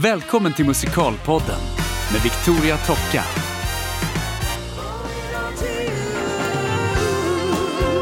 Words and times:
Välkommen 0.00 0.54
till 0.54 0.66
Musikalpodden 0.66 1.60
med 2.12 2.22
Victoria 2.22 2.76
Tocka. 2.76 3.24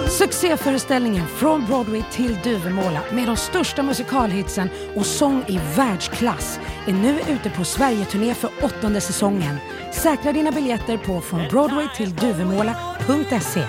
Succéföreställningen 0.08 1.26
Från 1.26 1.66
Broadway 1.66 2.02
till 2.12 2.38
Duvemåla 2.44 3.00
med 3.12 3.26
de 3.26 3.36
största 3.36 3.82
musikalhitsen 3.82 4.68
och 4.94 5.06
sång 5.06 5.44
i 5.48 5.60
världsklass 5.76 6.60
är 6.86 6.92
nu 6.92 7.20
ute 7.28 7.50
på 7.50 7.64
Sverigeturné 7.64 8.34
för 8.34 8.50
åttonde 8.62 9.00
säsongen. 9.00 9.56
Säkra 9.92 10.32
dina 10.32 10.52
biljetter 10.52 10.96
på 10.96 11.20
frånbroadwaytillduvemåla.se. 11.20 13.64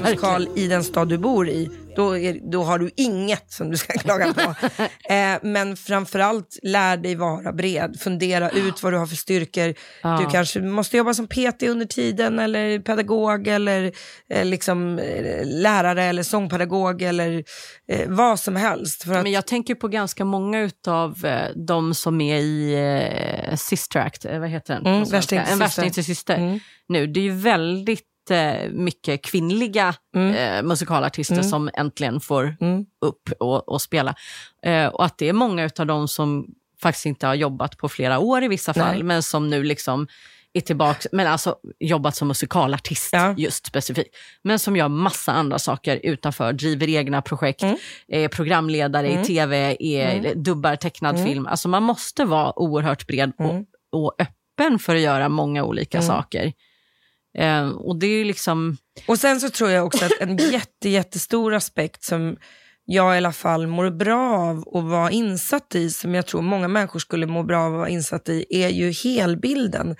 en 0.00 0.10
musikal 0.10 0.48
i 0.56 0.68
den 0.68 0.84
stad 0.84 1.08
du 1.08 1.18
bor 1.18 1.48
i, 1.48 1.70
då, 1.96 2.18
är, 2.18 2.50
då 2.50 2.62
har 2.62 2.78
du 2.78 2.90
inget 2.96 3.52
som 3.52 3.70
du 3.70 3.76
ska 3.76 3.92
klaga 3.92 4.34
på. 4.34 4.40
eh, 5.14 5.38
men 5.42 5.76
framförallt 5.76 6.58
lär 6.62 6.96
dig 6.96 7.14
vara 7.14 7.52
bred, 7.52 8.00
fundera 8.00 8.50
ut 8.50 8.82
vad 8.82 8.92
du 8.92 8.96
har 8.96 9.06
för 9.06 9.16
styrkor. 9.16 9.74
Ja. 10.02 10.18
Du 10.20 10.30
kanske 10.30 10.60
måste 10.60 10.96
jobba 10.96 11.14
som 11.14 11.26
PT 11.26 11.62
under 11.62 11.86
tiden 11.86 12.38
eller 12.38 12.78
pedagog 12.78 13.48
eller 13.48 13.92
eh, 14.30 14.44
liksom, 14.44 14.98
eh, 14.98 15.44
lärare 15.44 16.04
eller 16.04 16.22
sångpedagog 16.22 17.02
eller 17.02 17.44
eh, 17.92 18.08
vad 18.08 18.40
som 18.40 18.56
helst. 18.56 19.02
Att, 19.02 19.08
Men 19.08 19.32
jag 19.32 19.46
tänker 19.46 19.74
på 19.74 19.88
ganska 19.88 20.24
många 20.24 20.70
av 20.86 21.24
eh, 21.24 21.56
de 21.66 21.94
som 21.94 22.20
är 22.20 22.36
i 22.36 22.74
eh, 23.50 23.56
Sister 23.56 24.00
Act, 24.00 24.24
eh, 24.24 24.38
vad 24.38 24.48
heter 24.48 24.74
den? 24.74 24.86
Mm? 24.86 25.08
Värsting 25.08 25.20
till 25.28 25.38
en 25.38 25.44
syster. 25.46 25.56
värsting 25.56 25.90
till 25.90 26.04
syster. 26.04 26.36
Mm. 26.36 26.60
Nu, 26.88 27.06
det 27.06 27.20
är 27.20 27.24
ju 27.24 27.32
väldigt 27.32 28.09
mycket 28.70 29.22
kvinnliga 29.24 29.94
Mm. 30.16 30.34
eh, 30.34 30.62
musikalartister 30.68 31.34
Mm. 31.34 31.44
som 31.48 31.70
äntligen 31.74 32.20
får 32.20 32.56
Mm. 32.60 32.84
upp 33.00 33.28
och, 33.40 33.68
och 33.68 33.82
spela. 33.82 34.14
Eh, 34.62 34.86
och 34.86 35.04
att 35.04 35.18
det 35.18 35.28
är 35.28 35.32
många 35.32 35.70
av 35.78 35.86
dem 35.86 36.08
som 36.08 36.46
faktiskt 36.82 37.06
inte 37.06 37.26
har 37.26 37.34
jobbat 37.34 37.76
på 37.78 37.88
flera 37.88 38.18
år 38.18 38.42
i 38.44 38.48
vissa 38.48 38.74
fall, 38.74 38.94
Nej. 38.94 39.02
men 39.02 39.22
som 39.22 39.50
nu 39.50 39.62
liksom 39.64 40.06
är 40.52 40.60
tillbaka, 40.60 41.08
men 41.12 41.26
alltså 41.26 41.56
jobbat 41.78 42.16
som 42.16 42.28
musikalartist 42.28 43.08
Ja. 43.12 43.34
just 43.38 43.66
specifikt. 43.66 44.16
Men 44.42 44.58
som 44.58 44.76
gör 44.76 44.88
massa 44.88 45.32
andra 45.32 45.58
saker 45.58 46.00
utanför, 46.02 46.52
driver 46.52 46.88
egna 46.88 47.22
projekt, 47.22 47.62
Mm. 47.62 47.76
är 48.08 48.28
programledare 48.28 49.08
Mm. 49.08 49.22
i 49.22 49.24
tv, 49.24 49.76
är, 49.80 50.10
Mm. 50.18 50.42
dubbar 50.42 50.76
tecknad 50.76 51.14
Mm. 51.14 51.26
film. 51.26 51.46
Alltså 51.46 51.68
man 51.68 51.82
måste 51.82 52.24
vara 52.24 52.58
oerhört 52.58 53.06
bred 53.06 53.32
Mm. 53.38 53.50
och, 53.50 53.64
och 54.04 54.14
öppen 54.18 54.78
för 54.78 54.94
att 54.96 55.00
göra 55.02 55.28
många 55.28 55.64
olika 55.64 55.98
Mm. 55.98 56.08
saker. 56.08 56.52
Eh, 57.38 57.68
och 57.68 57.98
det 57.98 58.06
är 58.06 58.24
liksom, 58.24 58.76
Och 59.06 59.18
sen 59.18 59.40
så 59.40 59.50
tror 59.50 59.70
jag 59.70 59.86
också 59.86 60.04
att 60.04 60.20
en 60.20 60.36
jätte, 60.52 60.88
jättestor 60.88 61.54
aspekt 61.54 62.04
som 62.04 62.36
jag 62.84 63.14
i 63.14 63.18
alla 63.18 63.32
fall 63.32 63.66
mår 63.66 63.90
bra 63.90 64.36
av 64.36 64.58
att 64.58 64.84
vara 64.84 65.10
insatt 65.10 65.74
i, 65.74 65.90
som 65.90 66.14
jag 66.14 66.26
tror 66.26 66.42
många 66.42 66.68
människor 66.68 66.98
skulle 66.98 67.26
må 67.26 67.42
bra 67.42 67.60
av 67.60 67.72
att 67.72 67.78
vara 67.78 67.88
insatt 67.88 68.28
i, 68.28 68.44
är 68.50 68.68
ju 68.68 68.92
helbilden. 68.92 69.96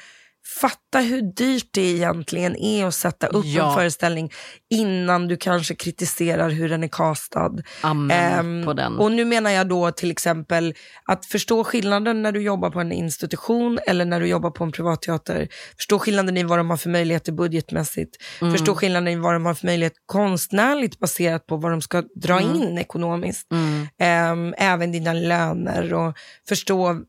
Fatta 0.60 0.98
hur 1.00 1.22
dyrt 1.22 1.68
det 1.70 1.80
egentligen 1.82 2.56
är 2.56 2.86
att 2.86 2.94
sätta 2.94 3.26
upp 3.26 3.44
Ja. 3.46 3.68
en 3.68 3.74
föreställning 3.74 4.30
innan 4.70 5.28
du 5.28 5.36
kanske 5.36 5.74
kritiserar 5.74 6.50
hur 6.50 6.68
den 6.68 6.84
är 6.84 6.88
castad. 6.88 7.52
amen 7.80 8.64
på 8.64 8.72
den. 8.72 8.98
Och 8.98 9.12
nu 9.12 9.24
menar 9.24 9.50
jag 9.50 9.68
då 9.68 9.90
till 9.90 10.10
exempel 10.10 10.74
att 11.04 11.26
förstå 11.26 11.64
skillnaden 11.64 12.22
när 12.22 12.32
du 12.32 12.42
jobbar 12.42 12.70
på 12.70 12.80
en 12.80 12.92
institution 12.92 13.78
eller 13.86 14.04
när 14.04 14.20
du 14.20 14.26
jobbar 14.26 14.50
på 14.50 14.64
en 14.64 14.72
privatteater. 14.72 15.48
Förstå 15.76 15.98
skillnaden 15.98 16.36
i 16.36 16.42
vad 16.42 16.58
de 16.58 16.70
har 16.70 16.76
för 16.76 16.90
möjligheter 16.90 17.32
budgetmässigt. 17.32 18.16
Mm. 18.40 18.52
Förstå 18.54 18.74
skillnaden 18.74 19.08
i 19.08 19.16
vad 19.16 19.34
de 19.34 19.46
har 19.46 19.55
för 19.55 19.66
möjlighet 19.66 19.92
konstnärligt 20.06 20.98
baserat 20.98 21.46
på 21.46 21.56
vad 21.56 21.70
de 21.70 21.83
ska 21.83 22.02
dra 22.22 22.40
Mm. 22.40 22.56
in 22.62 22.78
ekonomiskt. 22.78 23.52
Mm. 23.52 23.86
Ehm, 23.98 24.55
även 24.58 24.92
dina 24.92 25.12
löner 25.12 25.94
och 25.94 26.14
förstå 26.48 27.00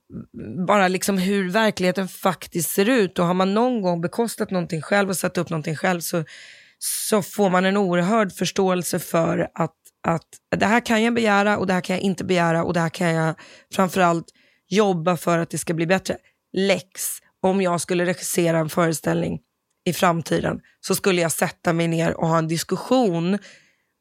bara 0.67 0.87
liksom 0.87 1.17
hur 1.17 1.49
verkligheten 1.51 2.07
faktiskt 2.07 2.69
ser 2.69 2.89
ut. 2.89 3.19
Och 3.19 3.25
har 3.31 3.35
man 3.35 3.53
någon 3.53 3.81
gång 3.81 4.01
bekostat 4.01 4.51
någonting 4.51 4.81
själv 4.81 5.09
och 5.09 5.17
satt 5.17 5.37
upp 5.37 5.49
någonting 5.49 5.75
själv 5.75 5.99
så, 5.99 6.23
så 6.79 7.21
får 7.21 7.49
man 7.49 7.65
en 7.65 7.77
oerhörd 7.77 8.31
förståelse 8.31 8.99
för 8.99 9.49
att, 9.53 9.75
att 10.07 10.27
det 10.55 10.65
här 10.65 10.79
kan 10.85 11.03
jag 11.03 11.13
begära 11.13 11.57
och 11.57 11.67
det 11.67 11.73
här 11.73 11.81
kan 11.81 11.95
jag 11.95 12.03
inte 12.03 12.23
begära 12.23 12.63
och 12.63 12.73
det 12.73 12.79
här 12.79 12.89
kan 12.89 13.09
jag 13.13 13.35
framförallt 13.73 14.25
jobba 14.69 15.17
för 15.17 15.39
att 15.39 15.49
det 15.49 15.57
ska 15.57 15.73
bli 15.73 15.87
bättre. 15.87 16.17
Lex, 16.53 17.01
om 17.41 17.61
jag 17.61 17.81
skulle 17.81 18.05
regissera 18.05 18.57
en 18.59 18.69
föreställning 18.69 19.39
i 19.85 19.93
framtiden 19.93 20.59
så 20.81 20.95
skulle 20.95 21.21
jag 21.21 21.31
sätta 21.31 21.73
mig 21.73 21.87
ner 21.87 22.17
och 22.17 22.27
ha 22.27 22.37
en 22.37 22.47
diskussion 22.47 23.37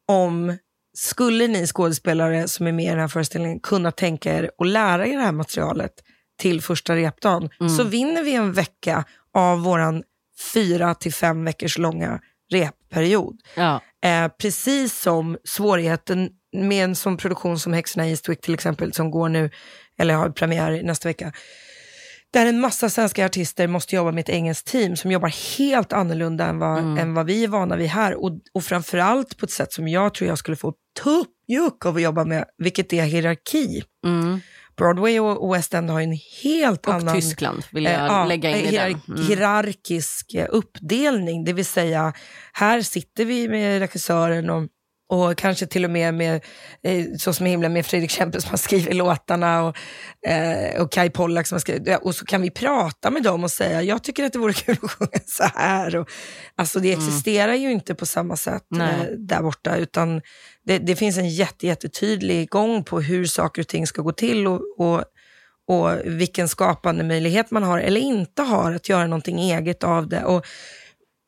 om 0.07 0.57
skulle 0.97 1.47
ni 1.47 1.67
skådespelare 1.67 2.47
som 2.47 2.67
är 2.67 2.71
med 2.71 2.85
i 2.85 2.89
den 2.89 2.99
här 2.99 3.07
föreställningen 3.07 3.59
kunna 3.59 3.91
tänka 3.91 4.33
er 4.33 4.51
att 4.57 4.67
lära 4.67 5.07
er 5.07 5.17
det 5.17 5.23
här 5.23 5.31
materialet 5.31 5.93
till 6.41 6.61
första 6.61 6.95
repdagen 6.95 7.49
Mm. 7.59 7.69
så 7.77 7.83
vinner 7.83 8.23
vi 8.23 8.35
en 8.35 8.53
vecka 8.53 9.05
av 9.33 9.61
våran 9.63 10.03
fyra 10.53 10.95
till 10.95 11.13
fem 11.13 11.45
veckors 11.45 11.77
långa 11.77 12.19
repperiod. 12.51 13.39
Ja. 13.55 13.81
Eh, 14.03 14.27
precis 14.41 14.99
som 15.01 15.37
svårigheten 15.43 16.29
med 16.53 16.83
en 16.83 16.95
sån 16.95 17.17
produktion 17.17 17.59
som 17.59 17.73
Häxorna 17.73 18.07
i 18.07 18.09
Eastwick 18.09 18.41
till 18.41 18.53
exempel 18.53 18.93
som 18.93 19.11
går 19.11 19.29
nu, 19.29 19.49
eller 19.97 20.13
har 20.13 20.29
premiär 20.29 20.83
nästa 20.83 21.09
vecka. 21.09 21.31
Där 22.33 22.45
en 22.45 22.59
massa 22.59 22.89
svenska 22.89 23.25
artister 23.25 23.67
måste 23.67 23.95
jobba 23.95 24.11
med 24.11 24.21
ett 24.21 24.29
engelskt 24.29 24.67
team 24.67 24.95
som 24.95 25.11
jobbar 25.11 25.57
helt 25.57 25.93
annorlunda 25.93 26.45
än 26.45 26.59
vad, 26.59 26.79
Mm. 26.79 26.97
än 26.97 27.13
vad 27.13 27.25
vi 27.25 27.43
är 27.43 27.47
vana 27.47 27.75
vid 27.75 27.87
här. 27.87 28.23
Och, 28.23 28.31
och 28.53 28.63
framförallt 28.63 29.37
på 29.37 29.45
ett 29.45 29.51
sätt 29.51 29.73
som 29.73 29.87
jag 29.87 30.13
tror 30.13 30.27
jag 30.27 30.37
skulle 30.37 30.57
få 30.57 30.73
tuppjuck 31.03 31.85
av 31.85 31.95
att 31.95 32.01
jobba 32.01 32.25
med, 32.25 32.45
vilket 32.57 32.93
är 32.93 33.03
hierarki. 33.03 33.83
Mm. 34.05 34.39
Broadway 34.81 35.19
och 35.19 35.43
och 35.43 35.55
West 35.55 35.73
End 35.73 35.89
har 35.89 36.01
en 36.01 36.17
helt 36.43 36.85
Och 36.87 36.93
annan 36.93 37.15
Tyskland 37.15 37.63
vill 37.71 37.83
jag 37.83 37.93
Eh, 38.21 38.27
lägga 38.27 38.49
in 38.49 38.55
i 38.65 38.69
hierar- 38.69 38.89
den. 38.89 39.01
Mm. 39.17 39.27
hierarkisk 39.27 40.33
eh, 40.33 40.45
uppdelning. 40.49 41.43
Det 41.43 41.53
vill 41.53 41.65
säga, 41.65 42.13
här 42.53 42.81
sitter 42.81 43.25
vi 43.25 43.47
med 43.47 43.79
regissören 43.79 44.49
och, 44.49 44.63
och 45.11 45.37
kanske 45.37 45.65
till 45.65 45.85
och 45.85 45.91
med 45.91 46.13
med, 46.13 46.41
eh, 46.83 47.05
så 47.17 47.33
som 47.33 47.47
i 47.47 47.49
himlen 47.49 47.73
med 47.73 47.85
Fredrik 47.85 48.11
Kempe 48.11 48.41
som 48.41 48.49
har 48.49 48.57
skrivit 48.57 48.95
låtarna 48.95 49.63
och, 49.63 49.77
eh, 50.27 50.81
och 50.81 50.91
Kai 50.91 51.09
Pollak 51.09 51.47
som 51.47 51.55
har 51.55 51.59
skrivit, 51.59 51.97
och 52.01 52.15
så 52.15 52.25
kan 52.25 52.41
vi 52.41 52.49
prata 52.49 53.11
med 53.11 53.23
dem 53.23 53.43
och 53.43 53.51
säga, 53.51 53.81
jag 53.81 54.03
tycker 54.03 54.23
att 54.23 54.33
det 54.33 54.39
vore 54.39 54.53
kul 54.65 54.77
att 54.81 54.91
sjunga 54.91 55.19
så 55.25 55.43
här. 55.43 55.95
Och, 55.95 56.09
alltså 56.55 56.79
det 56.79 56.91
existerar 56.93 57.53
ju 57.53 57.71
inte 57.71 57.95
på 57.95 58.05
samma 58.05 58.35
sätt 58.35 58.65
Nej. 58.69 58.93
eh, 58.93 59.17
där 59.17 59.41
borta, 59.41 59.75
utan 59.75 60.21
det, 60.65 60.77
det 60.77 60.95
finns 60.95 61.17
en 61.17 61.29
jätte, 61.29 61.67
jättetydlig 61.67 62.49
gång 62.49 62.83
på 62.83 63.01
hur 63.01 63.25
saker 63.25 63.61
och 63.61 63.67
ting 63.67 63.87
ska 63.87 64.01
gå 64.01 64.11
till 64.11 64.47
och, 64.47 64.61
och 64.77 65.03
och 65.67 65.91
vilken 66.05 66.47
skapande 66.47 67.03
möjlighet 67.03 67.51
man 67.51 67.63
har 67.63 67.79
eller 67.79 68.01
inte 68.01 68.41
har 68.41 68.71
att 68.71 68.89
göra 68.89 69.07
någonting 69.07 69.39
eget 69.39 69.83
av 69.83 70.07
det. 70.09 70.23
Och, 70.23 70.45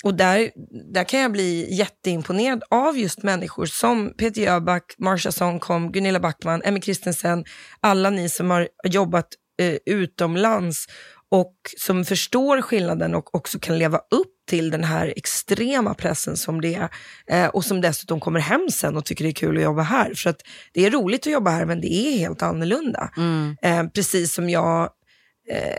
och 0.03 0.13
där, 0.13 0.51
där 0.93 1.03
kan 1.03 1.19
jag 1.19 1.31
bli 1.31 1.73
jätteimponerad 1.75 2.63
av 2.69 2.97
just 2.97 3.23
människor 3.23 3.65
som 3.65 4.13
Peter 4.17 4.41
Jöback, 4.41 4.95
Marsha 4.97 5.31
Songkom, 5.31 5.91
Gunilla 5.91 6.19
Backman, 6.19 6.61
Emmy 6.65 6.81
Christensen, 6.81 7.45
alla 7.79 8.09
ni 8.09 8.29
som 8.29 8.49
har 8.49 8.67
jobbat 8.83 9.27
eh, 9.59 9.77
utomlands 9.85 10.87
och 11.29 11.55
som 11.77 12.05
förstår 12.05 12.61
skillnaden 12.61 13.15
och 13.15 13.35
också 13.35 13.59
kan 13.59 13.77
leva 13.77 13.97
upp 13.97 14.33
till 14.49 14.71
den 14.71 14.83
här 14.83 15.13
extrema 15.15 15.93
pressen 15.93 16.37
som 16.37 16.61
det 16.61 16.75
är. 16.75 16.89
Eh, 17.27 17.49
och 17.49 17.65
som 17.65 17.81
dessutom 17.81 18.19
kommer 18.19 18.39
hem 18.39 18.69
sen 18.71 18.97
och 18.97 19.05
tycker 19.05 19.23
det 19.23 19.29
är 19.29 19.33
kul 19.33 19.57
att 19.57 19.63
jobba 19.63 19.81
här. 19.81 20.13
För 20.13 20.29
att 20.29 20.41
det 20.73 20.85
är 20.85 20.91
roligt 20.91 21.27
att 21.27 21.33
jobba 21.33 21.51
här 21.51 21.65
men 21.65 21.81
det 21.81 21.93
är 21.93 22.17
helt 22.17 22.41
annorlunda. 22.41 23.09
Mm. 23.17 23.57
Eh, 23.61 23.83
precis 23.87 24.33
som 24.33 24.49
jag, 24.49 24.89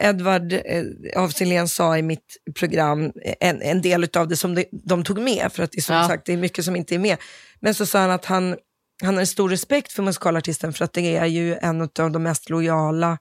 Edvard 0.00 0.52
eh, 0.52 0.84
af 1.16 1.32
Sillén 1.32 1.68
sa 1.68 1.98
i 1.98 2.02
mitt 2.02 2.36
program, 2.58 3.04
eh, 3.04 3.34
en, 3.40 3.62
en 3.62 3.82
del 3.82 4.08
av 4.16 4.28
det 4.28 4.36
som 4.36 4.54
de, 4.54 4.64
de 4.86 5.04
tog 5.04 5.18
med, 5.18 5.52
för 5.52 5.62
att 5.62 5.72
det 5.72 5.78
är 5.78 5.82
som 5.82 5.96
Ja. 5.96 6.08
sagt 6.08 6.26
det 6.26 6.32
är 6.32 6.36
mycket 6.36 6.64
som 6.64 6.76
inte 6.76 6.94
är 6.94 6.98
med. 6.98 7.16
Men 7.60 7.74
så 7.74 7.86
sa 7.86 7.98
han 7.98 8.10
att 8.10 8.24
han, 8.24 8.56
han 9.02 9.16
har 9.16 9.24
stor 9.24 9.48
respekt 9.48 9.92
för 9.92 10.02
musikalartisten 10.02 10.72
för 10.72 10.84
att 10.84 10.92
det 10.92 11.16
är 11.16 11.26
ju 11.26 11.54
en 11.56 11.80
av 11.80 11.88
de 12.12 12.22
mest 12.22 12.50
lojala 12.50 13.18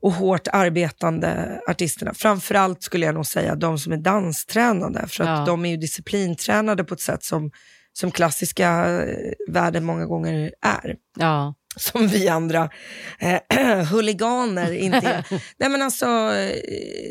och 0.00 0.12
hårt 0.12 0.48
arbetande 0.52 1.60
artisterna. 1.68 2.14
Framförallt 2.14 2.82
skulle 2.82 3.06
jag 3.06 3.14
nog 3.14 3.26
säga 3.26 3.54
de 3.54 3.78
som 3.78 3.92
är 3.92 3.96
danstränade, 3.96 5.08
för 5.08 5.24
att 5.24 5.38
Ja. 5.38 5.44
de 5.46 5.64
är 5.64 5.70
ju 5.70 5.76
disciplintränade 5.76 6.84
på 6.84 6.94
ett 6.94 7.00
sätt 7.00 7.24
som, 7.24 7.50
som 7.92 8.10
klassiska 8.10 8.68
eh, 9.02 9.32
världen 9.48 9.84
många 9.84 10.06
gånger 10.06 10.52
är 10.62 10.96
Ja. 11.18 11.54
Som 11.78 12.06
vi 12.08 12.28
andra 12.28 12.70
eh, 13.18 13.84
huliganer 13.90 14.72
inte 14.72 14.96
är. 15.08 15.24
Nej 15.58 15.68
men 15.68 15.82
alltså, 15.82 16.06
eh, 16.06 16.56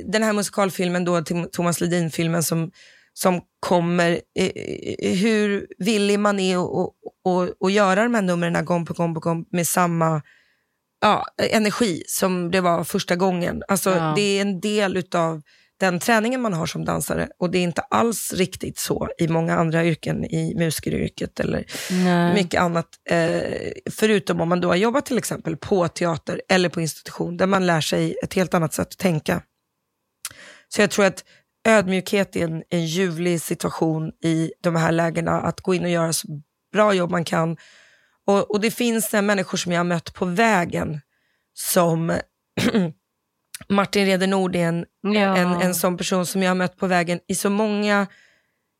den 0.05 0.23
här 0.23 0.33
musikalfilmen 0.33 1.05
då, 1.05 1.21
Thomas 1.51 1.81
Ledin-filmen 1.81 2.43
som, 2.43 2.71
som 3.13 3.41
kommer, 3.59 4.21
eh, 4.39 4.45
eh, 4.99 5.17
hur 5.17 5.67
villig 5.77 6.19
man 6.19 6.39
är 6.39 6.57
att 6.57 6.69
och, 6.69 6.93
och, 7.25 7.49
och 7.59 7.71
göra 7.71 8.03
de 8.03 8.13
här 8.13 8.21
numren 8.21 8.65
gång 8.65 8.85
på 8.85 8.93
gång 8.93 9.13
på 9.13 9.19
gång 9.19 9.45
med 9.51 9.67
samma 9.67 10.21
ja, 11.01 11.25
energi 11.51 12.03
som 12.07 12.51
det 12.51 12.61
var 12.61 12.83
första 12.83 13.15
gången. 13.15 13.63
Alltså, 13.67 13.89
Ja. 13.89 14.13
Det 14.15 14.21
är 14.21 14.41
en 14.41 14.59
del 14.59 14.97
utav 14.97 15.41
den 15.79 15.99
träningen 15.99 16.41
man 16.41 16.53
har 16.53 16.65
som 16.65 16.85
dansare 16.85 17.29
och 17.39 17.51
det 17.51 17.57
är 17.57 17.63
inte 17.63 17.81
alls 17.81 18.33
riktigt 18.33 18.77
så 18.77 19.09
i 19.17 19.27
många 19.27 19.55
andra 19.55 19.85
yrken, 19.85 20.25
i 20.25 20.55
musikeryrket 20.55 21.39
eller 21.39 21.65
Nej. 21.91 22.33
mycket 22.33 22.61
annat. 22.61 22.87
Eh, 23.09 23.41
förutom 23.91 24.41
om 24.41 24.49
man 24.49 24.61
då 24.61 24.67
har 24.67 24.75
jobbat 24.75 25.05
till 25.05 25.17
exempel 25.17 25.57
på 25.57 25.87
teater 25.87 26.41
eller 26.49 26.69
på 26.69 26.81
institution 26.81 27.37
där 27.37 27.47
man 27.47 27.65
lär 27.65 27.81
sig 27.81 28.15
ett 28.23 28.33
helt 28.33 28.53
annat 28.53 28.73
sätt 28.73 28.87
att 28.87 28.97
tänka. 28.97 29.41
Så 30.67 30.81
jag 30.81 30.91
tror 30.91 31.05
att 31.05 31.23
ödmjukhet 31.67 32.35
är 32.35 32.43
en, 32.43 32.63
en 32.69 32.85
ljuvlig 32.85 33.41
situation 33.41 34.11
i 34.23 34.51
de 34.61 34.75
här 34.75 34.91
lägena, 34.91 35.41
att 35.41 35.61
gå 35.61 35.73
in 35.73 35.83
och 35.83 35.89
göra 35.89 36.13
så 36.13 36.27
bra 36.73 36.93
jobb 36.93 37.11
man 37.11 37.25
kan. 37.25 37.57
Och, 38.25 38.51
och 38.51 38.61
det 38.61 38.71
finns 38.71 39.13
eh, 39.13 39.21
människor 39.21 39.57
som 39.57 39.71
jag 39.71 39.79
har 39.79 39.85
mött 39.85 40.13
på 40.13 40.25
vägen 40.25 41.01
som 41.53 42.09
Martin 43.69 44.05
Reder 44.05 44.27
är 44.55 44.67
en, 44.67 44.85
Ja. 45.01 45.37
en, 45.37 45.61
en 45.61 45.75
sån 45.75 45.97
person 45.97 46.25
som 46.25 46.43
jag 46.43 46.49
har 46.49 46.55
mött 46.55 46.77
på 46.77 46.87
vägen 46.87 47.19
i 47.27 47.35
så 47.35 47.49
många, 47.49 48.07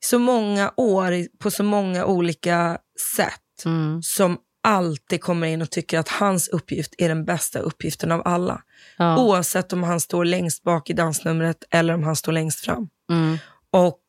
så 0.05 0.19
många 0.19 0.71
år, 0.77 1.37
på 1.39 1.51
så 1.51 1.63
många 1.63 2.05
olika 2.05 2.77
sätt 3.15 3.41
Mm. 3.65 4.01
som 4.03 4.37
alltid 4.63 5.21
kommer 5.21 5.47
in 5.47 5.61
och 5.61 5.69
tycker 5.71 5.99
att 5.99 6.09
hans 6.09 6.47
uppgift 6.47 6.93
är 6.97 7.09
den 7.09 7.25
bästa 7.25 7.59
uppgiften 7.59 8.11
av 8.11 8.21
alla. 8.25 8.61
Ja. 8.97 9.17
Oavsett 9.23 9.73
om 9.73 9.83
han 9.83 9.99
står 9.99 10.25
längst 10.25 10.63
bak 10.63 10.89
i 10.89 10.93
dansnumret 10.93 11.63
eller 11.71 11.93
om 11.93 12.03
han 12.03 12.15
står 12.15 12.31
längst 12.31 12.59
fram. 12.65 12.89
Mm. 13.11 13.37
Och 13.71 13.99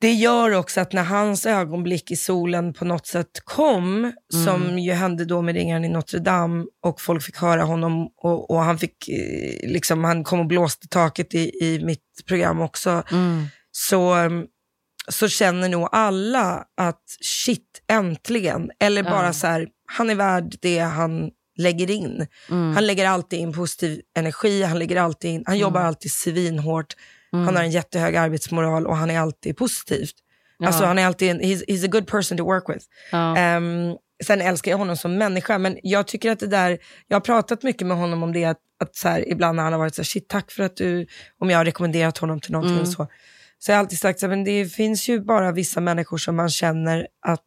det 0.00 0.12
gör 0.12 0.50
också 0.54 0.80
att 0.80 0.92
när 0.92 1.04
hans 1.04 1.46
ögonblick 1.46 2.10
i 2.10 2.16
solen 2.16 2.72
på 2.72 2.84
något 2.84 3.06
sätt 3.06 3.30
kom, 3.44 4.12
som 4.44 4.78
ju 4.78 4.92
hände 4.92 5.24
då 5.24 5.42
med 5.42 5.54
ringaren 5.54 5.84
i 5.84 5.88
Notre 5.88 6.18
Dame 6.18 6.64
och 6.84 7.00
folk 7.00 7.22
fick 7.22 7.36
höra 7.36 7.62
honom 7.62 8.08
och, 8.16 8.50
och 8.50 8.60
han 8.60 8.78
fick, 8.78 9.08
eh, 9.08 9.70
liksom, 9.70 10.04
han 10.04 10.24
kom 10.24 10.40
och 10.40 10.46
blåste 10.46 10.88
taket 10.88 11.34
i, 11.34 11.64
i 11.64 11.80
mitt 11.84 12.04
program 12.26 12.60
också, 12.60 13.02
Mm. 13.12 13.46
så, 13.70 14.16
så 15.08 15.28
känner 15.28 15.68
nog 15.68 15.88
alla 15.92 16.64
att 16.76 17.02
shit, 17.20 17.82
äntligen. 17.90 18.70
Eller 18.80 19.02
bara 19.02 19.26
Ja. 19.26 19.32
så 19.32 19.46
här, 19.46 19.68
han 19.92 20.10
är 20.10 20.14
värd 20.14 20.54
det 20.62 20.78
han 20.78 21.30
lägger 21.58 21.90
in. 21.90 22.26
Mm. 22.50 22.74
Han 22.74 22.86
lägger 22.86 23.06
alltid 23.08 23.38
in 23.40 23.52
positiv 23.52 24.00
energi, 24.16 24.62
han, 24.62 24.78
lägger 24.78 24.96
alltid 25.00 25.30
in, 25.30 25.42
han 25.46 25.58
jobbar 25.58 25.80
alltid 25.80 26.12
svinhårt, 26.12 26.94
Mm. 27.32 27.46
han 27.46 27.56
har 27.56 27.62
en 27.62 27.70
jättehög 27.70 28.16
arbetsmoral 28.16 28.86
och 28.86 28.96
han 28.96 29.10
är 29.10 29.18
alltid 29.20 29.56
positivt. 29.56 30.14
Ja. 30.58 30.66
Alltså 30.66 30.84
han 30.84 30.98
är 30.98 31.06
alltid 31.06 31.30
en, 31.30 31.40
he's, 31.40 31.64
he's 31.68 31.84
a 31.84 31.88
good 31.90 32.06
person 32.06 32.38
to 32.38 32.44
work 32.44 32.68
with. 32.68 32.86
Ja. 33.12 33.36
Ehm, 33.36 33.96
sen 34.24 34.40
älskar 34.40 34.70
jag 34.70 34.78
honom 34.78 34.96
som 34.96 35.18
människa, 35.18 35.58
men 35.58 35.78
jag 35.82 36.06
tycker 36.06 36.30
att 36.30 36.38
det 36.38 36.46
där, 36.46 36.78
jag 37.08 37.14
har 37.16 37.20
pratat 37.20 37.62
mycket 37.62 37.86
med 37.86 37.96
honom 37.96 38.22
om 38.22 38.32
det, 38.32 38.44
att, 38.44 38.58
att 38.82 38.96
så 38.96 39.08
här, 39.08 39.28
ibland 39.28 39.56
när 39.56 39.62
han 39.62 39.72
har 39.72 39.80
varit 39.80 39.94
så 39.94 40.00
här, 40.02 40.04
shit 40.06 40.28
tack 40.28 40.50
för 40.50 40.62
att 40.62 40.76
du, 40.76 41.06
om 41.38 41.50
jag 41.50 41.58
har 41.58 41.64
rekommenderat 41.64 42.18
honom 42.18 42.40
till 42.40 42.52
någonting 42.52 42.72
Mm. 42.76 42.82
och 42.82 42.88
så. 42.88 43.06
Så 43.58 43.70
jag 43.70 43.76
har 43.76 43.80
alltid 43.80 43.98
sagt, 43.98 44.22
men 44.22 44.44
det 44.44 44.66
finns 44.66 45.08
ju 45.08 45.20
bara 45.20 45.52
vissa 45.52 45.80
människor 45.80 46.18
som 46.18 46.36
man 46.36 46.48
känner 46.50 47.06
att, 47.26 47.46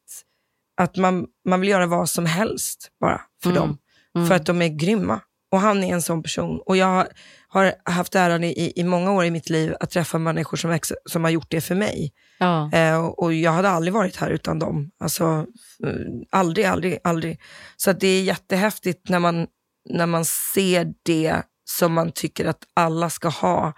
att 0.81 0.97
man, 0.97 1.25
man 1.49 1.61
vill 1.61 1.69
göra 1.69 1.85
vad 1.85 2.09
som 2.09 2.25
helst 2.25 2.87
bara 3.01 3.21
för 3.43 3.49
Mm. 3.49 3.61
dem. 3.61 3.77
Mm. 4.15 4.27
För 4.27 4.35
att 4.35 4.45
de 4.45 4.61
är 4.61 4.67
grymma. 4.67 5.19
Och 5.53 5.59
han 5.59 5.83
är 5.83 5.93
en 5.93 6.01
sån 6.01 6.23
person. 6.23 6.59
Och 6.65 6.77
jag 6.77 7.07
har 7.47 7.73
haft 7.91 8.15
äran 8.15 8.43
i, 8.43 8.73
i 8.75 8.83
många 8.83 9.11
år 9.11 9.25
i 9.25 9.31
mitt 9.31 9.49
liv 9.49 9.75
att 9.79 9.89
träffa 9.89 10.17
människor 10.17 10.57
som, 10.57 10.71
ex, 10.71 10.91
som 11.09 11.23
har 11.23 11.31
gjort 11.31 11.47
det 11.49 11.61
för 11.61 11.75
mig. 11.75 12.11
Ja. 12.39 12.71
Eh, 12.73 13.05
och- 13.05 13.23
och 13.23 13.33
jag 13.33 13.51
hade 13.51 13.69
aldrig 13.69 13.93
varit 13.93 14.15
här 14.15 14.29
utan 14.29 14.59
dem. 14.59 14.91
Alltså, 14.99 15.45
eh, 15.85 15.91
aldrig, 16.31 16.65
aldrig, 16.65 16.97
aldrig. 17.03 17.39
Så 17.77 17.93
det 17.93 18.07
är 18.07 18.23
jättehäftigt 18.23 19.09
när 19.09 19.19
man, 19.19 19.47
när 19.89 20.05
man 20.05 20.25
ser 20.25 20.87
det 21.05 21.35
som 21.69 21.93
man 21.93 22.11
tycker 22.11 22.45
att 22.45 22.63
alla 22.73 23.09
ska 23.09 23.27
ha. 23.29 23.73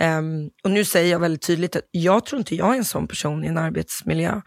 Ehm, 0.00 0.48
och 0.64 0.70
nu 0.70 0.84
säger 0.84 1.12
jag 1.12 1.18
väldigt 1.18 1.42
tydligt 1.46 1.76
att 1.76 1.82
jag 1.90 2.26
tror 2.26 2.38
inte 2.38 2.54
jag 2.56 2.74
är 2.74 2.78
en 2.78 2.84
sån 2.84 3.08
person 3.08 3.44
i 3.44 3.46
en 3.46 3.58
arbetsmiljö. 3.58 4.40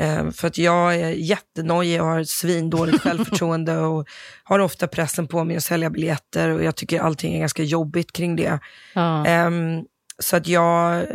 Ehm, 0.00 0.32
för 0.32 0.48
att 0.48 0.58
jag 0.58 0.94
är 0.94 1.10
jättenojig 1.10 2.00
och 2.00 2.06
har 2.06 2.24
svindåligt 2.24 3.02
självförtroende 3.02 3.78
och 3.78 4.08
har 4.44 4.58
ofta 4.58 4.86
pressen 4.86 5.28
på 5.28 5.44
mig 5.44 5.56
att 5.56 5.62
sälja 5.64 5.90
biljetter 5.90 6.48
och 6.48 6.64
jag 6.64 6.76
tycker 6.76 7.00
allting 7.00 7.34
är 7.34 7.40
ganska 7.40 7.62
jobbigt 7.62 8.12
kring 8.12 8.36
det. 8.36 8.58
Ja. 8.94 9.26
Ehm, 9.26 9.82
så 10.18 10.36
att 10.36 10.46
jag, 10.46 10.96
eh, 10.96 11.06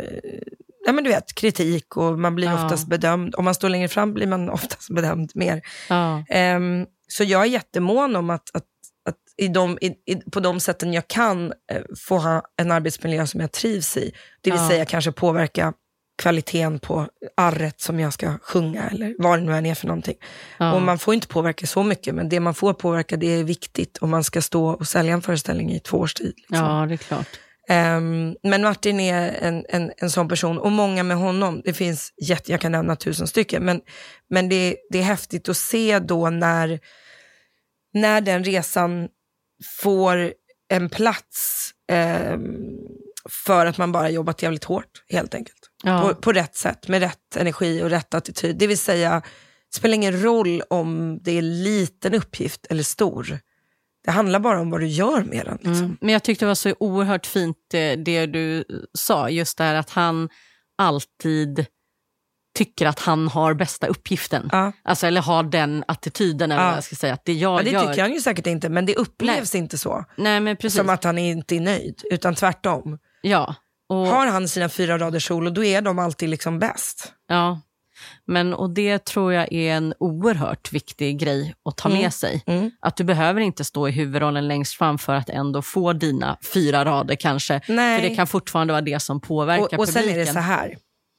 ja 0.86 0.92
men 0.92 1.04
du 1.04 1.10
vet, 1.10 1.34
kritik 1.34 1.96
och 1.96 2.18
man 2.18 2.34
blir 2.34 2.46
Ja. 2.48 2.64
oftast 2.64 2.88
bedömd. 2.88 3.34
Om 3.34 3.44
man 3.44 3.54
står 3.54 3.68
längre 3.68 3.88
fram 3.88 4.14
blir 4.14 4.26
man 4.26 4.50
oftast 4.58 4.94
bedömd 4.94 5.30
mer. 5.34 5.62
Ja. 5.88 6.24
Ehm, 6.28 6.86
så 7.08 7.24
jag 7.24 7.42
är 7.42 7.46
jättemån 7.46 8.16
om 8.16 8.30
att, 8.30 8.56
att, 8.56 8.64
att 9.08 9.16
i 9.36 9.48
de, 9.48 9.78
i, 9.80 10.16
på 10.32 10.40
de 10.40 10.60
sätten 10.60 10.92
jag 10.92 11.08
kan 11.08 11.52
eh, 11.72 11.82
få 12.08 12.18
ha 12.18 12.42
en 12.56 12.72
arbetsmiljö 12.72 13.26
som 13.26 13.40
jag 13.40 13.52
trivs 13.52 13.96
i. 13.96 14.12
Det 14.40 14.50
vill 14.50 14.60
säga 14.68 14.84
kanske 14.84 15.12
påverka 15.12 15.72
kvaliteten 16.18 16.78
på 16.78 17.08
arret 17.36 17.80
som 17.80 18.00
jag 18.00 18.12
ska 18.12 18.38
sjunga 18.42 18.88
eller 18.88 19.14
vad 19.18 19.38
det 19.38 19.44
nu 19.44 19.52
än 19.52 19.66
är 19.66 19.74
för 19.74 19.86
någonting. 19.86 20.16
Ja. 20.58 20.72
Och 20.72 20.82
man 20.82 20.98
får 20.98 21.14
inte 21.14 21.28
påverka 21.28 21.66
så 21.66 21.82
mycket, 21.82 22.14
men 22.14 22.28
det 22.28 22.40
man 22.40 22.54
får 22.54 22.72
påverka 22.72 23.16
det 23.16 23.26
är 23.26 23.44
viktigt 23.44 23.98
om 23.98 24.10
man 24.10 24.24
ska 24.24 24.42
stå 24.42 24.66
och 24.66 24.88
sälja 24.88 25.14
en 25.14 25.22
föreställning 25.22 25.72
i 25.72 25.80
två 25.80 25.98
års 25.98 26.14
tid. 26.14 26.34
Liksom. 26.36 26.66
ja, 26.66 26.86
det 26.86 26.94
är 26.94 26.96
klart. 26.96 27.28
Ehm, 27.68 28.36
men 28.42 28.62
Martin 28.62 29.00
är 29.00 29.32
en, 29.42 29.64
en, 29.68 29.92
en 29.96 30.10
sån 30.10 30.28
person 30.28 30.58
och 30.58 30.72
många 30.72 31.02
med 31.02 31.16
honom. 31.16 31.62
Det 31.64 31.72
finns 31.72 32.12
jätte, 32.22 32.50
jag 32.52 32.60
kan 32.60 32.72
nämna 32.72 32.96
tusen 32.96 33.26
stycken, 33.26 33.64
men, 33.64 33.80
men 34.30 34.48
det, 34.48 34.76
det 34.90 34.98
är 34.98 35.02
häftigt 35.02 35.48
att 35.48 35.56
se 35.56 35.98
då 35.98 36.30
när, 36.30 36.80
när 37.94 38.20
den 38.20 38.44
resan 38.44 39.08
får 39.80 40.32
en 40.68 40.88
plats 40.88 41.70
ehm, 41.92 42.46
för 43.46 43.66
att 43.66 43.78
man 43.78 43.92
bara 43.92 44.10
jobbat 44.10 44.42
jävligt 44.42 44.64
hårt 44.64 45.04
helt 45.08 45.34
enkelt. 45.34 45.65
Ja. 45.86 46.00
På, 46.08 46.14
på 46.14 46.32
rätt 46.32 46.56
sätt, 46.56 46.88
med 46.88 47.00
rätt 47.00 47.36
energi 47.36 47.82
och 47.82 47.90
rätt 47.90 48.14
attityd. 48.14 48.56
Det 48.58 48.66
vill 48.66 48.78
säga, 48.78 49.22
det 49.72 49.76
spelar 49.76 49.94
ingen 49.94 50.22
roll 50.22 50.62
om 50.70 51.18
det 51.22 51.38
är 51.38 51.42
liten 51.42 52.14
uppgift 52.14 52.66
eller 52.70 52.82
stor. 52.82 53.38
Det 54.04 54.10
handlar 54.10 54.40
bara 54.40 54.60
om 54.60 54.70
vad 54.70 54.80
du 54.80 54.86
gör 54.86 55.22
med 55.22 55.44
den. 55.46 55.54
Liksom. 55.56 55.72
Mm. 55.84 55.96
Men 56.00 56.12
jag 56.12 56.22
tyckte 56.22 56.44
det 56.44 56.48
var 56.48 56.54
så 56.54 56.74
oerhört 56.80 57.26
fint 57.26 57.56
eh, 57.74 57.92
det 57.98 58.26
du 58.26 58.64
sa, 58.94 59.30
just 59.30 59.58
det 59.58 59.64
här 59.64 59.74
att 59.74 59.90
han 59.90 60.28
alltid 60.78 61.66
tycker 62.58 62.86
att 62.86 62.98
han 62.98 63.28
har 63.28 63.54
bästa 63.54 63.86
uppgiften. 63.86 64.48
Ja. 64.52 64.72
Alltså, 64.84 65.06
eller 65.06 65.20
har 65.20 65.42
den 65.42 65.84
attityden, 65.88 66.52
eller 66.52 66.62
Ja. 66.62 66.74
jag 66.74 66.84
ska 66.84 66.96
säga, 66.96 67.14
att 67.14 67.24
det 67.24 67.32
jag 67.32 67.58
Ja, 67.60 67.64
det 67.64 67.70
gör... 67.70 67.86
tycker 67.86 68.02
han 68.02 68.12
ju 68.12 68.20
säkert 68.20 68.46
inte, 68.46 68.68
men 68.68 68.86
det 68.86 68.94
upplevs 68.94 69.54
inte 69.54 69.78
så. 69.78 70.04
Nej, 70.16 70.40
men 70.40 70.56
precis. 70.56 70.78
Som 70.78 70.88
att 70.88 71.04
han 71.04 71.18
inte 71.18 71.56
är 71.56 71.60
nöjd, 71.60 72.02
utan 72.10 72.34
tvärtom. 72.34 72.98
Ja. 73.22 73.54
Och, 73.88 73.96
Har 74.06 74.26
han 74.26 74.48
sina 74.48 74.68
fyra 74.68 74.98
rader 74.98 75.18
solo, 75.18 75.50
då 75.50 75.64
är 75.64 75.82
de 75.82 75.98
alltid 75.98 76.28
liksom 76.28 76.58
bäst. 76.58 77.12
ja. 77.28 77.60
Men, 78.26 78.54
och 78.54 78.70
det 78.70 79.04
tror 79.04 79.32
jag 79.32 79.52
är 79.52 79.72
en 79.74 79.94
oerhört 79.98 80.72
viktig 80.72 81.18
grej 81.18 81.54
att 81.64 81.76
ta 81.76 81.88
Mm. 81.88 82.02
med 82.02 82.12
sig. 82.14 82.42
Mm. 82.46 82.70
Att 82.80 82.96
du 82.96 83.04
behöver 83.04 83.40
inte 83.40 83.64
stå 83.64 83.88
i 83.88 83.90
huvudrollen 83.90 84.48
längst 84.48 84.74
fram 84.74 84.98
för 84.98 85.14
att 85.14 85.28
ändå 85.28 85.62
få 85.62 85.92
dina 85.92 86.36
fyra 86.54 86.84
rader 86.84 87.14
kanske. 87.14 87.60
Nej. 87.68 88.00
För 88.02 88.08
det 88.08 88.14
kan 88.14 88.26
fortfarande 88.26 88.72
vara 88.72 88.80
det 88.80 89.00
som 89.00 89.20
påverkar 89.20 89.64
Och, 89.64 89.78
och 89.78 89.88
sen 89.88 90.02
publiken. 90.02 90.20
är 90.20 90.26
det 90.26 90.32
så 90.32 90.38
här. 90.38 90.76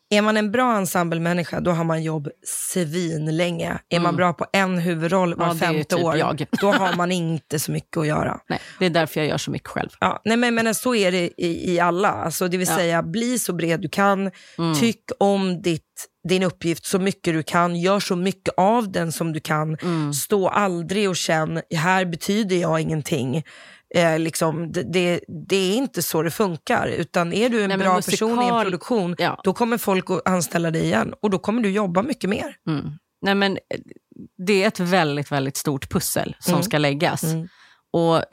Är 0.09 0.21
man 0.21 0.37
en 0.37 0.51
bra 0.51 0.77
ensemblemänniska, 0.77 1.59
då 1.59 1.71
har 1.71 1.83
man 1.83 2.03
jobb 2.03 2.29
svinlänge. 2.45 3.77
Är 3.89 3.99
man 3.99 4.15
bra 4.15 4.33
på 4.33 4.45
en 4.53 4.77
huvudroll 4.77 5.35
var 5.35 5.45
Mm. 5.45 5.57
Ja, 5.57 5.65
femte 5.65 5.95
typ 5.95 6.05
år, 6.05 6.17
jag. 6.17 6.45
då 6.61 6.71
har 6.71 6.95
man 6.95 7.11
inte 7.11 7.59
så 7.59 7.71
mycket 7.71 7.97
att 7.97 8.07
göra. 8.07 8.39
Nej, 8.49 8.59
det 8.79 8.85
är 8.85 8.89
därför 8.89 9.19
jag 9.19 9.27
gör 9.29 9.37
så 9.37 9.51
mycket 9.51 9.67
själv. 9.69 9.89
Ja, 9.99 10.21
nej 10.25 10.37
men, 10.37 10.55
men 10.55 10.75
så 10.75 10.95
är 10.95 11.11
det 11.11 11.41
i, 11.41 11.73
i 11.73 11.79
alla. 11.79 12.09
Alltså, 12.09 12.47
det 12.47 12.57
vill 12.57 12.67
Ja. 12.67 12.75
säga, 12.75 13.03
bli 13.03 13.39
så 13.39 13.53
bred 13.53 13.81
du 13.81 13.89
kan. 13.89 14.31
Mm. 14.57 14.75
Tyck 14.79 15.03
om 15.19 15.61
ditt, 15.61 15.83
din 16.29 16.43
uppgift 16.43 16.85
så 16.85 16.99
mycket 16.99 17.33
du 17.33 17.43
kan. 17.43 17.75
Gör 17.75 17.99
så 17.99 18.15
mycket 18.15 18.53
av 18.57 18.91
den 18.91 19.11
som 19.11 19.33
du 19.33 19.39
kan. 19.39 19.77
Mm. 19.81 20.13
Stå 20.13 20.47
aldrig 20.49 21.09
och 21.09 21.15
känn, 21.15 21.61
här 21.75 22.05
betyder 22.05 22.55
jag 22.55 22.79
ingenting. 22.81 23.43
Eh, 23.95 24.19
liksom, 24.19 24.71
det, 24.71 24.83
det, 24.93 25.19
det 25.47 25.55
är 25.55 25.75
inte 25.75 26.01
så 26.01 26.21
det 26.21 26.31
funkar. 26.31 26.87
Utan 26.87 27.33
är 27.33 27.49
du 27.49 27.61
en 27.63 27.69
Nej, 27.69 27.77
bra 27.77 27.95
musikal- 27.95 28.11
person 28.11 28.41
i 28.43 28.47
en 28.47 28.61
produktion, 28.63 29.15
Ja. 29.17 29.41
då 29.43 29.53
kommer 29.53 29.77
folk 29.77 30.09
att 30.09 30.27
anställa 30.27 30.71
dig 30.71 30.83
igen. 30.83 31.13
Och 31.21 31.29
då 31.29 31.39
kommer 31.39 31.61
du 31.61 31.69
jobba 31.71 32.01
mycket 32.01 32.29
mer. 32.29 32.55
Mm. 32.67 32.85
Nej, 33.21 33.35
men 33.35 33.51
eh, 33.53 33.79
det 34.47 34.63
är 34.63 34.67
ett 34.67 34.79
väldigt, 34.79 35.31
väldigt 35.31 35.57
stort 35.57 35.89
pussel 35.89 36.35
som 36.39 36.53
Mm. 36.53 36.63
ska 36.63 36.77
läggas. 36.77 37.23
Mm. 37.23 37.47
Och 37.93 38.15
eh, 38.17 38.23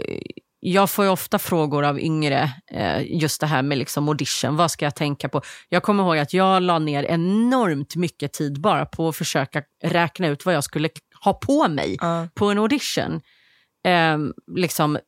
jag 0.60 0.90
får 0.90 1.04
ju 1.04 1.10
ofta 1.10 1.38
frågor 1.38 1.84
av 1.84 2.00
yngre, 2.00 2.50
eh, 2.72 3.02
just 3.20 3.40
det 3.40 3.46
här 3.46 3.62
med 3.62 3.78
liksom 3.78 4.08
audition, 4.08 4.56
vad 4.56 4.70
ska 4.70 4.84
jag 4.84 4.94
tänka 4.94 5.28
på? 5.28 5.42
Jag 5.68 5.82
kommer 5.82 6.04
ihåg 6.04 6.18
att 6.18 6.32
jag 6.34 6.62
la 6.62 6.78
ner 6.78 7.04
enormt 7.04 7.96
mycket 7.96 8.32
tid 8.32 8.60
bara 8.60 8.86
på 8.86 9.08
att 9.08 9.16
försöka 9.16 9.62
räkna 9.84 10.26
ut 10.28 10.44
vad 10.46 10.54
jag 10.54 10.64
skulle 10.64 10.88
ha 11.24 11.32
på 11.34 11.68
mig 11.68 11.96
Ja. 12.00 12.28
på 12.34 12.46
en 12.46 12.58
audition. 12.58 13.20
Eh, 13.84 14.18
liksom, 14.56 14.98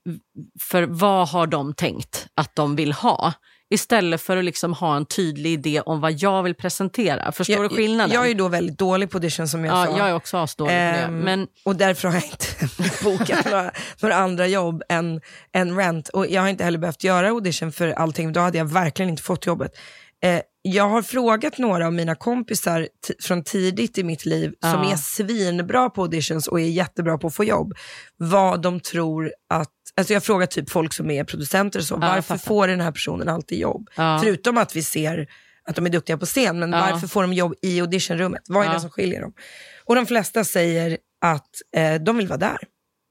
för 0.60 0.82
vad 0.82 1.28
har 1.28 1.46
de 1.46 1.74
tänkt 1.74 2.26
att 2.34 2.54
de 2.54 2.76
vill 2.76 2.92
ha? 2.92 3.34
istället 3.70 4.20
för 4.22 4.36
att 4.36 4.44
liksom 4.44 4.72
ha 4.72 4.96
en 4.96 5.06
tydlig 5.06 5.52
idé 5.52 5.80
om 5.80 6.00
vad 6.00 6.12
jag 6.12 6.42
vill 6.42 6.54
presentera. 6.54 7.32
Förstår 7.32 7.56
jag, 7.56 7.70
du 7.70 7.76
skillnaden? 7.76 8.14
Jag 8.14 8.30
är 8.30 8.34
då 8.34 8.48
väldigt 8.48 8.78
dålig 8.78 9.10
på 9.10 9.16
audition 9.16 9.48
som 9.48 9.64
jag 9.64 9.76
ja, 9.76 9.86
sa. 9.86 9.98
jag 9.98 10.08
är 10.08 10.14
också 10.14 10.36
asdålig 10.36 10.70
på 10.70 10.74
det. 10.74 10.78
Ehm, 10.78 11.18
Men, 11.18 11.46
Och 11.64 11.76
därför 11.76 12.08
har 12.08 12.14
jag 12.14 12.24
inte 12.24 13.04
bokat 13.04 13.44
några, 13.44 13.70
några 14.02 14.16
andra 14.16 14.46
jobb 14.46 14.82
än, 14.88 15.20
än 15.52 15.76
Rent. 15.76 16.08
Och 16.08 16.26
jag 16.26 16.42
har 16.42 16.48
inte 16.48 16.64
heller 16.64 16.78
behövt 16.78 17.04
göra 17.04 17.28
audition 17.28 17.72
för 17.72 17.88
allting, 17.88 18.32
då 18.32 18.40
hade 18.40 18.58
jag 18.58 18.64
verkligen 18.64 19.10
inte 19.10 19.22
fått 19.22 19.46
jobbet. 19.46 19.72
Eh, 20.22 20.40
jag 20.72 20.88
har 20.88 21.02
frågat 21.02 21.58
några 21.58 21.86
av 21.86 21.92
mina 21.92 22.14
kompisar 22.14 22.88
från 23.22 23.44
tidigt 23.44 23.98
i 23.98 24.04
mitt 24.04 24.24
liv 24.26 24.52
som 24.60 24.70
Ja. 24.84 24.92
är 24.92 24.96
svinbra 24.96 25.90
på 25.90 26.02
auditions 26.02 26.48
och 26.48 26.60
är 26.60 26.64
jättebra 26.68 27.18
på 27.18 27.26
att 27.26 27.34
få 27.34 27.44
jobb, 27.44 27.74
vad 28.16 28.62
de 28.62 28.80
tror 28.80 29.32
att 29.50 29.70
Alltså 29.98 30.12
jag 30.12 30.24
frågar 30.24 30.46
typ 30.46 30.70
folk 30.70 30.92
som 30.92 31.10
är 31.10 31.24
producenter 31.24 31.78
och 31.78 31.84
så, 31.84 31.94
jag 31.94 32.00
varför 32.00 32.36
får 32.36 32.68
den 32.68 32.80
här 32.80 32.92
personen 32.92 33.28
alltid 33.28 33.58
jobb? 33.58 33.88
ja, 33.96 34.20
Förutom 34.22 34.58
att 34.58 34.76
vi 34.76 34.82
ser 34.82 35.26
att 35.68 35.76
de 35.76 35.86
är 35.86 35.90
duktiga 35.90 36.18
på 36.18 36.26
scen, 36.26 36.58
men 36.58 36.72
Ja. 36.72 36.88
varför 36.90 37.06
får 37.08 37.22
de 37.22 37.32
jobb 37.32 37.54
i 37.62 37.80
auditionrummet? 37.80 38.42
Vad 38.48 38.62
är 38.62 38.66
Ja. 38.68 38.72
det 38.74 38.80
som 38.80 38.90
skiljer 38.90 39.20
dem? 39.20 39.32
Och 39.84 39.94
de 39.94 40.06
flesta 40.06 40.44
säger 40.44 40.98
att 41.20 41.50
eh, 41.76 41.94
de 41.94 42.16
vill 42.16 42.28
vara 42.28 42.38
där. 42.38 42.58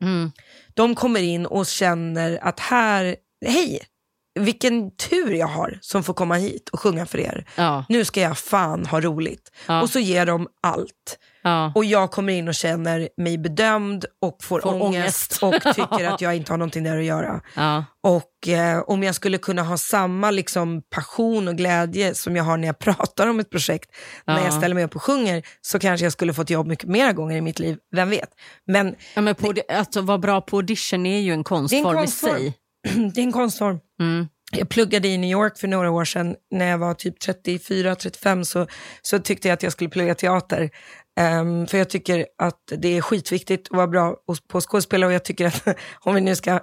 mm, 0.03 0.31
De 0.73 0.95
kommer 0.95 1.19
in 1.21 1.45
och 1.45 1.65
känner 1.65 2.39
att 2.41 2.59
här, 2.59 3.15
hej, 3.45 3.81
vilken 4.39 4.95
tur 4.97 5.31
jag 5.31 5.47
har 5.47 5.77
som 5.81 6.03
får 6.03 6.13
komma 6.13 6.35
hit 6.35 6.69
och 6.69 6.79
sjunga 6.79 7.05
för 7.05 7.17
er. 7.19 7.45
ja, 7.55 7.85
Nu 7.89 8.05
ska 8.05 8.21
jag 8.21 8.37
fan 8.37 8.85
ha 8.85 9.01
roligt. 9.01 9.51
ja, 9.67 9.81
Och 9.81 9.89
så 9.89 9.99
ger 9.99 10.25
de 10.25 10.47
allt. 10.63 11.19
ja. 11.43 11.71
Och 11.75 11.85
jag 11.85 12.11
kommer 12.11 12.33
in 12.33 12.47
och 12.47 12.55
känner 12.55 13.09
mig 13.17 13.37
bedömd 13.37 14.05
och 14.21 14.37
får, 14.43 14.61
Får 14.61 14.81
ångest, 14.81 15.43
ångest. 15.43 15.65
och 15.65 15.75
tycker 15.75 16.05
att 16.09 16.21
jag 16.21 16.35
inte 16.35 16.53
har 16.53 16.57
någonting 16.57 16.83
där 16.83 16.97
att 16.97 17.03
göra. 17.03 17.41
Och 18.03 18.47
eh, 18.47 18.79
om 18.87 19.03
jag 19.03 19.15
skulle 19.15 19.37
kunna 19.37 19.63
ha 19.63 19.77
samma 19.77 20.31
liksom, 20.31 20.81
passion 20.89 21.47
och 21.47 21.55
glädje 21.55 22.15
som 22.15 22.35
jag 22.35 22.43
har 22.43 22.57
när 22.57 22.67
jag 22.67 22.79
pratar 22.87 23.27
om 23.27 23.39
ett 23.39 23.49
projekt, 23.49 23.89
när 24.27 24.37
Ja. 24.37 24.43
jag 24.43 24.53
ställer 24.53 24.75
mig 24.75 24.83
upp 24.83 24.95
och 24.95 25.03
sjunger, 25.03 25.43
så 25.61 25.79
kanske 25.79 26.05
jag 26.05 26.13
skulle 26.13 26.33
fått 26.33 26.49
jobb 26.49 26.67
mycket 26.67 26.89
mera 26.89 27.13
gånger 27.13 27.37
i 27.37 27.41
mitt 27.41 27.59
liv, 27.59 27.77
vem 27.95 28.09
vet. 28.09 28.29
Men 28.67 28.95
men 29.15 29.35
på, 29.35 29.53
att 29.69 29.95
vara 29.95 30.17
bra 30.17 30.41
på 30.41 30.55
audition 30.57 31.05
är 31.05 31.19
ju 31.19 31.33
en 31.33 31.43
konstform, 31.43 31.95
konstform. 31.95 32.37
i 32.37 32.39
sig. 32.39 32.53
det 33.13 33.21
är 33.21 33.23
en 33.23 33.31
konstform. 33.31 33.79
Mm. 33.99 34.27
Jag 34.51 34.69
pluggade 34.69 35.07
i 35.07 35.17
New 35.17 35.29
York 35.29 35.57
för 35.57 35.67
några 35.67 35.91
år 35.91 36.05
sedan, 36.05 36.35
när 36.51 36.65
jag 36.65 36.77
var 36.77 36.93
typ 36.93 37.15
34-35 37.23 38.43
så, 38.43 38.67
så 39.01 39.19
tyckte 39.19 39.47
jag 39.47 39.53
att 39.53 39.63
jag 39.63 39.71
skulle 39.71 39.89
plugga 39.89 40.15
teater. 40.15 40.69
Ehm, 41.17 41.67
för 41.67 41.77
jag 41.77 41.89
tycker 41.89 42.25
att 42.37 42.71
det 42.77 42.97
är 42.97 43.01
skitviktigt 43.01 43.67
att 43.71 43.77
vara 43.77 43.87
bra 43.87 44.15
på 44.49 44.61
skådespelare 44.61 45.07
och 45.07 45.13
jag 45.13 45.25
tycker 45.25 45.47
att 45.47 45.67
om 46.01 46.15
vi 46.15 46.21
nu 46.21 46.35
ska 46.35 46.59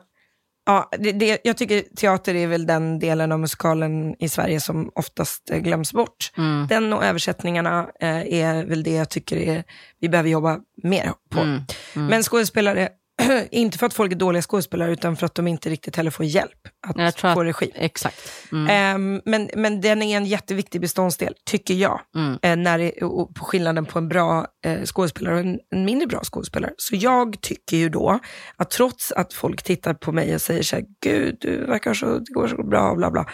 Ja, 0.65 0.89
det, 0.99 1.13
det, 1.13 1.41
jag 1.45 1.57
tycker 1.57 1.83
teater 1.97 2.35
är 2.35 2.47
väl 2.47 2.67
den 2.67 2.99
delen 2.99 3.33
av 3.33 3.41
musikalen 3.41 4.15
i 4.19 4.29
Sverige 4.29 4.61
som 4.61 4.91
oftast 4.95 5.49
glöms 5.49 5.93
bort. 5.93 6.33
Mm. 6.37 6.67
Den 6.67 6.93
och 6.93 7.05
översättningarna 7.05 7.89
eh, 8.01 8.35
är 8.35 8.65
väl 8.65 8.83
det 8.83 8.93
jag 8.93 9.11
tycker 9.11 9.37
är, 9.37 9.65
vi 10.01 10.09
behöver 10.09 10.31
jobba 10.31 10.59
mer 10.83 11.13
på. 11.31 11.41
Mm. 11.41 11.61
Mm. 11.95 12.07
Men 12.07 12.23
skådespelare, 12.23 12.89
inte 13.51 13.79
för 13.79 13.87
att 13.87 13.95
folk 13.95 14.13
är 14.13 14.17
dåliga 14.17 14.43
skådespelare 14.43 14.93
utan 14.93 15.17
för 15.17 15.27
att 15.27 15.35
de 15.35 15.47
inte 15.49 15.71
riktigt 15.71 15.97
heller 15.97 16.11
får 16.11 16.27
hjälp 16.27 16.53
att 16.87 17.17
tror 17.17 17.31
att- 17.31 17.35
få 17.35 17.45
regi. 17.45 17.71
Exakt. 17.75 18.17
Mm. 18.53 18.69
Ehm, 18.71 19.21
men, 19.25 19.51
men 19.57 19.81
den 19.81 20.03
är 20.03 20.17
en 20.17 20.27
jätteviktig 20.27 20.81
beståndsdel, 20.81 21.35
tycker 21.47 21.75
jag, 21.75 22.01
Mm. 22.17 22.39
eh, 22.43 22.57
när 22.57 22.79
det, 22.79 23.03
och 23.05 23.35
på 23.35 23.45
skillnaden 23.45 23.85
på 23.87 23.99
en 23.99 24.09
bra 24.09 24.47
eh, 24.65 24.83
skådespelare 24.85 25.35
och 25.35 25.41
en, 25.41 25.59
en 25.75 25.85
mindre 25.85 26.07
bra 26.07 26.21
skådespelare. 26.25 26.73
Så 26.77 26.97
jag 26.97 27.41
tycker 27.41 27.77
ju 27.77 27.89
då 27.89 28.19
att 28.57 28.71
trots 28.71 29.13
att 29.13 29.33
folk 29.33 29.63
tittar 29.63 29.95
på 29.95 30.13
mig 30.13 30.35
och 30.35 30.41
säger 30.41 30.63
så 30.63 30.77
här, 30.77 30.85
gud, 31.03 31.37
du 31.41 31.65
verkar 31.67 31.95
så, 31.95 32.07
det 32.19 32.33
går 32.33 32.49
så 32.49 32.63
bra, 32.63 32.95
bla 32.95 33.11
bla, 33.11 33.27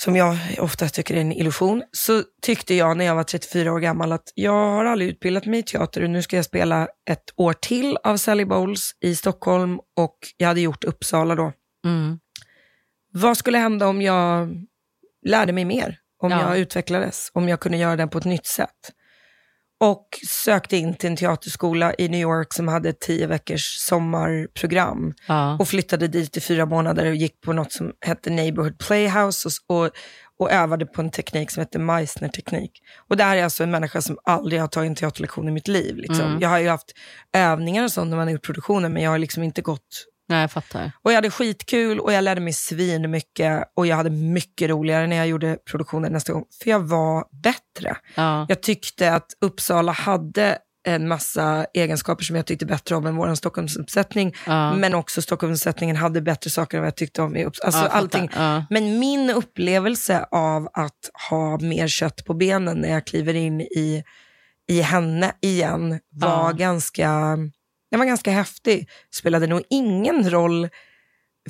som 0.00 0.16
jag 0.16 0.38
ofta 0.58 0.88
tycker 0.88 1.14
är 1.16 1.20
en 1.20 1.32
illusion, 1.32 1.82
så 1.92 2.22
tyckte 2.42 2.74
jag 2.74 2.96
när 2.96 3.04
jag 3.04 3.14
var 3.14 3.22
34 3.24 3.72
år 3.72 3.80
gammal 3.80 4.12
att 4.12 4.32
jag 4.34 4.52
har 4.52 4.84
aldrig 4.84 5.10
utbildat 5.10 5.46
mig 5.46 5.60
i 5.60 5.62
teater 5.62 6.02
och 6.02 6.10
nu 6.10 6.22
ska 6.22 6.36
jag 6.36 6.44
spela 6.44 6.88
ett 7.10 7.24
år 7.36 7.52
till 7.52 7.96
av 8.04 8.16
Sally 8.16 8.44
Bowles 8.44 8.90
i 9.00 9.16
Stockholm 9.16 9.78
och 9.96 10.18
jag 10.36 10.48
hade 10.48 10.60
gjort 10.60 10.84
Uppsala 10.84 11.34
då. 11.34 11.52
Mm. 11.84 12.18
Vad 13.12 13.36
skulle 13.36 13.58
hända 13.58 13.88
om 13.88 14.02
jag 14.02 14.48
lärde 15.26 15.52
mig 15.52 15.64
mer? 15.64 15.98
Om 16.22 16.30
Ja. 16.30 16.40
jag 16.40 16.58
utvecklades? 16.58 17.30
Om 17.32 17.48
jag 17.48 17.60
kunde 17.60 17.78
göra 17.78 17.96
det 17.96 18.06
på 18.06 18.18
ett 18.18 18.24
nytt 18.24 18.46
sätt? 18.46 18.90
Och 19.80 20.06
sökte 20.26 20.76
in 20.76 20.94
till 20.94 21.10
en 21.10 21.16
teaterskola 21.16 21.94
i 21.98 22.08
New 22.08 22.20
York 22.20 22.52
som 22.52 22.68
hade 22.68 22.88
ett 22.88 23.00
tio 23.00 23.26
veckors 23.26 23.76
sommarprogram. 23.78 25.14
Ja. 25.28 25.56
Och 25.58 25.68
flyttade 25.68 26.08
dit 26.08 26.36
i 26.36 26.40
fyra 26.40 26.66
månader 26.66 27.06
och 27.06 27.14
gick 27.14 27.40
på 27.40 27.52
något 27.52 27.72
som 27.72 27.92
hette 28.00 28.30
Neighborhood 28.30 28.78
Playhouse 28.78 29.48
och, 29.48 29.76
och, 29.76 29.90
och 30.38 30.50
övade 30.50 30.86
på 30.86 31.02
en 31.02 31.10
teknik 31.10 31.50
som 31.50 31.60
heter 31.60 31.78
Meissner-teknik. 31.78 32.70
Och 33.08 33.18
här 33.18 33.36
är 33.36 33.44
alltså 33.44 33.62
en 33.62 33.70
människa 33.70 34.02
som 34.02 34.18
aldrig 34.24 34.60
har 34.60 34.68
tagit 34.68 34.88
en 34.88 34.94
teaterlektion 34.94 35.48
i 35.48 35.52
mitt 35.52 35.68
liv. 35.68 35.96
Liksom. 35.96 36.26
Mm. 36.26 36.40
Jag 36.40 36.48
har 36.48 36.58
ju 36.58 36.68
haft 36.68 36.92
övningar 37.32 37.84
och 37.84 37.92
sånt 37.92 38.10
när 38.10 38.16
man 38.16 38.26
har 38.26 38.32
gjort 38.32 38.44
produktioner, 38.44 38.88
men 38.88 39.02
jag 39.02 39.10
har 39.10 39.18
liksom 39.18 39.42
inte 39.42 39.62
gått 39.62 40.06
Nej, 40.30 40.40
jag 40.40 40.50
fattar. 40.50 40.92
och 41.02 41.10
jag 41.10 41.16
hade 41.16 41.30
skitkul 41.30 42.00
och 42.00 42.12
jag 42.12 42.24
lärde 42.24 42.40
mig 42.40 42.52
svin 42.52 43.10
mycket 43.10 43.64
och 43.76 43.86
jag 43.86 43.96
hade 43.96 44.10
mycket 44.10 44.70
roligare 44.70 45.06
när 45.06 45.16
jag 45.16 45.26
gjorde 45.26 45.56
produktionen 45.70 46.12
nästa 46.12 46.32
gång. 46.32 46.44
För 46.62 46.70
jag 46.70 46.80
var 46.80 47.24
bättre. 47.42 47.96
Ja. 48.14 48.46
Jag 48.48 48.62
tyckte 48.62 49.14
att 49.14 49.26
Uppsala 49.40 49.92
hade 49.92 50.58
en 50.86 51.08
massa 51.08 51.66
egenskaper 51.74 52.24
som 52.24 52.36
jag 52.36 52.46
tyckte 52.46 52.66
bättre 52.66 52.96
om 52.96 53.06
än 53.06 53.16
vår 53.16 53.34
Stockholmsuppsättning. 53.34 54.34
Ja. 54.46 54.74
Men 54.74 54.94
också 54.94 55.22
Stockholmsuppsättningen 55.22 55.96
hade 55.96 56.20
bättre 56.20 56.50
saker 56.50 56.76
än 56.76 56.82
vad 56.82 56.86
jag 56.86 56.96
tyckte 56.96 57.22
om 57.22 57.36
i 57.36 57.44
Uppsala. 57.44 57.66
Alltså 57.66 57.82
Ja, 57.84 57.88
allting. 57.88 58.30
Ja. 58.36 58.64
Men 58.70 58.98
min 58.98 59.30
upplevelse 59.30 60.26
av 60.30 60.68
att 60.72 61.10
ha 61.30 61.58
mer 61.58 61.88
kött 61.88 62.24
på 62.24 62.34
benen 62.34 62.78
när 62.78 62.90
jag 62.90 63.06
kliver 63.06 63.34
in 63.34 63.60
i, 63.60 64.04
i 64.68 64.80
henne 64.80 65.32
igen 65.40 66.00
var, 66.10 66.52
ganska, 66.52 67.38
den 67.90 68.00
var 68.00 68.06
ganska 68.06 68.30
häftig. 68.30 68.88
Spelade 69.14 69.46
nog 69.46 69.62
ingen 69.70 70.30
roll 70.30 70.68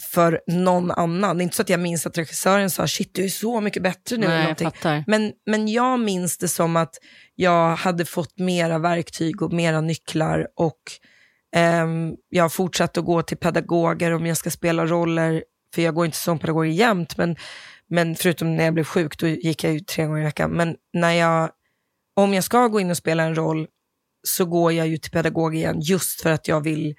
för 0.01 0.41
någon 0.47 0.91
annan. 0.91 1.39
Det 1.39 1.43
är 1.43 1.45
inte 1.45 1.57
så 1.57 1.63
att 1.63 1.69
jag 1.69 1.81
minns 1.81 2.07
att 2.07 2.19
regissören 2.19 2.71
sa 2.71 2.87
shit 2.87 3.15
du 3.15 3.25
är 3.25 3.29
så 3.29 3.61
mycket 3.61 3.83
bättre 3.83 4.17
nu. 4.17 4.29
Nej, 4.29 4.57
jag. 4.83 5.05
Men, 5.07 5.33
men 5.47 5.69
jag 5.69 6.01
minns 6.01 6.39
det 6.39 6.49
som 6.49 6.77
att 6.77 6.95
jag 7.35 7.77
hade 7.77 8.05
fått 8.05 8.39
mera 8.39 8.79
verktyg 8.79 9.43
och 9.43 9.53
mera 9.53 9.81
nycklar 9.81 10.47
och 10.57 10.81
ehm, 11.57 12.15
jag 12.29 12.45
har 12.45 12.49
fortsatt 12.49 12.99
att 12.99 13.05
gå 13.05 13.23
till 13.23 13.37
pedagoger 13.37 14.13
om 14.13 14.27
jag 14.27 14.37
ska 14.37 14.51
spela 14.51 14.87
roller, 14.87 15.45
för 15.75 15.83
jag 15.83 15.95
går 15.95 16.07
inte 16.07 16.19
som 16.19 16.39
pedagog 16.39 16.67
jämt, 16.67 17.17
men, 17.17 17.37
men 17.89 18.17
förutom 18.17 18.57
när 18.57 18.65
jag 18.65 18.75
blev 18.75 18.85
sjuk, 18.85 19.19
då 19.19 19.27
gick 19.27 19.65
jag 19.65 19.73
ju 19.73 19.81
tre 19.81 20.05
gånger 20.05 20.21
i 20.21 20.25
veckan. 20.25 20.51
Men 20.51 20.77
när 20.93 21.13
jag, 21.13 21.51
om 22.17 22.35
jag 22.35 22.45
ska 22.45 22.69
gå 22.69 22.81
in 22.81 22.91
och 22.91 22.97
spela 22.97 23.23
en 23.23 23.35
roll 23.35 23.67
så 24.23 24.45
går 24.45 24.73
jag 24.73 24.89
ju 24.89 24.97
till 24.97 25.11
pedagog 25.11 25.57
igen 25.57 25.81
just 25.81 26.21
för 26.21 26.31
att 26.31 26.49
jag 26.49 26.61
vill 26.61 26.95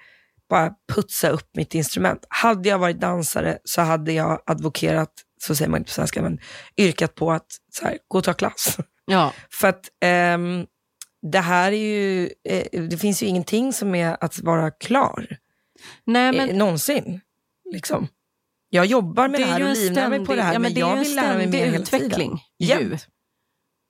bara 0.48 0.70
putsa 0.92 1.28
upp 1.28 1.56
mitt 1.56 1.74
instrument. 1.74 2.26
Hade 2.28 2.68
jag 2.68 2.78
varit 2.78 3.00
dansare 3.00 3.58
så 3.64 3.80
hade 3.80 4.12
jag 4.12 4.42
advokerat, 4.46 5.12
så 5.42 5.54
säger 5.54 5.70
man 5.70 5.78
inte 5.78 5.88
på 5.88 5.94
svenska, 5.94 6.22
men 6.22 6.38
yrkat 6.76 7.14
på 7.14 7.32
att 7.32 7.46
så 7.72 7.84
här, 7.84 7.98
gå 8.08 8.18
och 8.18 8.24
ta 8.24 8.32
klass. 8.32 8.78
Ja. 9.04 9.32
För 9.50 9.68
att 9.68 9.88
ehm, 10.00 10.66
det 11.32 11.40
här 11.40 11.72
är 11.72 11.76
ju, 11.76 12.30
eh, 12.48 12.82
det 12.82 12.96
finns 12.96 13.22
ju 13.22 13.26
ingenting 13.26 13.72
som 13.72 13.94
är 13.94 14.24
att 14.24 14.38
vara 14.38 14.70
klar 14.70 15.38
Nej, 16.04 16.32
men, 16.32 16.46
men 16.46 16.58
någonsin. 16.58 17.20
Liksom. 17.72 18.08
Jag 18.68 18.86
jobbar 18.86 19.28
med 19.28 19.40
det, 19.40 19.44
är 19.44 19.46
här 19.46 19.70
och 19.70 19.76
livnär 19.76 20.08
mig 20.08 20.26
på 20.26 20.34
det 20.34 20.42
här, 20.42 20.52
ja, 20.52 20.58
men, 20.58 20.74
det 20.74 20.80
är 20.80 20.88
jag 20.88 20.96
vill 20.96 21.16
lära 21.16 21.36
mig 21.36 21.46
mer 21.46 21.66
hela 21.66 21.84
tiden. 21.84 22.02
utveckling. 22.02 22.40
ju. 22.58 22.98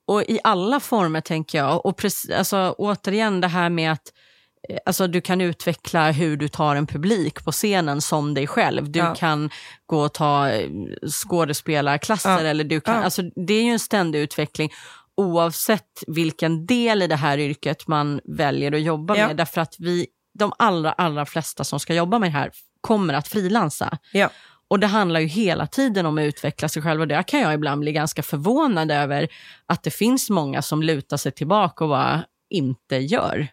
Och 0.07 0.23
i 0.23 0.39
alla 0.45 0.81
former 0.81 1.21
tänker 1.21 1.59
jag. 1.59 1.87
Och 1.87 1.97
precis, 1.97 2.31
alltså, 2.31 2.75
återigen 2.79 3.41
det 3.41 3.49
här 3.49 3.71
med 3.71 3.93
att 3.93 4.13
eh, 4.69 4.79
alltså, 4.87 5.07
du 5.07 5.21
kan 5.21 5.41
utveckla 5.41 6.11
hur 6.11 6.37
du 6.37 6.49
tar 6.49 6.77
en 6.77 6.87
publik 6.87 7.45
på 7.45 7.53
scenen 7.53 8.01
som 8.01 8.35
dig 8.35 8.47
själv. 8.47 8.91
Du 8.91 8.99
Ja. 8.99 9.15
kan 9.15 9.51
gå 9.87 10.01
och 10.01 10.15
ta 10.15 10.49
eh, 10.49 10.69
skådespelarklasser. 11.11 12.31
Ja. 12.31 12.41
Eller 12.41 12.65
du 12.65 12.81
kan, 12.81 12.95
Ja. 12.97 13.03
alltså, 13.05 13.23
det 13.47 13.55
är 13.55 13.63
ju 13.63 13.71
en 13.73 13.79
ständig 13.79 14.19
utveckling 14.19 14.71
oavsett 15.17 16.03
vilken 16.07 16.67
del 16.67 17.03
i 17.03 17.07
det 17.07 17.17
här 17.17 17.39
yrket 17.39 17.87
man 17.87 18.21
väljer 18.25 18.73
att 18.75 18.83
jobba 18.83 19.15
med. 19.29 19.37
Därför 19.37 19.61
att 19.61 19.75
vi, 19.79 20.07
de 20.39 20.53
allra, 20.59 20.93
allra 20.93 21.27
flesta 21.27 21.65
som 21.65 21.81
ska 21.81 21.95
jobba 21.95 22.19
med 22.19 22.29
det 22.29 22.33
här 22.39 22.51
kommer 22.81 23.15
att 23.15 23.29
frilansa. 23.29 23.99
Och 24.73 24.81
det 24.81 24.87
handlar 24.87 25.21
ju 25.21 25.27
hela 25.27 25.67
tiden 25.67 26.07
om 26.07 26.19
att 26.19 26.23
utveckla 26.23 26.69
sig 26.69 26.83
själv 26.83 27.01
och 27.01 27.09
där 27.09 27.23
kan 27.23 27.41
jag 27.41 27.55
ibland 27.55 27.81
bli 27.81 27.93
ganska 27.93 28.23
förvånad 28.23 28.91
över 28.91 29.29
att 29.67 29.83
det 29.83 29.91
finns 29.91 30.31
många 30.31 30.63
som 30.63 30.83
lutar 30.83 31.17
sig 31.17 31.33
tillbaka 31.33 31.85
och 31.85 31.91
bara 31.91 32.25
inte 32.51 32.97
gör. 32.97 33.49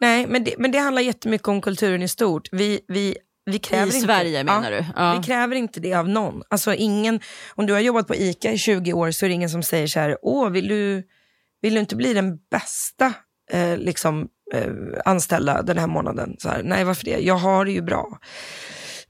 Nej, 0.00 0.26
men 0.26 0.44
det, 0.44 0.54
men 0.58 0.70
det 0.70 0.78
handlar 0.78 1.02
jättemycket 1.02 1.48
om 1.48 1.60
kulturen 1.60 2.02
i 2.02 2.08
stort. 2.08 2.48
Vi, 2.52 2.80
vi, 2.88 3.16
vi 3.46 3.58
kräver 3.58 3.92
I 3.92 3.94
inte, 3.94 4.00
Sverige 4.00 4.44
menar 4.44 4.70
ja, 4.70 4.78
du? 4.78 4.84
Ja. 4.96 5.14
Vi 5.18 5.26
kräver 5.26 5.56
inte 5.56 5.80
det 5.80 5.94
av 5.94 6.08
någon. 6.08 6.42
Alltså 6.50 6.74
ingen, 6.74 7.20
om 7.54 7.66
du 7.66 7.72
har 7.72 7.80
jobbat 7.80 8.06
på 8.06 8.14
ICA 8.14 8.52
i 8.52 8.58
20 8.58 8.92
år 8.92 9.10
så 9.10 9.24
är 9.24 9.28
det 9.28 9.34
ingen 9.34 9.50
som 9.50 9.62
säger 9.62 9.86
så 9.86 10.00
här, 10.00 10.18
åh, 10.22 10.50
vill 10.50 10.68
du, 10.68 11.02
vill 11.62 11.74
du 11.74 11.80
inte 11.80 11.96
bli 11.96 12.14
den 12.14 12.38
bästa 12.50 13.12
eh, 13.50 13.76
liksom, 13.76 14.28
eh, 14.54 14.72
anställda 15.04 15.62
den 15.62 15.78
här 15.78 15.86
månaden? 15.86 16.36
Så 16.38 16.48
här, 16.48 16.62
Nej, 16.62 16.84
varför 16.84 17.04
det? 17.04 17.18
Jag 17.18 17.36
har 17.36 17.64
det 17.64 17.72
ju 17.72 17.82
bra. 17.82 18.18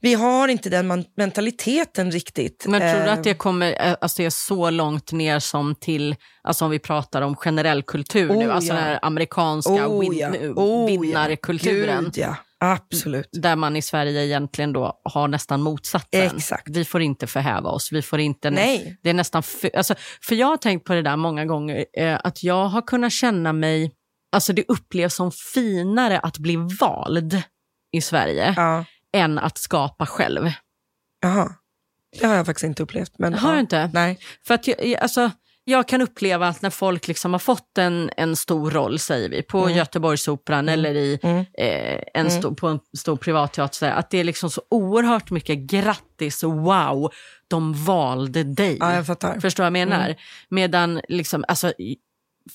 Vi 0.00 0.14
har 0.14 0.48
inte 0.48 0.70
den 0.70 1.04
mentaliteten 1.16 2.10
riktigt. 2.10 2.66
Men 2.68 2.80
tror 2.80 3.00
du 3.00 3.06
Eh, 3.08 3.12
att 3.12 3.24
det 3.24 3.34
kommer 3.34 3.86
eh, 3.86 3.96
alltså 4.00 4.22
det 4.22 4.26
är 4.26 4.30
så 4.30 4.70
långt 4.70 5.12
ner 5.12 5.38
som 5.38 5.74
till, 5.74 6.16
alltså 6.42 6.64
om 6.64 6.70
vi 6.70 6.78
pratar 6.78 7.22
om 7.22 7.36
generell 7.36 7.82
kultur 7.82 8.28
nu, 8.28 8.48
Oh, 8.48 8.54
alltså 8.54 8.72
ja. 8.72 8.74
den 8.74 8.84
här 8.84 8.98
amerikanska 9.02 9.88
oh, 9.88 10.00
win, 10.00 10.18
ja. 10.18 10.34
eh, 10.34 10.50
Oh, 10.50 10.86
vinnarkulturen? 10.86 12.04
Gud, 12.04 12.18
ja. 12.18 12.36
Absolut. 12.60 13.28
Där 13.32 13.56
man 13.56 13.76
i 13.76 13.82
Sverige 13.82 14.24
egentligen 14.24 14.72
då 14.72 15.00
har 15.04 15.28
nästan 15.28 15.62
motsatsen. 15.62 16.36
Exakt. 16.36 16.68
Vi 16.68 16.84
får 16.84 17.02
inte 17.02 17.26
förhäva 17.26 17.70
oss. 17.70 17.92
Vi 17.92 18.02
får 18.02 18.20
inte 18.20 18.50
Nej. 18.50 18.98
Det 19.02 19.10
är 19.10 19.14
nästan 19.14 19.42
för, 19.42 19.76
alltså, 19.76 19.94
för 20.22 20.34
jag 20.34 20.46
har 20.46 20.56
tänkt 20.56 20.84
på 20.84 20.92
det 20.92 21.02
där 21.02 21.16
många 21.16 21.44
gånger, 21.44 21.84
eh, 21.98 22.18
att 22.24 22.42
jag 22.42 22.66
har 22.68 22.82
kunnat 22.82 23.12
känna 23.12 23.52
mig, 23.52 23.92
alltså 24.32 24.52
det 24.52 24.64
upplevs 24.68 25.14
som 25.14 25.32
finare 25.54 26.18
att 26.18 26.38
bli 26.38 26.56
vald 26.80 27.42
i 27.92 28.00
Sverige 28.00 28.54
Ja. 28.56 28.84
Än 29.16 29.38
att 29.38 29.58
skapa 29.58 30.06
själv. 30.06 30.50
Jaha. 31.20 31.54
Det 32.20 32.26
har 32.26 32.34
jag 32.34 32.46
faktiskt 32.46 32.64
inte 32.64 32.82
upplevt. 32.82 33.12
Men, 33.18 33.34
Har 33.34 33.48
ja. 33.50 33.54
du 33.54 33.60
inte? 33.60 33.90
Nej. 33.92 34.18
För 34.46 34.54
att 34.54 34.66
jag, 34.66 34.94
alltså, 34.94 35.30
jag 35.64 35.88
kan 35.88 36.00
uppleva 36.02 36.48
att 36.48 36.62
när 36.62 36.70
folk 36.70 37.08
liksom 37.08 37.32
har 37.32 37.38
fått 37.38 37.78
en, 37.78 38.10
en 38.16 38.36
stor 38.36 38.70
roll, 38.70 38.98
säger 38.98 39.28
vi, 39.28 39.42
på 39.42 39.58
Mm. 39.64 39.76
Göteborgsoperan 39.76 40.68
eller 40.68 40.94
i 40.94 41.18
Mm. 41.22 41.38
eh, 41.38 42.02
en 42.14 42.26
Mm. 42.26 42.30
stor, 42.30 42.54
på 42.54 42.68
en 42.68 42.80
stor 42.98 43.16
privatteater, 43.16 43.90
att 43.90 44.10
det 44.10 44.18
är 44.18 44.24
liksom 44.24 44.50
så 44.50 44.62
oerhört 44.70 45.30
mycket 45.30 45.58
grattis, 45.58 46.42
wow, 46.42 47.12
de 47.48 47.84
valde 47.84 48.44
dig. 48.44 48.76
Ja, 48.80 48.94
jag 48.94 49.06
fattar. 49.06 49.40
Förstår 49.40 49.62
vad 49.62 49.66
jag 49.66 49.72
menar? 49.88 50.04
Mm. 50.04 50.16
Medan, 50.48 51.00
liksom, 51.08 51.44
alltså, 51.48 51.72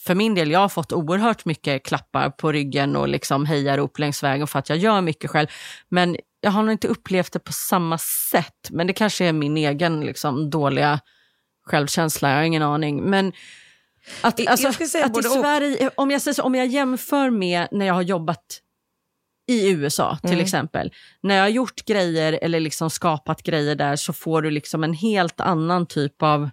för 0.06 0.16
min 0.16 0.36
del, 0.36 0.52
jag 0.52 0.60
har 0.60 0.70
fått 0.70 0.94
oerhört 0.94 1.46
mycket 1.46 1.84
klappar 1.86 2.30
på 2.30 2.52
ryggen 2.52 2.96
och 2.96 3.08
liksom 3.08 3.46
hejarop 3.46 4.00
längs 4.00 4.24
vägen 4.24 4.48
för 4.48 4.60
att 4.60 4.70
jag 4.70 4.78
gör 4.78 5.02
mycket 5.02 5.30
själv. 5.32 5.48
Men 5.90 6.18
jag 6.44 6.52
har 6.52 6.64
nog 6.64 6.72
inte 6.72 6.88
upplevt 6.88 7.34
det 7.34 7.40
på 7.40 7.54
samma 7.54 7.98
sätt. 8.32 8.70
Men 8.70 8.88
det 8.88 8.94
kanske 8.94 9.26
är 9.26 9.34
min 9.34 9.58
egen 9.58 10.02
liksom, 10.02 10.50
dåliga 10.50 11.00
självkänsla, 11.66 12.30
jag 12.30 12.38
har 12.38 12.44
ingen 12.44 12.64
aning. 12.64 13.04
Men 13.10 13.34
att, 14.22 14.48
alltså, 14.48 14.68
att 14.68 14.82
i. 14.82 15.24
Sverige, 15.24 15.90
om 15.96 16.12
jag, 16.12 16.22
säger 16.22 16.36
så, 16.36 16.44
om 16.44 16.56
jag 16.56 16.68
jämför 16.68 17.30
med 17.30 17.68
när 17.72 17.86
jag 17.86 17.94
har 17.94 18.02
jobbat 18.02 18.60
i 19.48 19.72
USA 19.72 20.18
till 20.22 20.30
Mm. 20.30 20.44
exempel. 20.44 20.94
När 21.22 21.36
jag 21.36 21.44
har 21.44 21.50
gjort 21.50 21.86
grejer 21.86 22.40
eller 22.42 22.60
liksom 22.60 22.90
skapat 22.90 23.44
grejer 23.44 23.76
där 23.76 23.96
så 23.96 24.14
får 24.14 24.42
du 24.42 24.52
liksom 24.52 24.84
en 24.84 24.94
helt 24.94 25.42
annan 25.42 25.86
typ 25.86 26.22
av... 26.22 26.50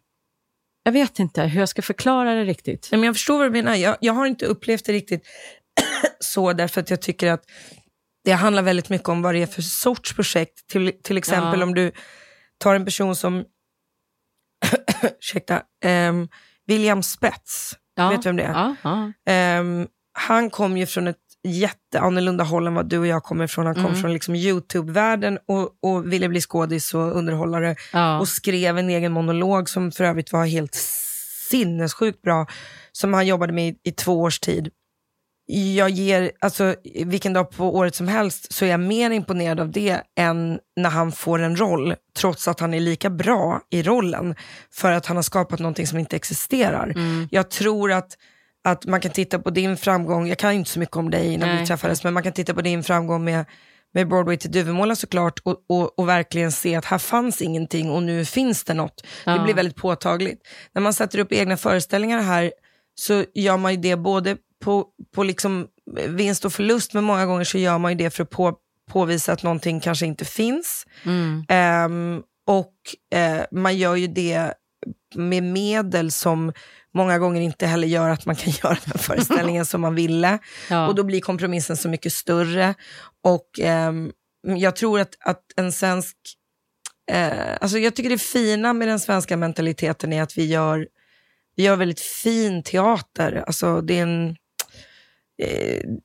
Jag 0.83 0.93
vet 0.93 1.19
inte 1.19 1.43
hur 1.43 1.61
jag 1.61 1.69
ska 1.69 1.83
förklara 1.83 2.35
det 2.35 2.45
riktigt. 2.45 2.89
Men 2.91 3.03
jag 3.03 3.15
förstår 3.15 3.39
vad 3.39 3.47
du 3.47 3.51
menar. 3.51 3.75
Jag, 3.75 3.97
jag 4.01 4.13
har 4.13 4.27
inte 4.27 4.47
upplevt 4.47 4.85
det 4.85 4.93
riktigt 4.93 5.27
så 6.21 6.53
därför 6.53 6.81
att 6.81 6.91
jag 6.91 7.03
tycker 7.03 7.27
att 7.27 7.45
det 8.25 8.33
handlar 8.33 8.63
väldigt 8.63 8.89
mycket 8.89 9.09
om 9.09 9.23
vad 9.23 9.35
det 9.35 9.43
är 9.43 9.47
för 9.47 9.63
sorts 9.63 10.15
projekt. 10.15 10.67
Till, 10.69 10.93
till 11.03 11.17
exempel 11.19 11.61
Ja. 11.61 11.67
om 11.67 11.75
du 11.75 11.93
tar 12.59 12.75
en 12.75 12.85
person 12.85 13.17
som 13.17 13.45
ursäkta, 15.21 15.63
ehm, 15.85 16.29
William 16.67 17.03
Spets. 17.03 17.77
Ja. 17.95 18.09
Vet 18.11 18.23
du 18.23 18.29
vem 18.29 18.37
det 18.37 18.43
är? 18.43 18.77
Ja. 18.83 19.13
Ehm, 19.27 19.87
han 20.13 20.51
kom 20.51 20.77
ju 20.77 20.87
från 20.87 21.07
ett 21.07 21.17
jätteannorlunda 21.49 22.45
håll 22.45 22.67
än 22.67 22.75
vad 22.75 22.89
du 22.89 22.99
och 22.99 23.07
jag 23.07 23.23
kommer 23.23 23.45
ifrån. 23.45 23.67
Han 23.67 23.75
kom 23.75 23.85
Mm. 23.87 24.01
från 24.01 24.13
liksom 24.13 24.35
YouTube-världen 24.35 25.39
och, 25.49 25.71
och 25.83 26.13
ville 26.13 26.29
bli 26.29 26.41
skådis 26.41 26.95
och 26.95 27.17
underhållare 27.17 27.77
och 28.21 28.29
skrev 28.29 28.79
en 28.79 28.91
egen 28.91 29.13
monolog 29.13 29.69
som 29.69 29.93
för 29.93 30.05
övrigt 30.05 30.33
var 30.33 30.47
helt 30.47 30.75
sinnessjukt 31.51 32.23
bra, 32.23 32.47
som 32.93 33.15
han 33.15 33.27
jobbade 33.27 33.53
med 33.53 33.69
i, 33.69 33.79
i 33.83 33.93
två 33.93 34.21
års 34.23 34.41
tid. 34.41 34.71
Jag 35.53 35.91
ger, 35.91 36.33
alltså 36.41 36.75
vilken 37.05 37.33
dag 37.33 37.51
på 37.51 37.77
året 37.77 37.95
som 37.95 38.09
helst 38.09 38.53
så 38.53 38.65
är 38.65 38.69
jag 38.69 38.81
mer 38.81 39.11
imponerad 39.11 39.61
av 39.61 39.71
det 39.71 40.01
än 40.19 40.59
när 40.77 40.91
han 40.91 41.13
får 41.13 41.39
en 41.39 41.57
roll, 41.57 41.95
trots 42.19 42.49
att 42.49 42.61
han 42.61 42.75
är 42.75 42.81
lika 42.81 43.11
bra 43.11 43.61
i 43.71 43.83
rollen, 43.83 44.35
för 44.73 44.93
att 44.93 45.07
han 45.07 45.17
har 45.17 45.23
skapat 45.23 45.61
någonting 45.61 45.87
som 45.87 45.99
inte 45.99 46.17
existerar. 46.17 46.87
Mm. 46.97 47.29
Jag 47.31 47.51
tror 47.51 47.93
att, 47.93 48.17
att 48.65 48.87
man 48.87 49.01
kan 49.01 49.11
titta 49.11 49.39
på 49.39 49.51
din 49.51 49.77
framgång, 49.77 50.29
jag 50.29 50.39
kan 50.39 50.53
inte 50.53 50.71
så 50.71 50.79
mycket 50.79 50.97
om 50.97 51.11
dig 51.11 51.33
innan 51.33 51.49
Nej. 51.49 51.61
vi 51.61 51.67
träffades, 51.67 52.05
men 52.05 52.15
man 52.15 52.23
kan 52.23 52.33
titta 52.33 52.55
på 52.55 52.63
din 52.63 52.83
framgång 52.83 53.25
med, 53.25 53.45
med 53.95 54.09
Broadway 54.09 54.37
till 54.37 54.51
Duvemåla 54.53 54.97
såklart 54.97 55.39
och, 55.45 55.57
och, 55.69 55.99
och 55.99 56.09
verkligen 56.09 56.53
se 56.53 56.75
att 56.75 56.85
här 56.85 56.99
fanns 56.99 57.43
ingenting 57.43 57.91
och 57.91 58.03
nu 58.03 58.25
finns 58.25 58.65
det 58.65 58.75
något. 58.75 59.03
Det 59.25 59.31
Ja. 59.31 59.45
blir 59.45 59.55
väldigt 59.55 59.77
påtagligt. 59.77 60.41
När 60.73 60.83
man 60.83 60.93
sätter 60.93 61.19
upp 61.19 61.33
egna 61.33 61.57
föreställningar 61.57 62.21
här 62.23 62.53
så 62.95 63.25
gör 63.35 63.57
man 63.57 63.73
ju 63.75 63.81
det 63.81 63.97
både 63.97 64.37
på, 64.65 64.87
på 65.15 65.23
liksom 65.23 65.67
vinst 66.09 66.45
och 66.45 66.53
förlust, 66.53 66.95
men 66.95 67.05
många 67.05 67.27
gånger 67.27 67.45
så 67.45 67.59
gör 67.59 67.79
man 67.79 67.93
ju 67.93 67.99
det 67.99 68.11
för 68.11 68.23
att 68.23 68.31
på, 68.31 68.57
påvisa 68.91 69.33
att 69.33 69.43
någonting 69.43 69.81
kanske 69.81 70.07
inte 70.07 70.25
finns. 70.25 70.87
Mm. 71.05 71.45
Ehm, 71.49 72.23
och 72.47 72.75
eh, 73.19 73.45
man 73.51 73.77
gör 73.77 73.97
ju 73.97 74.07
det 74.07 74.55
med 75.15 75.43
medel 75.43 76.13
som 76.13 76.53
många 76.95 77.19
gånger 77.19 77.41
inte 77.41 77.67
heller 77.67 77.89
gör 77.89 78.11
att 78.11 78.27
man 78.27 78.37
kan 78.37 78.53
göra 78.63 78.79
den 78.85 78.99
föreställningen 78.99 79.67
som 79.67 79.81
man 79.81 79.95
ville. 79.95 80.39
Ja. 80.71 80.89
Och 80.89 80.95
då 80.95 81.03
blir 81.03 81.21
kompromissen 81.21 81.77
så 81.77 81.89
mycket 81.89 82.13
större. 82.13 82.75
Och 83.23 83.61
ehm, 83.61 84.13
jag 84.43 84.77
tror 84.77 85.01
att, 85.01 85.17
att 85.21 85.43
en 85.57 85.73
svensk... 85.73 86.17
Eh, 87.11 87.57
alltså 87.61 87.79
jag 87.79 87.95
tycker 87.95 88.11
det 88.11 88.19
fina 88.19 88.73
med 88.73 88.89
den 88.89 89.01
svenska 89.01 89.37
mentaliteten 89.37 90.13
är 90.13 90.23
att 90.23 90.39
vi 90.39 90.47
gör, 90.47 90.89
vi 91.57 91.63
gör 91.63 91.77
väldigt 91.77 92.01
fin 92.01 92.63
teater. 92.63 93.45
Alltså 93.47 93.81
det 93.81 93.99
är 93.99 94.03
en... 94.03 94.37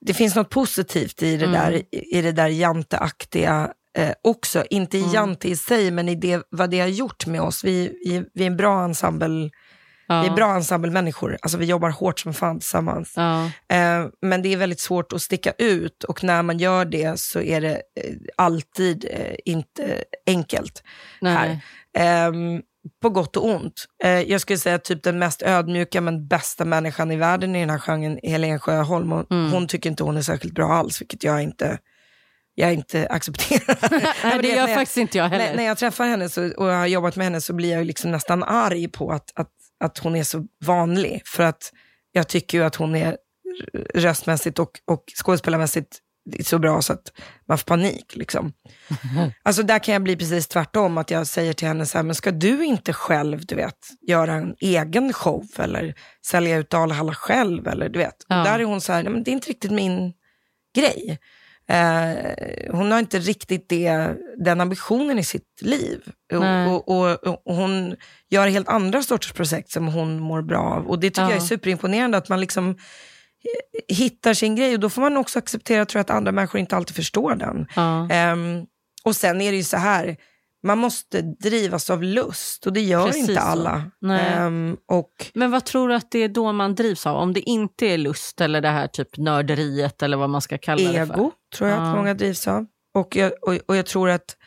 Det 0.01 0.13
finns 0.13 0.35
något 0.35 0.49
positivt 0.49 1.23
i 1.23 1.37
det 1.37 1.45
Mm. 1.45 1.51
där, 1.61 1.71
i, 1.91 2.17
i 2.17 2.21
det 2.21 2.31
där 2.31 2.47
janteaktiga 2.47 3.71
eh, 3.97 4.11
också. 4.23 4.65
Inte 4.69 4.97
i 4.97 5.01
Mm. 5.01 5.13
jante 5.13 5.47
i 5.49 5.55
sig, 5.55 5.91
men 5.91 6.09
i 6.09 6.15
det, 6.15 6.43
vad 6.49 6.69
det 6.69 6.79
har 6.79 6.87
gjort 6.87 7.25
med 7.25 7.41
oss. 7.41 7.63
Vi, 7.63 7.97
vi, 8.05 8.23
vi 8.33 8.43
är 8.43 8.47
en 8.47 8.57
bra 8.57 8.83
ensemble, 8.83 9.49
ja. 10.07 10.21
vi 10.21 10.27
är 10.27 10.33
bra 10.35 10.55
ensemble-människor. 10.55 11.37
Alltså 11.41 11.57
vi 11.57 11.65
jobbar 11.65 11.89
hårt 11.89 12.19
som 12.19 12.33
fan 12.33 12.59
tillsammans. 12.59 13.13
Ja. 13.15 13.45
Eh, 13.45 14.05
men 14.21 14.41
det 14.41 14.53
är 14.53 14.57
väldigt 14.57 14.79
svårt 14.79 15.13
att 15.13 15.21
sticka 15.21 15.51
ut 15.57 16.03
och 16.03 16.23
när 16.23 16.41
man 16.43 16.57
gör 16.57 16.85
det 16.85 17.19
så 17.19 17.41
är 17.41 17.61
det 17.61 17.73
eh, 17.75 18.13
alltid 18.37 19.05
eh, 19.11 19.35
inte 19.45 20.03
enkelt. 20.27 20.83
Nej. 21.21 21.61
här. 21.93 22.61
På 23.01 23.09
gott 23.09 23.37
och 23.37 23.45
ont. 23.49 23.85
Eh, 24.03 24.09
jag 24.09 24.41
skulle 24.41 24.59
säga 24.59 24.79
typ 24.79 25.03
den 25.03 25.19
mest 25.19 25.41
ödmjuka 25.41 26.01
men 26.01 26.27
bästa 26.27 26.65
människan 26.65 27.11
i 27.11 27.15
världen 27.15 27.55
i 27.55 27.59
den 27.59 27.69
här 27.69 27.79
genren 27.79 28.19
är 28.23 28.29
Helene 28.31 28.59
Sjöholm. 28.59 29.13
Och 29.13 29.31
Mm. 29.31 29.51
Hon 29.51 29.67
tycker 29.67 29.89
inte 29.89 30.03
hon 30.03 30.17
är 30.17 30.21
särskilt 30.21 30.53
bra 30.53 30.73
alls, 30.73 31.01
vilket 31.01 31.23
jag 31.23 31.43
inte, 31.43 31.79
jag 32.55 32.73
inte 32.73 33.07
accepterar. 33.07 33.77
Nej, 34.23 34.39
det 34.41 34.47
gör 34.47 34.67
faktiskt 34.67 34.97
inte 34.97 35.17
jag 35.17 35.29
heller. 35.29 35.45
när, 35.49 35.55
när 35.55 35.63
jag 35.63 35.77
träffar 35.77 36.05
henne 36.05 36.29
så, 36.29 36.53
och 36.53 36.67
jag 36.67 36.77
har 36.77 36.87
jobbat 36.87 37.15
med 37.15 37.25
henne 37.25 37.41
så 37.41 37.53
blir 37.53 37.71
jag 37.71 37.85
liksom 37.85 38.11
nästan 38.11 38.43
arg 38.43 38.87
på 38.87 39.11
att, 39.11 39.31
att, 39.35 39.51
att 39.83 39.97
hon 39.97 40.15
är 40.15 40.23
så 40.23 40.45
vanlig. 40.65 41.21
För 41.25 41.43
att 41.43 41.71
jag 42.11 42.27
tycker 42.27 42.57
ju 42.57 42.63
att 42.63 42.75
hon 42.75 42.95
är 42.95 43.17
röstmässigt 43.95 44.59
och, 44.59 44.71
och 44.85 45.03
skådespelarmässigt 45.23 45.99
så 46.43 46.59
bra 46.59 46.81
så 46.81 46.93
att 46.93 47.11
man 47.47 47.57
får 47.57 47.65
panik. 47.65 48.15
Liksom. 48.15 48.53
Alltså 49.43 49.63
där 49.63 49.79
kan 49.79 49.93
jag 49.93 50.03
bli 50.03 50.15
precis 50.15 50.47
tvärtom, 50.47 50.97
att 50.97 51.11
jag 51.11 51.27
säger 51.27 51.53
till 51.53 51.67
henne 51.67 51.85
så 51.85 51.97
här, 51.97 52.03
men 52.03 52.15
ska 52.15 52.31
du 52.31 52.65
inte 52.65 52.93
själv, 52.93 53.45
du 53.45 53.55
vet, 53.55 53.77
göra 54.07 54.33
en 54.33 54.55
egen 54.59 55.13
show 55.13 55.45
eller 55.57 55.95
sälja 56.25 56.57
ut 56.57 56.69
Dalhalla 56.69 57.13
själv 57.13 57.67
eller 57.67 57.89
du 57.89 57.99
vet. 57.99 58.15
Ja. 58.27 58.35
Där 58.35 58.59
är 58.59 58.63
hon 58.63 58.81
så 58.81 58.93
här, 58.93 59.03
men 59.03 59.23
det 59.23 59.31
är 59.31 59.33
inte 59.33 59.49
riktigt 59.49 59.71
min 59.71 60.13
grej. 60.75 61.19
Eh, 61.67 62.15
hon 62.71 62.91
har 62.91 62.99
inte 62.99 63.19
riktigt 63.19 63.69
det, 63.69 64.13
den 64.37 64.61
ambitionen 64.61 65.19
i 65.19 65.23
sitt 65.23 65.61
liv. 65.61 66.01
Och, 66.33 66.73
och, 66.73 66.89
och, 66.89 67.47
och 67.47 67.55
hon 67.55 67.95
gör 68.29 68.47
helt 68.47 68.67
andra 68.69 69.03
sorters 69.03 69.31
projekt 69.31 69.71
som 69.71 69.87
hon 69.87 70.19
mår 70.19 70.41
bra 70.41 70.59
av. 70.61 70.87
Och 70.87 70.99
det 70.99 71.09
tycker 71.09 71.21
Ja. 71.21 71.29
jag 71.29 71.37
är 71.37 71.41
superimponerande, 71.41 72.17
att 72.17 72.29
man 72.29 72.41
liksom 72.41 72.77
hittar 73.87 74.33
sin 74.33 74.55
grej. 74.55 74.73
Och 74.73 74.79
då 74.79 74.89
får 74.89 75.01
man 75.01 75.17
också 75.17 75.39
acceptera 75.39 75.85
tror 75.85 75.99
jag, 75.99 76.03
att 76.03 76.09
andra 76.09 76.31
människor 76.31 76.59
inte 76.59 76.75
alltid 76.75 76.95
förstår 76.95 77.35
den. 77.35 77.67
Ja. 77.75 78.09
Ehm, 78.11 78.65
och 79.03 79.15
sen 79.15 79.41
är 79.41 79.51
det 79.51 79.57
ju 79.57 79.63
så 79.63 79.77
här, 79.77 80.17
man 80.63 80.77
måste 80.77 81.21
drivas 81.21 81.89
av 81.89 82.03
lust 82.03 82.67
och 82.67 82.73
det 82.73 82.81
gör 82.81 83.05
Precis 83.05 83.29
inte 83.29 83.41
alla. 83.41 83.91
Ehm, 84.09 84.77
och 84.87 85.31
Men 85.33 85.51
vad 85.51 85.65
tror 85.65 85.89
du 85.89 85.95
att 85.95 86.11
det 86.11 86.19
är 86.19 86.29
då 86.29 86.51
man 86.51 86.75
drivs 86.75 87.07
av? 87.07 87.15
Om 87.17 87.33
det 87.33 87.39
inte 87.41 87.85
är 87.85 87.97
lust 87.97 88.41
eller 88.41 88.61
det 88.61 88.69
här 88.69 88.87
typ 88.87 89.17
nörderiet 89.17 90.03
eller 90.03 90.17
vad 90.17 90.29
man 90.29 90.41
ska 90.41 90.57
kalla 90.57 90.91
det 90.91 91.05
för? 91.07 91.13
ego 91.13 91.31
tror 91.55 91.69
jag 91.69 91.79
Ja. 91.79 91.89
att 91.89 91.95
många 91.95 92.13
drivs 92.13 92.47
av. 92.47 92.65
Och 92.93 93.15
jag, 93.15 93.31
och, 93.41 93.57
och 93.65 93.75
jag 93.75 93.85
tror 93.85 94.09
att, 94.09 94.37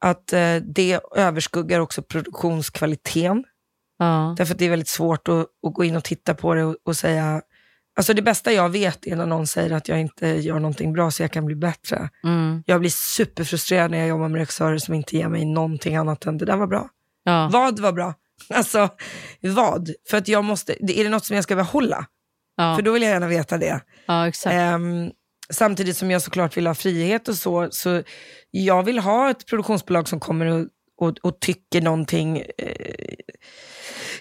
att 0.00 0.32
eh, 0.32 0.56
det 0.56 1.00
överskuggar 1.16 1.80
också 1.80 2.02
produktionskvaliteten. 2.02 3.44
Ja. 3.98 4.34
Därför 4.38 4.54
att 4.54 4.58
det 4.58 4.64
är 4.64 4.70
väldigt 4.70 4.88
svårt 4.88 5.28
att, 5.28 5.46
att 5.66 5.74
gå 5.74 5.84
in 5.84 5.96
och 5.96 6.04
titta 6.04 6.34
på 6.34 6.54
det 6.54 6.64
och, 6.64 6.76
och 6.84 6.96
säga, 6.96 7.42
alltså 7.96 8.14
det 8.14 8.22
bästa 8.22 8.52
jag 8.52 8.68
vet 8.68 9.06
är 9.06 9.16
när 9.16 9.26
någon 9.26 9.46
säger 9.46 9.70
att 9.70 9.88
jag 9.88 10.00
inte 10.00 10.26
gör 10.28 10.58
någonting 10.58 10.92
bra 10.92 11.10
så 11.10 11.22
jag 11.22 11.32
kan 11.32 11.44
bli 11.44 11.54
bättre. 11.54 12.08
Mm. 12.24 12.62
Jag 12.66 12.80
blir 12.80 12.90
superfrustrerad 12.90 13.90
när 13.90 13.98
jag 13.98 14.08
jobbar 14.08 14.28
med 14.28 14.38
regissörer 14.38 14.78
som 14.78 14.94
inte 14.94 15.16
ger 15.16 15.28
mig 15.28 15.44
någonting 15.44 15.96
annat 15.96 16.26
än 16.26 16.38
det 16.38 16.44
där 16.44 16.56
var 16.56 16.66
bra. 16.66 16.88
Ja. 17.24 17.48
Vad 17.52 17.80
var 17.80 17.92
bra? 17.92 18.14
Alltså, 18.54 18.88
vad? 19.40 19.90
För 20.10 20.16
att 20.16 20.28
jag 20.28 20.44
måste, 20.44 20.72
är 20.72 21.04
det 21.04 21.10
något 21.10 21.24
som 21.24 21.36
jag 21.36 21.44
ska 21.44 21.56
behålla? 21.56 22.06
Ja. 22.56 22.76
För 22.76 22.82
då 22.82 22.92
vill 22.92 23.02
jag 23.02 23.10
gärna 23.10 23.28
veta 23.28 23.58
det. 23.58 23.80
ja. 24.06 24.50
Ehm, 24.50 25.10
samtidigt 25.50 25.96
som 25.96 26.10
jag 26.10 26.22
såklart 26.22 26.56
vill 26.56 26.66
ha 26.66 26.74
frihet 26.74 27.28
och 27.28 27.34
så, 27.34 27.68
så 27.70 28.02
jag 28.50 28.82
vill 28.82 28.98
ha 28.98 29.30
ett 29.30 29.46
produktionsbolag 29.46 30.08
som 30.08 30.20
kommer 30.20 30.46
och, 30.46 30.66
och, 30.96 31.18
och 31.22 31.40
tycker 31.40 31.80
någonting. 31.80 32.38
Eh, 32.58 33.14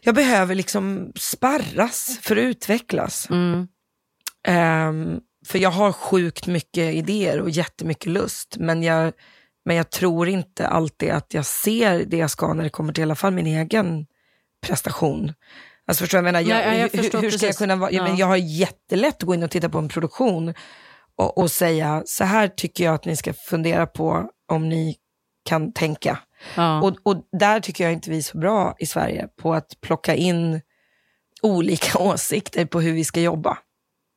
jag 0.05 0.15
behöver 0.15 0.55
liksom 0.55 1.11
sparras 1.15 2.19
för 2.21 2.35
att 2.35 2.41
utvecklas. 2.41 3.29
Mm. 3.29 3.67
Ehm, 4.47 5.19
för 5.45 5.59
jag 5.59 5.69
har 5.69 5.91
sjukt 5.91 6.47
mycket 6.47 6.93
idéer 6.93 7.41
och 7.41 7.49
jättemycket 7.49 8.11
lust, 8.11 8.57
men 8.59 8.83
jag, 8.83 9.13
men 9.65 9.75
jag 9.75 9.89
tror 9.89 10.27
inte 10.27 10.67
alltid 10.67 11.11
att 11.11 11.33
jag 11.33 11.45
ser 11.45 12.05
det 12.05 12.17
jag 12.17 12.31
ska 12.31 12.53
när 12.53 12.63
det 12.63 12.69
kommer 12.69 12.93
till 12.93 13.01
i 13.01 13.03
alla 13.03 13.15
fall 13.15 13.33
min 13.33 13.47
egen 13.47 14.05
prestation. 14.65 15.33
Alltså 15.87 16.03
förstår 16.03 16.17
jag, 16.17 16.23
menar, 16.23 16.41
jag, 16.41 16.49
Ja, 16.49 16.73
ja, 16.73 16.89
jag 16.93 17.01
hur, 17.01 17.21
hur 17.21 17.31
ska 17.31 17.45
jag 17.45 17.55
kunna 17.55 17.75
vara, 17.75 17.91
ja. 17.91 18.03
men 18.03 18.11
Ja. 18.11 18.19
jag 18.19 18.27
har 18.27 18.35
jättelätt 18.37 19.15
att 19.15 19.21
gå 19.23 19.33
in 19.33 19.43
och 19.43 19.51
titta 19.51 19.69
på 19.69 19.77
en 19.77 19.89
produktion 19.89 20.53
och, 21.17 21.37
och 21.37 21.51
säga, 21.51 22.03
så 22.05 22.23
här 22.23 22.47
tycker 22.47 22.83
jag 22.83 22.95
att 22.95 23.05
ni 23.05 23.15
ska 23.17 23.33
fundera 23.33 23.85
på 23.87 24.29
om 24.51 24.69
ni 24.69 24.95
kan 25.45 25.73
tänka. 25.73 26.19
Ja. 26.55 26.81
Och, 26.81 26.95
och 27.03 27.27
där 27.39 27.59
tycker 27.59 27.83
jag 27.83 27.93
inte 27.93 28.09
vi 28.09 28.17
är 28.17 28.21
så 28.21 28.37
bra 28.37 28.75
i 28.79 28.85
Sverige 28.85 29.27
på 29.41 29.53
att 29.53 29.81
plocka 29.81 30.15
in 30.15 30.61
olika 31.41 31.99
åsikter 31.99 32.65
på 32.65 32.81
hur 32.81 32.93
vi 32.93 33.03
ska 33.03 33.21
jobba. 33.21 33.57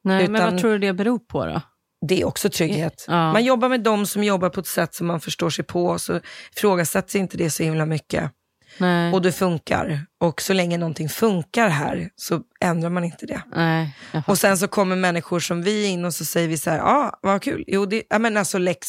Nej, 0.05 0.29
men 0.29 0.35
utan- 0.35 0.53
vad 0.53 0.61
tror 0.61 0.71
du 0.73 0.79
det 0.79 0.93
beror 0.93 1.19
på 1.19 1.47
då? 1.47 1.61
Det 2.07 2.21
är 2.21 2.25
också 2.25 2.51
trygghet. 2.51 3.05
Ja. 3.09 3.33
Man 3.33 3.45
jobbar 3.45 3.69
med 3.69 3.81
de 3.81 4.07
som 4.07 4.25
jobbar 4.25 4.49
på 4.49 4.61
ett 4.61 4.67
sätt 4.67 4.95
som 4.95 5.07
man 5.07 5.21
förstår 5.21 5.51
sig 5.51 5.65
på, 5.65 5.99
så 5.99 6.21
ifrågasätts 6.57 7.17
inte 7.17 7.37
det 7.37 7.51
så 7.51 7.63
himla 7.63 7.87
mycket. 7.87 8.31
Nej. 8.79 9.13
Och 9.13 9.23
det 9.23 9.33
funkar. 9.33 10.07
Och 10.21 10.43
så 10.43 10.53
länge 10.53 10.79
någonting 10.79 11.09
funkar 11.09 11.69
här 11.69 12.11
så 12.17 12.43
ändrar 12.61 12.91
man 12.91 13.05
inte 13.05 13.27
det. 13.27 13.43
Nej, 13.55 13.97
jag. 14.13 14.23
Och 14.27 14.39
sen 14.39 14.59
så 14.59 14.69
kommer 14.69 14.97
människor 14.97 15.41
som 15.41 15.63
vi 15.63 15.87
in 15.87 16.05
och 16.05 16.15
så 16.15 16.25
säger 16.25 16.49
vi 16.49 16.59
så 16.59 16.71
här, 16.71 16.79
ja, 16.79 16.85
ah, 16.85 17.19
vad 17.23 17.43
kul. 17.43 17.65
Jo, 17.67 17.87
det, 17.87 18.03
ja, 18.11 18.19
men 18.19 18.37
alltså 18.37 18.59
Lex, 18.59 18.89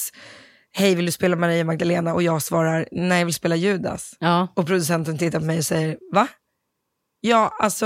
hej 0.74 0.96
vill 0.96 1.06
du 1.06 1.12
spela 1.12 1.36
Maria 1.36 1.64
Magdalena? 1.64 2.14
Och 2.14 2.24
jag 2.24 2.42
svarar, 2.42 2.88
nej 2.92 3.20
jag 3.20 3.26
vill 3.26 3.34
spela 3.34 3.56
Judas. 3.56 4.16
ja. 4.20 4.48
Och 4.56 4.68
producenten 4.68 5.18
tittar 5.18 5.40
på 5.40 5.46
mig 5.46 5.58
och 5.58 5.66
säger, 5.66 5.98
va? 6.14 6.28
Ja, 7.22 7.56
alltså 7.60 7.86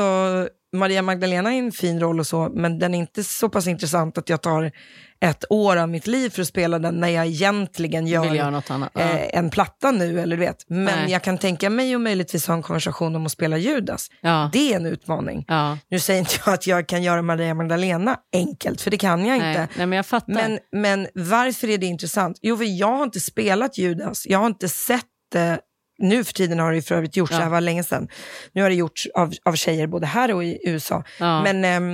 Maria 0.74 1.02
Magdalena 1.02 1.54
är 1.54 1.60
en 1.60 1.72
fin 1.72 2.00
roll 2.00 2.20
och 2.20 2.28
så, 2.28 2.52
men 2.54 2.80
den 2.80 2.94
är 2.94 3.00
inte 3.00 3.24
så 3.24 3.50
pass 3.50 3.68
intressant 3.68 4.18
att 4.18 4.30
jag 4.30 4.42
tar 4.42 4.72
ett 5.20 5.44
år 5.50 5.78
av 5.78 5.90
mitt 5.90 6.08
liv 6.08 6.30
för 6.30 6.42
att 6.42 6.48
spela 6.48 6.80
den 6.80 6.96
när 6.96 7.08
jag 7.08 7.26
egentligen 7.26 8.08
gör, 8.08 8.24
Vill 8.24 8.36
göra 8.36 8.62
annat. 8.70 8.92
Ja. 8.94 9.02
eh, 9.02 9.38
en 9.38 9.50
platta 9.50 9.92
nu, 9.92 10.20
eller 10.20 10.38
du 10.38 10.40
vet. 10.40 10.70
Men 10.70 10.86
Nej. 10.86 11.12
jag 11.12 11.22
kan 11.22 11.38
tänka 11.38 11.70
mig 11.70 11.96
och 11.96 12.02
möjligtvis 12.02 12.48
ha 12.48 12.54
en 12.54 12.62
konversation 12.64 13.16
om 13.16 13.26
att 13.26 13.32
spela 13.32 13.58
Judas. 13.58 14.08
ja. 14.22 14.50
Det 14.54 14.74
är 14.74 14.76
en 14.76 14.86
utmaning. 14.86 15.46
ja. 15.48 15.78
Nu 15.90 16.00
säger 16.00 16.20
inte 16.20 16.36
jag 16.46 16.54
att 16.54 16.68
jag 16.68 16.88
kan 16.88 17.04
göra 17.04 17.22
Maria 17.22 17.54
Magdalena 17.54 18.18
enkelt, 18.34 18.82
för 18.82 18.92
det 18.92 18.98
kan 18.98 19.26
jag 19.26 19.40
Nej. 19.40 19.50
inte. 19.50 19.68
Nej, 19.78 19.86
men 19.88 19.96
jag 19.98 20.06
fattar. 20.06 20.34
Men, 20.34 20.60
men 20.72 21.08
varför 21.14 21.70
är 21.70 21.78
det 21.78 21.86
intressant? 21.86 22.38
Jo, 22.42 22.58
för 22.58 22.80
jag 22.80 22.88
har 22.98 23.04
inte 23.04 23.20
spelat 23.20 23.78
Judas. 23.78 24.26
Jag 24.28 24.40
har 24.40 24.48
inte 24.48 24.70
sett 24.70 25.06
det. 25.32 25.60
Nu 25.98 26.24
för 26.24 26.34
tiden 26.34 26.60
har 26.60 26.70
det 26.70 26.76
ju 26.76 26.82
för 26.82 26.96
övrigt 26.96 27.18
gjorts, 27.18 27.32
Ja. 27.32 27.38
det 27.38 27.44
här 27.44 27.52
var 27.52 27.62
länge 27.62 27.84
sedan. 27.84 28.08
Nu 28.54 28.62
har 28.62 28.70
det 28.70 28.76
gjorts 28.76 29.08
av, 29.16 29.34
av 29.46 29.56
tjejer 29.56 29.88
både 29.88 30.06
här 30.08 30.34
och 30.34 30.44
i 30.44 30.60
USA. 30.70 31.04
ja. 31.20 31.44
Men 31.44 31.66
ehm, 31.66 31.92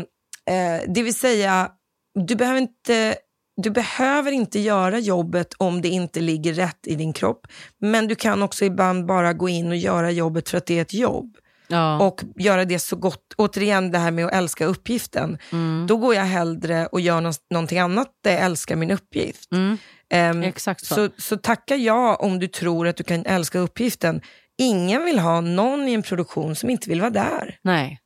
eh, 0.50 0.84
det 0.88 1.04
vill 1.04 1.16
säga, 1.16 1.70
du 2.28 2.36
behöver, 2.36 2.60
inte, 2.60 3.16
du 3.62 3.70
behöver 3.70 4.32
inte 4.32 4.60
göra 4.60 5.00
jobbet 5.00 5.54
om 5.58 5.82
det 5.82 5.88
inte 5.90 6.20
ligger 6.20 6.54
rätt 6.54 6.88
i 6.88 6.96
din 6.96 7.14
kropp. 7.14 7.48
Men 7.82 8.08
du 8.08 8.16
kan 8.16 8.44
också 8.44 8.66
ibland 8.66 9.06
bara 9.06 9.34
gå 9.34 9.50
in 9.50 9.68
och 9.70 9.76
göra 9.78 10.12
jobbet 10.12 10.50
för 10.50 10.58
att 10.58 10.66
det 10.66 10.78
är 10.78 10.82
ett 10.82 10.94
jobb. 10.94 11.38
ja. 11.68 12.00
Och 12.08 12.22
göra 12.36 12.66
det 12.66 12.80
så 12.80 12.96
gott. 12.96 13.34
Återigen 13.38 13.92
det 13.92 13.98
här 13.98 14.12
med 14.12 14.26
att 14.26 14.34
älska 14.34 14.66
uppgiften. 14.66 15.38
mm. 15.52 15.88
Då 15.88 15.98
går 15.98 16.16
jag 16.16 16.24
hellre 16.24 16.86
och 16.88 17.02
gör 17.02 17.22
nå- 17.22 17.32
någonting 17.50 17.80
annat 17.80 18.08
där 18.24 18.32
jag 18.32 18.42
älskar 18.42 18.76
min 18.76 18.92
uppgift. 18.92 19.52
Mm. 19.52 19.78
Ehm, 20.10 20.44
Exakt 20.44 20.86
så. 20.86 20.96
så, 20.96 21.10
så 21.18 21.38
tacka 21.38 21.76
ja 21.76 22.16
om 22.16 22.40
du 22.40 22.48
tror 22.48 22.88
att 22.88 22.98
du 22.98 23.04
kan 23.04 23.26
älska 23.26 23.60
uppgiften. 23.60 24.22
Ingen 24.58 25.06
vill 25.06 25.20
ha 25.20 25.42
någon 25.42 25.88
i 25.88 25.94
en 25.94 26.04
produktion 26.04 26.56
som 26.56 26.70
inte 26.70 26.90
vill 26.90 27.02
vara 27.02 27.12
där. 27.12 27.60
Nej. 27.62 28.00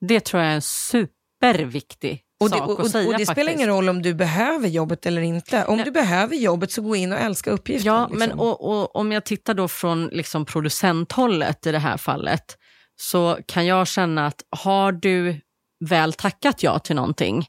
Det 0.00 0.20
tror 0.20 0.42
jag 0.42 0.50
är 0.50 0.54
en 0.54 0.62
superviktig 0.62 2.22
Och 2.40 2.50
det, 2.50 2.56
sak 2.56 2.68
och, 2.68 2.80
att 2.80 2.90
säga 2.90 3.08
och 3.08 3.18
det 3.18 3.26
spelar 3.26 3.34
faktiskt. 3.34 3.56
ingen 3.56 3.68
roll 3.68 3.88
om 3.88 4.02
du 4.02 4.14
behöver 4.14 4.68
jobbet 4.68 5.06
eller 5.06 5.22
inte. 5.22 5.64
Om 5.64 5.76
Nej. 5.76 5.84
du 5.84 5.90
behöver 5.90 6.36
jobbet 6.36 6.72
så 6.72 6.82
gå 6.82 6.96
in 6.96 7.12
och 7.12 7.18
älska 7.18 7.50
uppgiften. 7.50 7.86
Ja, 7.92 8.08
liksom. 8.10 8.18
men 8.18 8.32
och, 8.38 8.70
och, 8.70 8.96
om 8.96 9.12
jag 9.12 9.24
tittar 9.24 9.54
då 9.54 9.68
från 9.68 10.06
liksom 10.06 10.44
producenthållet 10.44 11.66
i 11.66 11.72
det 11.72 11.78
här 11.78 11.96
fallet 11.96 12.56
så 12.96 13.38
kan 13.46 13.66
jag 13.66 13.86
känna 13.86 14.26
att 14.26 14.42
har 14.50 14.92
du 14.92 15.40
väl 15.84 16.12
tackat 16.12 16.62
ja 16.62 16.78
till 16.78 16.96
någonting 16.96 17.46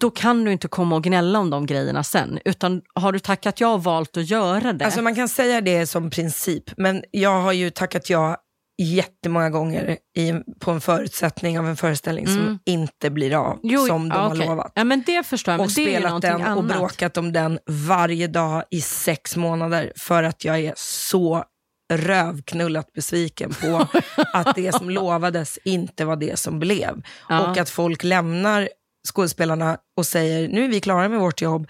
då 0.00 0.10
kan 0.10 0.44
du 0.44 0.52
inte 0.52 0.68
komma 0.68 0.96
och 0.96 1.04
gnälla 1.04 1.38
om 1.38 1.50
de 1.50 1.66
grejerna 1.66 2.02
sen. 2.04 2.38
Utan 2.44 2.82
har 2.94 3.12
du 3.12 3.18
tackat 3.18 3.60
ja 3.60 3.68
och 3.74 3.84
valt 3.84 4.16
att 4.16 4.30
göra 4.30 4.72
det. 4.72 4.84
Alltså 4.84 5.02
man 5.02 5.14
kan 5.14 5.28
säga 5.28 5.60
det 5.60 5.86
som 5.86 6.10
princip, 6.10 6.64
men 6.76 7.04
jag 7.10 7.40
har 7.42 7.52
ju 7.52 7.70
tackat 7.70 8.10
ja 8.10 8.36
jättemånga 8.82 9.50
gånger 9.50 9.96
i, 10.16 10.32
på 10.60 10.70
en 10.70 10.80
förutsättning 10.80 11.58
av 11.58 11.68
en 11.68 11.76
föreställning 11.76 12.26
som 12.26 12.38
Mm. 12.38 12.58
inte 12.64 13.10
blir 13.10 13.34
av, 13.34 13.58
Jo, 13.62 13.86
som 13.86 14.08
de 14.08 14.16
ja, 14.16 14.22
har 14.28 14.34
lovat. 14.34 14.72
Ja, 14.74 14.84
men 14.84 15.02
det 15.06 15.26
förstår 15.26 15.52
jag. 15.52 15.58
Men 15.58 15.64
och 15.64 15.70
spelat 15.70 16.22
den 16.22 16.42
annat. 16.42 16.58
och 16.58 16.64
bråkat 16.64 17.16
om 17.16 17.32
den 17.32 17.58
varje 17.66 18.26
dag 18.26 18.64
i 18.70 18.80
sex 18.80 19.36
månader 19.36 19.92
för 19.96 20.22
att 20.22 20.44
jag 20.44 20.60
är 20.60 20.72
så 20.76 21.44
rövknullat 21.92 22.92
besviken 22.92 23.50
på 23.60 23.86
att 24.32 24.54
det 24.54 24.72
som 24.74 24.90
lovades 24.90 25.58
inte 25.64 26.04
var 26.04 26.16
det 26.16 26.38
som 26.38 26.58
blev. 26.58 27.02
Ja. 27.28 27.50
Och 27.50 27.58
att 27.58 27.70
folk 27.70 28.04
lämnar 28.04 28.68
skådespelarna 29.08 29.78
och 29.96 30.06
säger 30.06 30.48
nu 30.48 30.64
är 30.64 30.68
vi 30.68 30.80
klara 30.80 31.08
med 31.08 31.20
vårt 31.20 31.42
jobb 31.42 31.68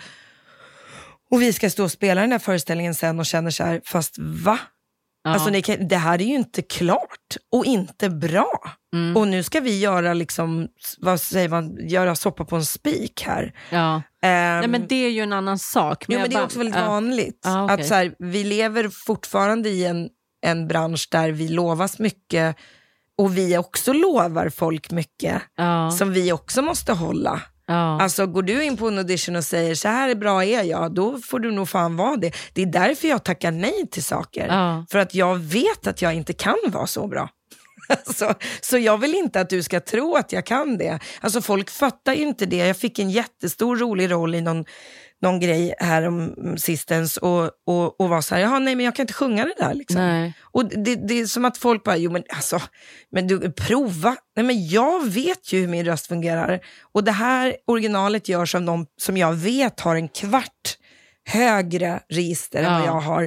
och 1.31 1.43
vi 1.43 1.53
ska 1.53 1.71
stå 1.71 1.85
och 1.85 1.91
spela 1.91 2.21
den 2.21 2.33
här 2.33 2.39
föreställningen 2.39 2.95
sen 2.95 3.19
och 3.19 3.27
känner 3.27 3.51
så 3.51 3.65
här, 3.65 3.81
fast 3.85 4.15
va? 4.19 4.59
Ja. 5.25 5.31
Alltså, 5.31 5.75
det 5.77 5.97
här 5.97 6.21
är 6.21 6.25
ju 6.25 6.35
inte 6.35 6.63
klart 6.63 7.37
och 7.53 7.65
inte 7.65 8.11
bra. 8.11 8.61
Mm. 8.95 9.17
Och 9.17 9.29
nu 9.29 9.43
ska 9.43 9.61
vi 9.61 9.79
göra, 9.79 10.15
liksom, 10.15 10.69
vad 10.99 11.21
säger 11.21 11.49
man, 11.49 11.89
göra 11.89 12.15
soppa 12.15 12.45
på 12.45 12.57
en 12.57 12.65
spik 12.65 13.23
här. 13.23 13.53
ja. 13.71 14.03
Ehm, 14.23 14.61
Nej, 14.61 14.69
men 14.69 14.87
det 14.89 14.95
är 14.95 15.11
ju 15.11 15.21
en 15.21 15.33
annan 15.33 15.59
sak. 15.59 16.05
jo, 16.09 16.19
men 16.19 16.31
det 16.31 16.37
är 16.37 16.45
också 16.45 16.59
väldigt 16.59 16.77
ja. 16.77 16.89
vanligt. 16.89 17.41
Ja, 17.45 17.65
okej. 17.65 17.75
att 17.75 17.89
så 17.89 17.95
här, 17.95 18.15
vi 18.19 18.45
lever 18.45 18.89
fortfarande 18.89 19.69
i 19.69 19.85
en, 19.85 20.09
en 20.47 20.69
bransch 20.69 21.09
där 21.11 21.31
vi 21.31 21.49
lovas 21.49 21.99
mycket 21.99 22.57
och 23.19 23.39
vi 23.39 23.59
också 23.59 23.93
lovar 23.93 24.49
folk 24.49 24.91
mycket 24.91 25.43
Ja. 25.57 25.91
som 25.91 26.13
vi 26.13 26.33
också 26.33 26.63
måste 26.63 26.93
hålla. 26.93 27.41
ja. 27.67 28.03
Alltså 28.03 28.27
går 28.27 28.43
du 28.43 28.65
in 28.65 28.77
på 28.77 28.89
en 28.89 28.99
audition 28.99 29.37
och 29.37 29.45
säger 29.45 29.75
så 29.75 29.89
här 29.89 30.09
är 30.09 30.15
bra 30.15 30.45
är 30.45 30.63
jag, 30.63 30.95
då 30.95 31.19
får 31.19 31.39
du 31.39 31.51
nog 31.51 31.69
fan 31.69 31.97
vara 31.97 32.17
det. 32.17 32.33
Det 32.53 32.63
är 32.63 32.67
därför 32.67 33.09
jag 33.09 33.25
tackar 33.25 33.51
nej 33.51 33.87
till 33.91 34.05
saker. 34.05 34.47
Ja. 34.47 34.87
För 34.91 34.99
att 34.99 35.15
jag 35.15 35.37
vet 35.37 35.87
att 35.87 36.03
jag 36.03 36.15
inte 36.15 36.33
kan 36.33 36.57
vara 36.67 36.87
så 36.87 37.07
bra. 37.07 37.29
Alltså, 37.89 38.35
så 38.61 38.79
jag 38.79 38.99
vill 38.99 39.15
inte 39.15 39.41
att 39.41 39.51
du 39.51 39.63
ska 39.63 39.81
tro 39.81 40.15
att 40.17 40.33
jag 40.33 40.47
kan 40.47 40.79
det. 40.79 40.99
Alltså 41.21 41.41
folk 41.43 41.71
fattar 41.71 42.15
ju 42.15 42.23
inte 42.23 42.47
det. 42.47 42.57
Jag 42.57 42.77
fick 42.77 42.99
en 42.99 43.11
jättestor 43.11 43.77
rolig 43.77 44.11
roll 44.11 44.35
i 44.35 44.41
någon, 44.41 44.65
någon 45.25 45.41
grej 45.41 45.75
här 45.79 46.03
om 46.09 46.35
sistens 46.59 47.17
och, 47.17 47.51
och, 47.67 48.01
och 48.01 48.09
var 48.09 48.21
så 48.21 48.35
här, 48.35 48.43
jaha 48.43 48.59
nej 48.59 48.75
men 48.75 48.85
jag 48.85 48.95
kan 48.95 49.03
inte 49.03 49.13
sjunga 49.13 49.45
det 49.45 49.55
där. 49.59 49.75
Liksom. 49.75 49.97
Nej. 50.01 50.33
Och 50.43 50.65
det, 50.85 50.95
det 51.09 51.15
är 51.21 51.27
som 51.27 51.45
att 51.45 51.59
folk 51.59 51.85
bara, 51.85 51.97
jo 51.97 52.11
men 52.13 52.23
alltså, 52.29 52.61
men 53.13 53.27
du, 53.27 53.53
prova. 53.53 54.17
Nej 54.37 54.47
men 54.47 54.69
jag 54.69 55.07
vet 55.07 55.53
ju 55.53 55.61
hur 55.61 55.69
min 55.69 55.85
röst 55.85 56.07
fungerar. 56.07 56.61
Och 56.93 57.05
det 57.05 57.13
här 57.13 57.57
originalet 57.67 58.29
görs 58.29 58.55
av 58.55 58.63
någon 58.63 58.87
som 59.01 59.17
jag 59.17 59.33
vet 59.33 59.81
har 59.81 59.97
en 59.97 60.09
kvart 60.09 60.79
högre 61.29 62.01
register 62.09 62.59
än 62.63 62.73
Ja. 62.73 62.79
vad 62.79 62.89
jag 62.89 63.01
har. 63.01 63.23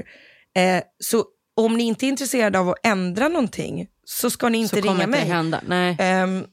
Eh, 0.57 0.83
så 1.03 1.25
om 1.55 1.77
ni 1.77 1.83
inte 1.83 2.05
är 2.05 2.07
intresserade 2.07 2.59
av 2.59 2.69
att 2.69 2.75
ändra 2.85 3.27
någonting 3.27 3.87
så 4.05 4.29
ska 4.29 4.49
ni 4.49 4.57
inte 4.57 4.75
så 4.75 4.81
ringa 4.81 4.93
inte 4.93 5.07
mig. 5.07 5.19
hända. 5.25 5.61
Nej. 5.67 5.95
Ehm, 5.99 6.45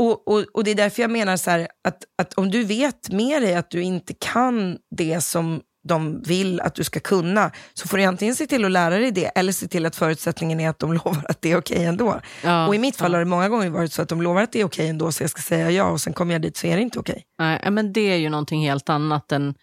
och, 0.00 0.28
och, 0.28 0.44
och 0.54 0.64
det 0.64 0.70
är 0.70 0.74
därför 0.74 1.02
jag 1.02 1.10
menar 1.10 1.36
så 1.36 1.50
här, 1.50 1.68
att, 1.88 2.04
att 2.22 2.34
om 2.34 2.50
du 2.50 2.64
vet 2.64 3.10
med 3.10 3.42
dig 3.42 3.54
att 3.54 3.70
du 3.70 3.82
inte 3.82 4.14
kan 4.14 4.78
det 4.96 5.20
som 5.20 5.60
de 5.88 6.22
vill 6.22 6.60
att 6.60 6.74
du 6.74 6.84
ska 6.84 7.00
kunna, 7.00 7.50
så 7.74 7.88
får 7.88 7.96
du 7.96 8.04
antingen 8.04 8.34
se 8.36 8.46
till 8.46 8.64
att 8.64 8.70
lära 8.70 8.98
dig 8.98 9.10
det, 9.10 9.24
eller 9.26 9.52
se 9.52 9.68
till 9.68 9.86
att 9.86 9.96
förutsättningen 9.96 10.60
är 10.60 10.68
att 10.70 10.78
de 10.78 10.92
lovar 11.04 11.24
att 11.28 11.42
det 11.42 11.52
är 11.52 11.56
okej 11.58 11.84
ändå. 11.84 12.20
Ja, 12.44 12.66
och 12.66 12.74
i 12.74 12.78
mitt 12.78 12.96
fall 12.96 13.12
ja. 13.12 13.18
har 13.18 13.24
det 13.24 13.30
många 13.30 13.48
gånger 13.48 13.70
varit 13.70 13.92
så 13.92 14.02
att 14.02 14.08
de 14.08 14.22
lovar 14.22 14.42
att 14.42 14.52
det 14.52 14.60
är 14.60 14.64
okej 14.64 14.88
ändå, 14.88 15.12
så 15.12 15.22
jag 15.22 15.30
ska 15.30 15.42
säga 15.42 15.70
ja, 15.70 15.84
och 15.84 16.00
sen 16.00 16.12
kommer 16.12 16.34
jag 16.34 16.42
dit 16.42 16.56
så 16.56 16.66
är 16.66 16.76
det 16.76 16.82
inte 16.82 16.98
okej. 16.98 17.22
Nej, 17.38 17.70
men 17.70 17.92
det 17.92 18.00
är 18.12 18.16
ju 18.16 18.28
någonting 18.28 18.62
helt 18.62 18.88
annat 18.88 19.32
än... 19.32 19.54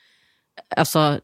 Alltså, 0.75 1.19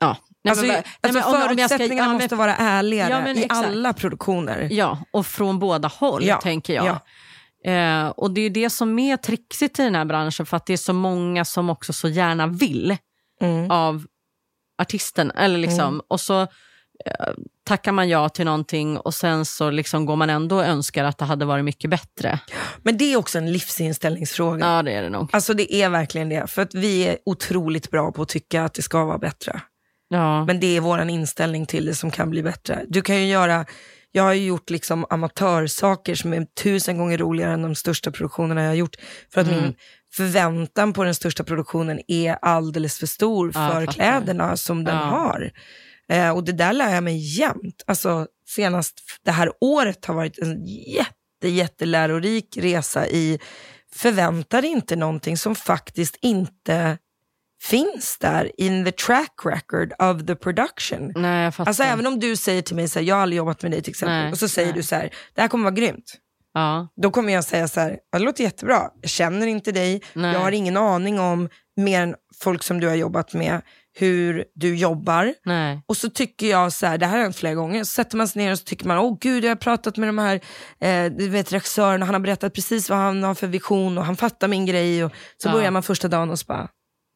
ja. 0.00 0.16
Nej, 0.44 0.50
Alltså, 0.50 0.66
men- 0.66 0.76
alltså, 0.76 0.90
nej, 1.02 1.12
men 1.12 1.22
om- 1.22 1.34
om 1.34 1.58
jag 1.58 1.70
ska- 1.70 1.78
förutsättningarna 1.78 2.12
ja, 2.12 2.18
måste 2.18 2.34
vara 2.36 2.56
ärligare 2.56 3.10
Ja, 3.26 3.32
i 3.40 3.44
exakt. 3.44 3.66
alla 3.68 3.92
produktioner. 3.92 4.68
Ja, 4.70 4.98
och 5.10 5.26
från 5.26 5.58
båda 5.58 5.88
håll, 5.88 6.24
Ja, 6.24 6.40
tänker 6.40 6.74
jag. 6.74 6.98
Eh, 7.64 8.06
och 8.08 8.30
det 8.30 8.40
är 8.40 8.50
det 8.50 8.70
som 8.70 8.98
är 8.98 9.16
trixigt 9.16 9.78
i 9.78 9.82
den 9.82 9.94
här 9.94 10.04
branschen, 10.04 10.46
för 10.46 10.56
att 10.56 10.66
det 10.66 10.72
är 10.72 10.76
så 10.76 10.92
många 10.92 11.44
som 11.44 11.70
också 11.70 11.92
så 11.92 12.08
gärna 12.08 12.46
vill 12.46 12.96
Mm. 13.40 13.70
av 13.70 14.04
artisten. 14.82 15.30
Eller 15.30 15.58
liksom, 15.58 16.02
Och 16.08 16.20
så 16.20 16.40
eh, 16.42 16.46
tackar 17.64 17.92
man 17.92 18.08
ja 18.08 18.28
till 18.28 18.44
någonting 18.44 18.98
och 18.98 19.14
sen 19.14 19.44
så 19.44 19.70
liksom 19.70 20.06
går 20.06 20.16
man 20.16 20.30
ändå 20.30 20.56
och 20.56 20.64
önskar 20.64 21.04
att 21.04 21.18
det 21.18 21.24
hade 21.24 21.44
varit 21.44 21.64
mycket 21.64 21.90
bättre. 21.90 22.38
Men 22.82 22.98
det 22.98 23.12
är 23.12 23.16
också 23.16 23.38
en 23.38 23.52
livsinställningsfråga. 23.52 24.66
Ja, 24.66 24.82
det 24.82 24.92
är 24.92 25.02
det 25.02 25.08
nog. 25.10 25.28
Alltså 25.32 25.54
det 25.54 25.74
är 25.74 25.88
verkligen 25.88 26.28
det. 26.28 26.46
För 26.50 26.62
att 26.62 26.74
vi 26.74 27.02
är 27.08 27.18
otroligt 27.26 27.90
bra 27.90 28.12
på 28.12 28.22
att 28.22 28.28
tycka 28.28 28.64
att 28.64 28.74
det 28.74 28.82
ska 28.82 29.04
vara 29.04 29.18
bättre. 29.18 29.60
Ja. 30.08 30.44
Men 30.44 30.60
det 30.60 30.76
är 30.76 30.80
vår 30.80 31.00
inställning 31.08 31.66
till 31.66 31.86
det 31.86 31.94
som 31.94 32.10
kan 32.10 32.30
bli 32.30 32.42
bättre. 32.42 32.84
Du 32.88 33.02
kan 33.02 33.16
ju 33.16 33.26
göra, 33.26 33.66
jag 34.16 34.22
har 34.22 34.32
ju 34.32 34.46
gjort 34.46 34.70
liksom 34.70 35.06
amatörsaker 35.10 36.14
som 36.14 36.32
är 36.32 36.44
tusen 36.62 36.98
gånger 36.98 37.18
roligare 37.18 37.52
än 37.52 37.62
de 37.62 37.74
största 37.74 38.10
produktionerna 38.10 38.62
jag 38.62 38.68
har 38.68 38.74
gjort. 38.74 38.96
För 39.32 39.40
att 39.40 39.46
Mm. 39.48 39.62
min 39.62 39.74
förväntan 40.14 40.92
på 40.92 41.04
den 41.04 41.14
största 41.14 41.44
produktionen 41.44 42.00
är 42.08 42.38
alldeles 42.42 42.98
för 42.98 43.06
stor 43.06 43.52
Ja, 43.54 43.70
för 43.70 43.86
kläderna 43.86 44.56
som 44.56 44.84
den 44.84 44.94
Ja. 44.96 45.02
har. 45.02 45.50
Eh, 46.08 46.30
och 46.30 46.44
det 46.44 46.52
där 46.52 46.72
lär 46.72 46.94
jag 46.94 47.04
mig 47.04 47.38
jämt. 47.38 47.82
Alltså 47.86 48.26
senast 48.48 48.94
det 49.24 49.30
här 49.32 49.50
året 49.60 50.04
har 50.04 50.14
varit 50.14 50.38
en 50.38 50.64
jätte, 50.66 51.48
jättelärorik 51.48 52.56
resa 52.56 53.06
i 53.08 53.38
förvänta 53.94 54.60
dig 54.60 54.70
inte 54.70 54.96
någonting 54.96 55.36
som 55.36 55.54
faktiskt 55.54 56.18
inte 56.22 56.98
finns 57.70 58.18
där 58.20 58.50
in 58.60 58.84
the 58.84 58.92
track 58.92 59.32
record 59.44 59.92
of 59.98 60.26
the 60.26 60.34
production. 60.34 61.12
Nej, 61.16 61.44
jag 61.44 61.54
fattar. 61.54 61.70
Alltså 61.70 61.82
även 61.82 62.06
om 62.06 62.20
du 62.20 62.36
säger 62.36 62.62
till 62.62 62.76
mig 62.76 62.88
så 62.88 62.98
här, 62.98 63.06
jag 63.06 63.14
har 63.14 63.22
aldrig 63.22 63.36
jobbat 63.36 63.62
med 63.62 63.72
dig 63.72 63.82
till 63.82 63.90
exempel, 63.90 64.14
Nej, 64.22 64.32
och 64.32 64.38
så 64.38 64.48
säger 64.48 64.68
nej. 64.68 64.76
du 64.76 64.82
så 64.82 64.94
här, 64.94 65.10
det 65.34 65.40
här 65.40 65.48
kommer 65.48 65.64
vara 65.64 65.74
grymt. 65.74 66.14
ja. 66.54 66.88
Då 67.02 67.10
kommer 67.10 67.32
jag 67.32 67.44
säga 67.44 67.68
så 67.68 67.80
här, 67.80 67.98
"Ja, 68.12 68.18
det 68.18 68.24
låter 68.24 68.44
jättebra, 68.44 68.82
jag 69.00 69.10
känner 69.10 69.46
inte 69.46 69.72
dig, 69.72 70.02
Nej. 70.12 70.32
jag 70.32 70.40
har 70.40 70.52
ingen 70.52 70.76
aning 70.76 71.20
om, 71.20 71.48
mer 71.76 72.00
än 72.02 72.14
folk 72.42 72.62
som 72.62 72.80
du 72.80 72.88
har 72.88 72.94
jobbat 72.94 73.34
med, 73.34 73.60
hur 73.98 74.44
du 74.54 74.76
jobbar. 74.76 75.34
Nej. 75.44 75.82
Och 75.86 75.96
så 75.96 76.10
tycker 76.10 76.46
jag 76.50 76.72
så 76.72 76.86
här, 76.86 76.98
det 76.98 77.06
här 77.06 77.16
har 77.16 77.22
hänt 77.22 77.36
flera 77.36 77.54
gånger, 77.54 77.84
så 77.84 77.90
sätter 77.90 78.16
man 78.16 78.28
sig 78.28 78.42
ner 78.42 78.52
och 78.52 78.58
så 78.58 78.64
tycker 78.64 78.86
man, 78.86 78.98
åh 78.98 79.16
gud 79.20 79.44
jag 79.44 79.50
har 79.50 79.56
pratat 79.56 79.96
med 79.96 80.08
de 80.08 80.18
här 80.18 80.40
eh, 80.80 81.12
du 81.12 81.28
vet, 81.28 81.52
regissören 81.52 82.02
och 82.02 82.06
han 82.06 82.14
har 82.14 82.20
berättat 82.20 82.54
precis 82.54 82.90
vad 82.90 82.98
han 82.98 83.22
har 83.22 83.34
för 83.34 83.46
vision 83.46 83.98
och 83.98 84.04
han 84.04 84.16
fattar 84.16 84.48
min 84.48 84.66
grej. 84.66 85.04
Och 85.04 85.12
så 85.42 85.48
Ja. 85.48 85.52
börjar 85.52 85.70
man 85.70 85.82
första 85.82 86.08
dagen 86.08 86.30
och 86.30 86.38
så 86.38 86.44
bara, 86.46 86.68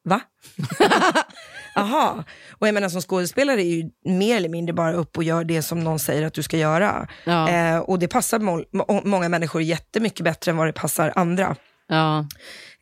va? 0.04 0.20
Jaha. 1.74 2.24
Och 2.50 2.66
jag 2.68 2.74
menar 2.74 2.88
som 2.88 3.00
skådespelare 3.00 3.62
är 3.62 3.74
ju 3.76 3.90
mer 4.04 4.36
eller 4.36 4.48
mindre 4.48 4.72
bara 4.72 4.92
upp 4.92 5.16
och 5.16 5.24
gör 5.24 5.44
det 5.44 5.62
som 5.62 5.80
någon 5.80 5.98
säger 5.98 6.22
att 6.26 6.34
du 6.34 6.42
ska 6.42 6.56
göra. 6.56 7.08
Ja. 7.24 7.48
Eh, 7.48 7.78
och 7.78 7.98
det 7.98 8.08
passar 8.08 8.38
må- 8.38 8.64
må- 8.72 9.02
många 9.04 9.28
människor 9.28 9.62
jättemycket 9.62 10.24
bättre 10.24 10.50
än 10.50 10.56
vad 10.56 10.68
det 10.68 10.72
passar 10.72 11.12
andra. 11.16 11.56
Ja. 11.88 12.26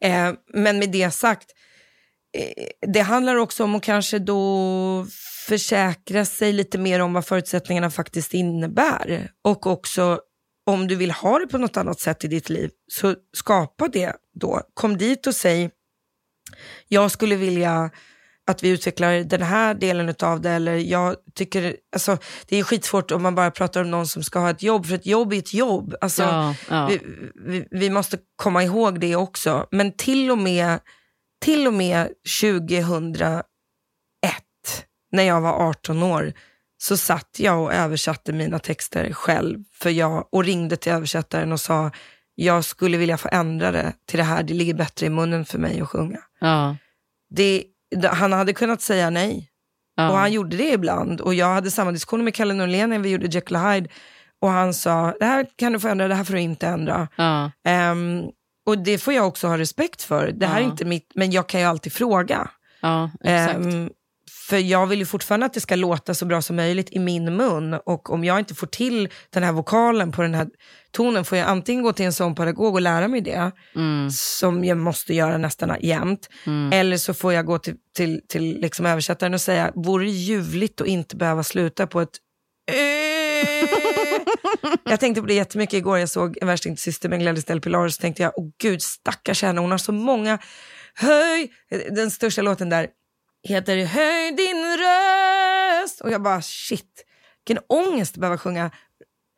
Eh, 0.01 0.33
men 0.55 0.79
med 0.79 0.91
det 0.91 1.11
sagt, 1.11 1.47
eh, 2.39 2.91
det 2.93 3.01
handlar 3.01 3.37
också 3.37 3.65
om 3.65 3.75
att 3.75 3.83
kanske 3.83 4.19
då 4.19 5.07
försäkra 5.49 6.25
sig 6.25 6.53
lite 6.53 6.79
mer 6.79 7.01
om 7.01 7.13
vad 7.13 7.25
förutsättningarna 7.27 7.91
faktiskt 7.91 8.35
innebär. 8.35 9.29
Och 9.45 9.67
också 9.67 10.21
om 10.67 10.89
du 10.89 10.97
vill 10.97 11.11
ha 11.11 11.39
det 11.39 11.47
på 11.47 11.59
något 11.59 11.77
annat 11.77 12.01
sätt 12.01 12.25
i 12.25 12.29
ditt 12.29 12.49
liv, 12.49 12.71
så 12.93 13.15
skapa 13.37 13.89
det 13.89 14.13
då. 14.41 14.61
Kom 14.75 14.97
dit 14.99 15.27
och 15.27 15.35
säg, 15.35 15.71
jag 16.89 17.11
skulle 17.11 17.37
vilja 17.37 17.91
att 18.47 18.63
vi 18.63 18.69
utvecklar 18.69 19.25
den 19.25 19.43
här 19.43 19.75
delen 19.75 20.15
av 20.23 20.41
det. 20.41 20.51
Eller 20.51 20.75
jag 20.75 21.17
tycker, 21.35 21.77
alltså, 21.93 22.19
det 22.47 22.57
är 22.57 22.63
skitsvårt 22.63 23.11
om 23.11 23.23
man 23.23 23.35
bara 23.35 23.51
pratar 23.51 23.81
om 23.81 23.91
någon 23.91 24.07
som 24.07 24.23
ska 24.23 24.39
ha 24.39 24.51
ett 24.51 24.63
jobb, 24.63 24.87
för 24.87 24.95
ett 24.95 25.07
jobb 25.07 25.33
är 25.33 25.39
ett 25.39 25.55
jobb. 25.55 25.95
Alltså, 26.01 26.23
Ja, 26.23 26.55
ja. 26.71 26.87
vi, 26.87 27.01
vi, 27.35 27.67
vi 27.71 27.91
måste 27.91 28.19
komma 28.37 28.65
ihåg 28.65 29.01
det 29.01 29.17
också. 29.17 29.67
Men 29.71 29.93
till 29.93 30.31
och 30.31 30.39
med, 30.39 30.81
till 31.45 31.67
och 31.67 31.75
med 31.75 32.09
2001, 32.43 33.45
när 35.13 35.23
jag 35.23 35.41
var 35.41 35.69
18 35.69 36.03
år, 36.03 36.33
så 36.79 36.97
satt 36.97 37.37
jag 37.39 37.63
och 37.63 37.75
översatte 37.75 38.33
mina 38.33 38.59
texter 38.59 39.13
själv 39.13 39.65
för 39.75 39.91
jag, 39.91 40.29
och 40.33 40.45
ringde 40.45 40.77
till 40.77 40.93
översättaren 40.93 41.53
och 41.53 41.61
sa 41.61 41.91
jag 42.35 42.65
skulle 42.65 42.97
vilja 42.97 43.17
få 43.17 43.29
ändra 43.33 43.73
det 43.73 43.93
till 44.07 44.19
det 44.19 44.25
här, 44.25 44.43
det 44.43 44.55
ligger 44.55 44.75
bättre 44.75 45.07
i 45.07 45.11
munnen 45.11 45.45
för 45.45 45.59
mig 45.59 45.81
att 45.81 45.89
sjunga. 45.89 46.21
Ja. 46.41 46.77
Det, 47.31 47.65
han 48.05 48.33
hade 48.33 48.53
kunnat 48.53 48.81
säga 48.81 49.11
nej. 49.11 49.51
Ja. 49.97 50.11
Och 50.11 50.17
han 50.17 50.33
gjorde 50.33 50.57
det 50.57 50.73
ibland. 50.73 51.21
Och 51.21 51.35
jag 51.35 51.47
hade 51.47 51.71
samma 51.71 51.93
diskussion 51.93 52.25
med 52.25 52.35
Kalle 52.35 52.55
Norlén 52.55 52.91
när 52.91 52.99
vi 52.99 53.09
gjorde 53.11 53.27
Jekyll 53.27 53.57
och 53.57 53.71
Hyde. 53.71 53.89
Och 54.41 54.49
han 54.51 54.75
sa, 54.75 55.15
det 55.21 55.25
här 55.27 55.47
kan 55.57 55.73
du 55.73 55.81
få 55.81 55.89
ändra, 55.89 56.09
det 56.09 56.15
här 56.15 56.25
får 56.25 56.35
du 56.35 56.41
inte 56.41 56.67
ändra. 56.67 57.09
Ja. 57.17 57.51
Ehm, 57.65 58.23
och 58.67 58.79
det 58.79 58.99
får 58.99 59.15
jag 59.15 59.27
också 59.27 59.49
ha 59.49 59.59
respekt 59.59 60.03
för. 60.03 60.33
Det 60.35 60.47
här 60.47 60.61
är 60.61 60.65
inte 60.65 60.85
mitt, 60.85 61.13
men 61.15 61.31
jag 61.31 61.47
kan 61.49 61.61
ju 61.61 61.67
alltid 61.67 61.93
fråga. 61.93 62.51
ja, 62.81 63.11
exakt. 63.25 63.57
Ehm, 63.59 63.91
för 64.49 64.57
jag 64.59 64.87
vill 64.87 64.99
ju 64.99 65.07
fortfarande 65.07 65.47
att 65.47 65.55
det 65.55 65.61
ska 65.61 65.77
låta 65.77 66.15
så 66.15 66.25
bra 66.27 66.43
som 66.43 66.57
möjligt 66.57 66.89
i 66.93 66.99
min 66.99 67.37
mun. 67.37 67.75
Och 67.75 68.11
om 68.11 68.25
jag 68.25 68.39
inte 68.39 68.55
får 68.55 68.67
till 68.67 69.09
den 69.31 69.43
här 69.43 69.53
vokalen 69.53 70.13
på 70.13 70.23
den 70.23 70.35
här 70.35 70.47
tonen 70.91 71.25
får 71.25 71.39
jag 71.39 71.49
antingen 71.49 71.83
gå 71.83 71.93
till 71.93 72.07
en 72.07 72.13
sångpedagog 72.13 72.75
och 72.75 72.81
lära 72.81 73.09
mig 73.09 73.21
det, 73.21 73.51
Mm. 73.75 74.11
som 74.11 74.65
jag 74.65 74.79
måste 74.79 75.15
göra 75.15 75.39
nästan 75.39 75.77
jämt. 75.81 76.29
Mm. 76.47 76.73
Eller 76.73 76.97
så 76.97 77.15
får 77.15 77.33
jag 77.33 77.47
gå 77.47 77.59
till, 77.59 77.75
till, 77.97 78.21
till 78.29 78.61
liksom 78.61 78.87
översättaren 78.87 79.35
och 79.35 79.41
säga, 79.41 79.73
vore 79.75 80.05
det 80.05 80.11
ljuvligt 80.11 80.81
att 80.81 80.87
inte 80.87 81.17
behöva 81.17 81.43
sluta 81.43 81.87
på 81.87 82.01
ett. 82.01 82.11
Jag 84.85 85.01
tänkte 85.01 85.21
på 85.21 85.27
det 85.27 85.35
jättemycket 85.35 85.75
igår, 85.75 85.99
jag 85.99 86.09
såg 86.09 86.39
En 86.41 86.47
värsting 86.47 86.75
till 86.75 86.83
syster 86.83 87.09
med 87.09 87.21
Gladys 87.21 87.45
Del 87.45 87.61
Pilar, 87.61 87.89
så 87.89 88.01
tänkte 88.01 88.23
jag, 88.23 88.33
åh 88.37 88.49
gud 88.63 88.83
stackars 88.83 89.43
henne, 89.43 89.61
hon 89.61 89.71
har 89.71 89.79
så 89.79 89.93
många, 89.93 90.39
höj, 90.95 91.51
den 91.91 92.11
största 92.11 92.43
låten 92.43 92.69
där 92.69 92.87
heter 93.47 93.85
Höj 93.85 94.33
din 94.33 94.77
röst, 94.79 96.01
och 96.01 96.11
jag 96.11 96.23
bara 96.23 96.43
shit, 96.43 97.05
vilken 97.47 97.65
ångest 97.69 98.15
att 98.15 98.21
behöva 98.21 98.39
sjunga 98.39 98.71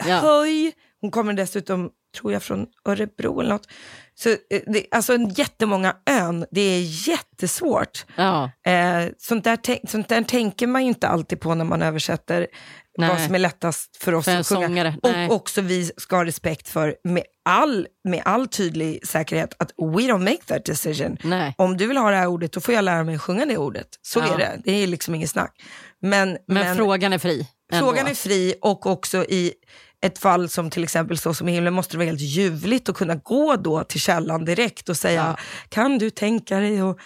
Ja. 0.07 0.17
höj. 0.17 0.73
Hon 1.01 1.11
kommer 1.11 1.33
dessutom, 1.33 1.91
tror 2.21 2.33
jag, 2.33 2.43
från 2.43 2.67
Örebro 2.85 3.41
eller 3.41 3.51
något. 3.51 3.69
Så, 4.15 4.29
eh, 4.31 4.37
det, 4.67 4.87
alltså 4.91 5.17
jättemånga 5.37 5.97
ön, 6.11 6.47
det 6.51 6.61
är 6.61 7.09
jättesvårt. 7.09 8.07
Ja. 8.17 8.51
Eh, 8.67 9.05
sånt, 9.19 9.45
där, 9.45 9.87
sånt 9.89 10.09
där 10.09 10.23
tänker 10.23 10.67
man 10.67 10.83
ju 10.83 10.89
inte 10.89 11.09
alltid 11.09 11.41
på 11.41 11.55
när 11.55 11.65
man 11.65 11.83
översätter 11.83 12.47
Nej. 12.99 13.09
vad 13.09 13.21
som 13.21 13.35
är 13.35 13.39
lättast 13.39 13.97
för 13.97 14.15
oss 14.15 14.25
För 14.25 14.37
att 14.37 14.47
sjunga. 14.47 14.67
sångare, 14.67 14.95
nej. 15.03 15.29
Och 15.29 15.35
också 15.35 15.61
vi 15.61 15.91
ska 15.97 16.17
ha 16.17 16.25
respekt 16.25 16.69
för, 16.69 16.97
med 17.05 17.23
all, 17.49 17.87
med 18.05 18.23
all 18.25 18.47
tydlig 18.49 19.07
säkerhet, 19.07 19.55
att 19.59 19.71
we 19.79 20.03
don't 20.03 20.19
make 20.25 20.43
that 20.47 20.65
decision. 20.65 21.17
Nej. 21.25 21.55
Om 21.59 21.77
du 21.77 21.87
vill 21.87 21.97
ha 21.97 22.11
det 22.11 22.17
här 22.17 22.27
ordet, 22.27 22.53
då 22.53 22.61
får 22.61 22.75
jag 22.75 22.85
lära 22.85 23.05
mig 23.05 23.15
att 23.15 23.23
sjunga 23.23 23.47
det 23.47 23.57
ordet. 23.57 23.89
Så 24.03 24.19
Ja. 24.19 24.35
är 24.35 24.39
det, 24.39 24.61
det 24.65 24.73
är 24.73 24.87
liksom 24.87 25.15
inget 25.15 25.31
snack. 25.31 25.55
Men, 26.03 26.39
Men, 26.49 26.77
frågan 26.77 27.13
är 27.13 27.19
fri. 27.19 27.47
ändå. 27.73 27.87
Frågan 27.87 28.07
är 28.07 28.15
fri 28.15 28.55
och 28.63 28.87
också 28.87 29.25
i 29.25 29.53
ett 30.01 30.19
fall 30.19 30.49
som 30.49 30.71
till 30.71 30.85
exempel 30.85 31.19
så 31.19 31.35
som 31.35 31.49
i 31.49 31.53
himlen 31.53 31.75
måste 31.75 31.95
det 31.95 31.99
vara 31.99 32.07
helt 32.07 32.21
ljuvligt 32.21 32.89
att 32.89 32.97
kunna 32.97 33.15
gå 33.15 33.57
då 33.57 33.85
till 33.85 34.01
källan 34.01 34.45
direkt 34.45 34.89
och 34.89 34.97
säga 34.97 35.37
kan 35.69 35.99
du 35.99 36.11
tänka 36.11 36.59
dig 36.59 36.81
att 36.81 36.97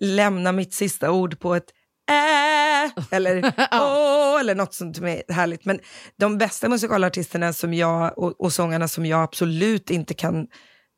lämna 0.00 0.52
mitt 0.52 0.74
sista 0.74 1.10
ord 1.10 1.38
på 1.40 1.54
ett 1.54 1.66
äh, 2.10 3.04
eller 3.10 3.52
åh, 3.72 4.40
eller 4.40 4.54
något 4.54 4.74
sånt 4.74 4.96
som 4.96 5.06
är 5.06 5.22
härligt. 5.32 5.64
Men 5.64 5.80
de 6.18 6.38
bästa 6.38 6.68
musikalartisterna 6.68 7.52
som 7.52 7.74
jag, 7.74 8.18
och, 8.18 8.40
och 8.40 8.52
sångarna 8.52 8.88
som 8.88 9.06
jag 9.06 9.22
absolut 9.22 9.90
inte 9.90 10.14
kan, 10.14 10.46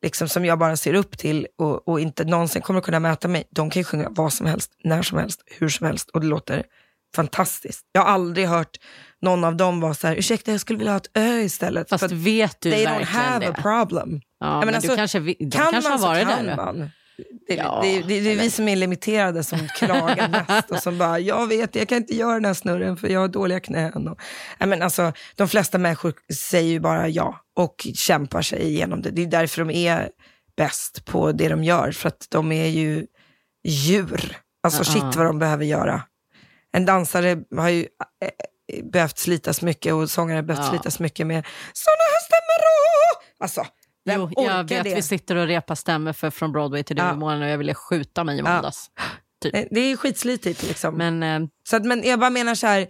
liksom 0.02 0.28
som 0.28 0.44
jag 0.44 0.58
bara 0.58 0.76
ser 0.76 0.94
upp 0.94 1.18
till 1.18 1.46
och, 1.58 1.88
och 1.88 2.00
inte 2.00 2.24
någonsin 2.24 2.62
kommer 2.62 2.80
kunna 2.80 3.00
möta 3.00 3.28
mig, 3.28 3.48
de 3.50 3.70
kan 3.70 3.80
ju 3.80 3.84
sjunga 3.84 4.08
vad 4.10 4.32
som 4.32 4.46
helst, 4.46 4.72
när 4.84 5.02
som 5.02 5.18
helst, 5.18 5.42
hur 5.46 5.68
som 5.68 5.86
helst 5.86 6.10
och 6.10 6.20
det 6.20 6.26
låter 6.26 6.64
fantastiskt. 7.16 7.80
Jag 7.92 8.02
har 8.02 8.08
aldrig 8.08 8.46
hört 8.46 8.76
någon 9.22 9.44
av 9.44 9.56
dem 9.56 9.80
vara 9.80 9.94
så 9.94 10.06
här, 10.06 10.16
ursäkta 10.16 10.50
jag 10.50 10.60
skulle 10.60 10.78
vilja 10.78 10.92
ha 10.92 10.96
ett 10.96 11.10
ö 11.14 11.40
istället. 11.40 11.88
Fast 11.88 12.12
vet 12.12 12.60
du 12.60 12.70
they 12.70 12.86
don't 12.86 12.98
verkligen 12.98 13.22
have 13.22 13.46
det? 13.46 13.52
a 13.52 13.54
problem. 13.62 14.20
Ja, 14.40 14.58
men 14.58 14.66
men 14.66 14.74
alltså, 14.74 14.90
du 14.90 14.96
kanske, 14.96 15.18
de 15.20 15.34
kan 15.34 15.72
kanske 15.72 15.90
man 15.90 16.00
har 16.00 16.08
varit 16.08 16.28
så 16.28 16.34
kan 16.34 16.46
där. 16.46 16.56
man. 16.56 16.90
Det, 17.46 17.54
Ja, 17.54 17.80
det, 17.82 18.02
det, 18.02 18.20
det 18.20 18.32
är 18.32 18.36
vi 18.36 18.50
som 18.50 18.68
är 18.68 18.76
limiterade 18.76 19.44
som 19.44 19.68
klagar 19.78 20.28
mest 20.28 20.70
och 20.70 20.78
som 20.78 20.98
bara, 20.98 21.18
jag 21.18 21.46
vet, 21.46 21.74
jag 21.74 21.88
kan 21.88 21.98
inte 21.98 22.16
göra 22.16 22.34
den 22.34 22.44
här 22.44 22.54
snurren 22.54 22.96
för 22.96 23.08
jag 23.08 23.20
har 23.20 23.28
dåliga 23.28 23.60
knän. 23.60 24.08
Och, 24.08 24.20
ja, 24.58 24.66
men 24.66 24.82
alltså, 24.82 25.12
de 25.36 25.48
flesta 25.48 25.78
människor 25.78 26.14
säger 26.50 26.70
ju 26.70 26.80
bara 26.80 27.08
ja 27.08 27.40
och 27.56 27.86
kämpar 27.94 28.42
sig 28.42 28.62
igenom 28.62 29.02
det. 29.02 29.10
Det 29.10 29.22
är 29.22 29.26
därför 29.26 29.64
de 29.64 29.70
är 29.70 30.10
bäst 30.56 31.04
på 31.04 31.32
det 31.32 31.48
de 31.48 31.64
gör, 31.64 31.92
för 31.92 32.08
att 32.08 32.26
de 32.30 32.52
är 32.52 32.66
ju 32.68 33.06
djur. 33.68 34.36
Alltså 34.62 34.80
Ja. 34.80 34.84
shit 34.92 35.16
vad 35.16 35.26
de 35.26 35.38
behöver 35.38 35.64
göra. 35.64 36.02
En 36.72 36.86
dansare 36.86 37.38
har 37.56 37.68
ju 37.68 37.86
eh, 38.22 38.84
behövt 38.92 39.18
slitas 39.18 39.62
mycket 39.62 39.94
och 39.94 40.10
sångare 40.10 40.36
har 40.36 40.42
behövt 40.42 40.64
Ja. 40.64 40.70
slitas 40.70 41.00
mycket 41.00 41.26
med 41.26 41.46
sådana 41.72 42.02
här 42.12 42.20
stämmor. 42.20 42.66
åh! 42.66 43.26
Alltså, 43.38 43.66
vem 44.06 44.20
Jo, 44.20 44.30
jag 44.36 44.68
vet, 44.68 44.84
det? 44.84 44.94
vi 44.94 45.02
sitter 45.02 45.36
och 45.36 45.46
repar 45.46 45.74
stämmer 45.74 46.12
för 46.12 46.30
Från 46.30 46.52
Broadway 46.52 46.82
till 46.82 46.96
Ja. 46.98 47.04
Duvemålen 47.04 47.42
och 47.42 47.48
jag 47.48 47.58
ville 47.58 47.74
skjuta 47.74 48.24
mig 48.24 48.38
i 48.38 48.42
måndags. 48.42 48.90
Eh, 49.52 49.64
Det 49.70 49.80
är 49.80 49.96
skitslitigt 49.96 50.62
liksom. 50.62 50.94
Men 50.94 51.22
eh, 51.22 51.48
Så 51.68 51.76
att, 51.76 51.84
men 51.84 52.02
jag 52.04 52.20
bara 52.20 52.30
menar 52.30 52.54
så 52.54 52.66
här, 52.66 52.86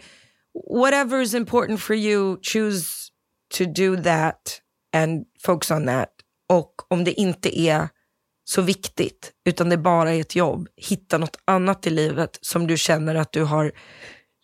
whatever 0.81 1.21
is 1.21 1.35
important 1.35 1.81
for 1.81 1.97
you, 1.97 2.37
choose 2.43 2.87
to 3.59 3.65
do 3.65 4.03
that 4.03 4.61
and 4.97 5.25
focus 5.47 5.71
on 5.71 5.87
that. 5.87 6.09
Och 6.53 6.75
om 6.89 7.05
det 7.05 7.13
inte 7.13 7.59
är 7.61 7.89
så 8.45 8.63
viktigt, 8.63 9.33
utan 9.49 9.69
det 9.69 9.77
bara 9.77 10.13
är 10.13 10.21
ett 10.21 10.37
jobb, 10.37 10.69
hitta 10.77 11.19
något 11.19 11.37
annat 11.45 11.87
i 11.87 11.91
livet 11.91 12.39
som 12.41 12.67
du 12.67 12.77
känner 12.77 13.15
att 13.15 13.33
du 13.33 13.43
har 13.45 13.73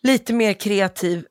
lite 0.03 0.33
mer 0.33 0.53
kreativ 0.53 1.25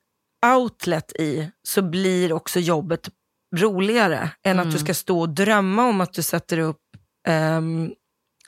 outlet 0.55 1.11
i 1.19 1.51
så 1.67 1.81
blir 1.81 2.33
också 2.33 2.59
jobbet 2.59 3.09
roligare 3.53 4.29
än 4.43 4.59
att 4.59 4.71
du 4.71 4.77
ska 4.77 4.93
stå 4.93 5.19
och 5.19 5.29
drömma 5.29 5.85
om 5.85 6.01
att 6.01 6.13
du 6.13 6.21
sätter 6.21 6.59
upp 6.59 6.81
ehm, 7.27 7.91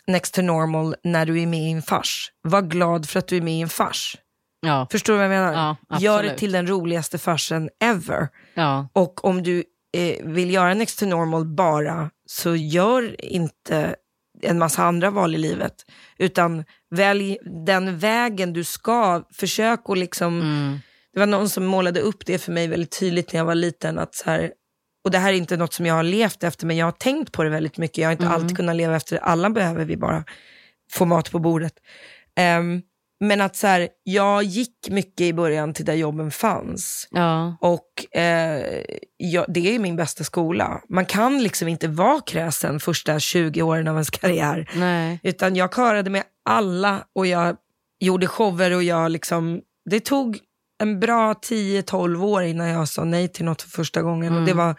Next 0.07 0.33
to 0.33 0.41
normal 0.41 0.95
när 1.03 1.25
du 1.25 1.41
är 1.41 1.47
med 1.47 1.59
i 1.59 1.71
en 1.71 1.81
fars. 1.81 2.31
Var 2.41 2.61
glad 2.61 3.09
för 3.09 3.19
att 3.19 3.27
du 3.27 3.37
är 3.37 3.41
med 3.41 3.53
i 3.53 3.61
en 3.61 3.69
fars. 3.69 4.17
Ja. 4.59 4.87
Förstår 4.91 5.13
du 5.13 5.17
vad 5.17 5.25
jag 5.25 5.29
menar? 5.29 5.75
Ja, 5.89 5.99
Gör 5.99 6.23
det 6.23 6.37
till 6.37 6.51
den 6.51 6.67
roligaste 6.67 7.17
farsen 7.17 7.69
ever. 7.83 8.27
Ja. 8.53 8.89
Och 8.93 9.25
om 9.25 9.43
du 9.43 9.63
eh, 9.97 10.25
vill 10.25 10.51
göra 10.51 10.73
Next 10.73 10.99
to 10.99 11.05
normal 11.05 11.45
bara, 11.45 12.09
så 12.25 12.55
gör 12.55 13.25
inte 13.25 13.95
en 14.41 14.59
massa 14.59 14.83
andra 14.83 15.09
val 15.09 15.35
i 15.35 15.37
livet. 15.37 15.75
Utan 16.17 16.63
välj 16.89 17.37
den 17.65 17.97
vägen 17.97 18.53
du 18.53 18.63
ska. 18.63 19.23
Försök 19.33 19.89
att 19.89 19.97
liksom... 19.97 20.41
Mm. 20.41 20.79
Det 21.13 21.19
var 21.19 21.27
någon 21.27 21.49
som 21.49 21.65
målade 21.65 21.99
upp 21.99 22.25
det 22.25 22.37
för 22.37 22.51
mig 22.51 22.67
väldigt 22.67 22.99
tydligt 22.99 23.33
när 23.33 23.39
jag 23.39 23.45
var 23.45 23.55
liten. 23.55 23.99
Att 23.99 24.15
så 24.15 24.29
här, 24.29 24.51
och 25.05 25.11
det 25.11 25.17
här 25.17 25.33
är 25.33 25.37
inte 25.37 25.57
något 25.57 25.73
som 25.73 25.85
jag 25.85 25.95
har 25.95 26.03
levt 26.03 26.43
efter, 26.43 26.67
men 26.67 26.77
jag 26.77 26.85
har 26.85 26.91
tänkt 26.91 27.31
på 27.31 27.43
det 27.43 27.49
väldigt 27.49 27.77
mycket. 27.77 27.97
Jag 27.97 28.07
har 28.07 28.11
inte 28.11 28.27
alltid 28.27 28.57
kunnat 28.57 28.75
leva 28.75 28.95
efter 28.95 29.15
det. 29.15 29.21
Alla 29.21 29.49
behöver 29.49 29.85
vi 29.85 29.97
bara 29.97 30.23
få 30.91 31.05
mat 31.05 31.31
på 31.31 31.39
bordet. 31.39 31.73
Ehm, 32.35 32.81
men 33.19 33.41
att 33.41 33.55
så 33.55 33.67
här, 33.67 33.89
jag 34.03 34.43
gick 34.43 34.89
mycket 34.89 35.21
i 35.21 35.33
början 35.33 35.73
till 35.73 35.85
där 35.85 35.93
jobben 35.93 36.31
fanns. 36.31 37.07
Ja. 37.11 37.57
Och 37.61 38.17
eh, 38.19 38.83
ja, 39.17 39.45
det 39.47 39.75
är 39.75 39.79
min 39.79 39.95
bästa 39.95 40.23
skola. 40.23 40.81
Man 40.89 41.05
kan 41.05 41.43
liksom 41.43 41.67
inte 41.67 41.87
vara 41.87 42.21
kräsen 42.21 42.79
första 42.79 43.19
20 43.19 43.61
åren 43.61 43.87
av 43.87 43.95
ens 43.95 44.09
karriär. 44.09 44.69
Nej. 44.75 45.19
Utan 45.23 45.55
jag 45.55 45.71
karade 45.71 46.09
med 46.09 46.23
alla 46.49 47.03
och 47.15 47.27
jag 47.27 47.55
gjorde 47.99 48.27
shower 48.27 48.75
och 48.75 48.83
jag 48.83 49.11
liksom, 49.11 49.61
det 49.89 49.99
tog 49.99 50.39
en 50.83 50.99
bra 50.99 51.33
10-12 51.33 52.23
år 52.23 52.43
innan 52.43 52.67
jag 52.67 52.87
sa 52.87 53.03
nej 53.03 53.27
till 53.27 53.45
något 53.45 53.61
för 53.61 53.69
första 53.69 54.01
gången. 54.01 54.37
Och 54.37 54.45
det 54.45 54.53
var 54.53 54.75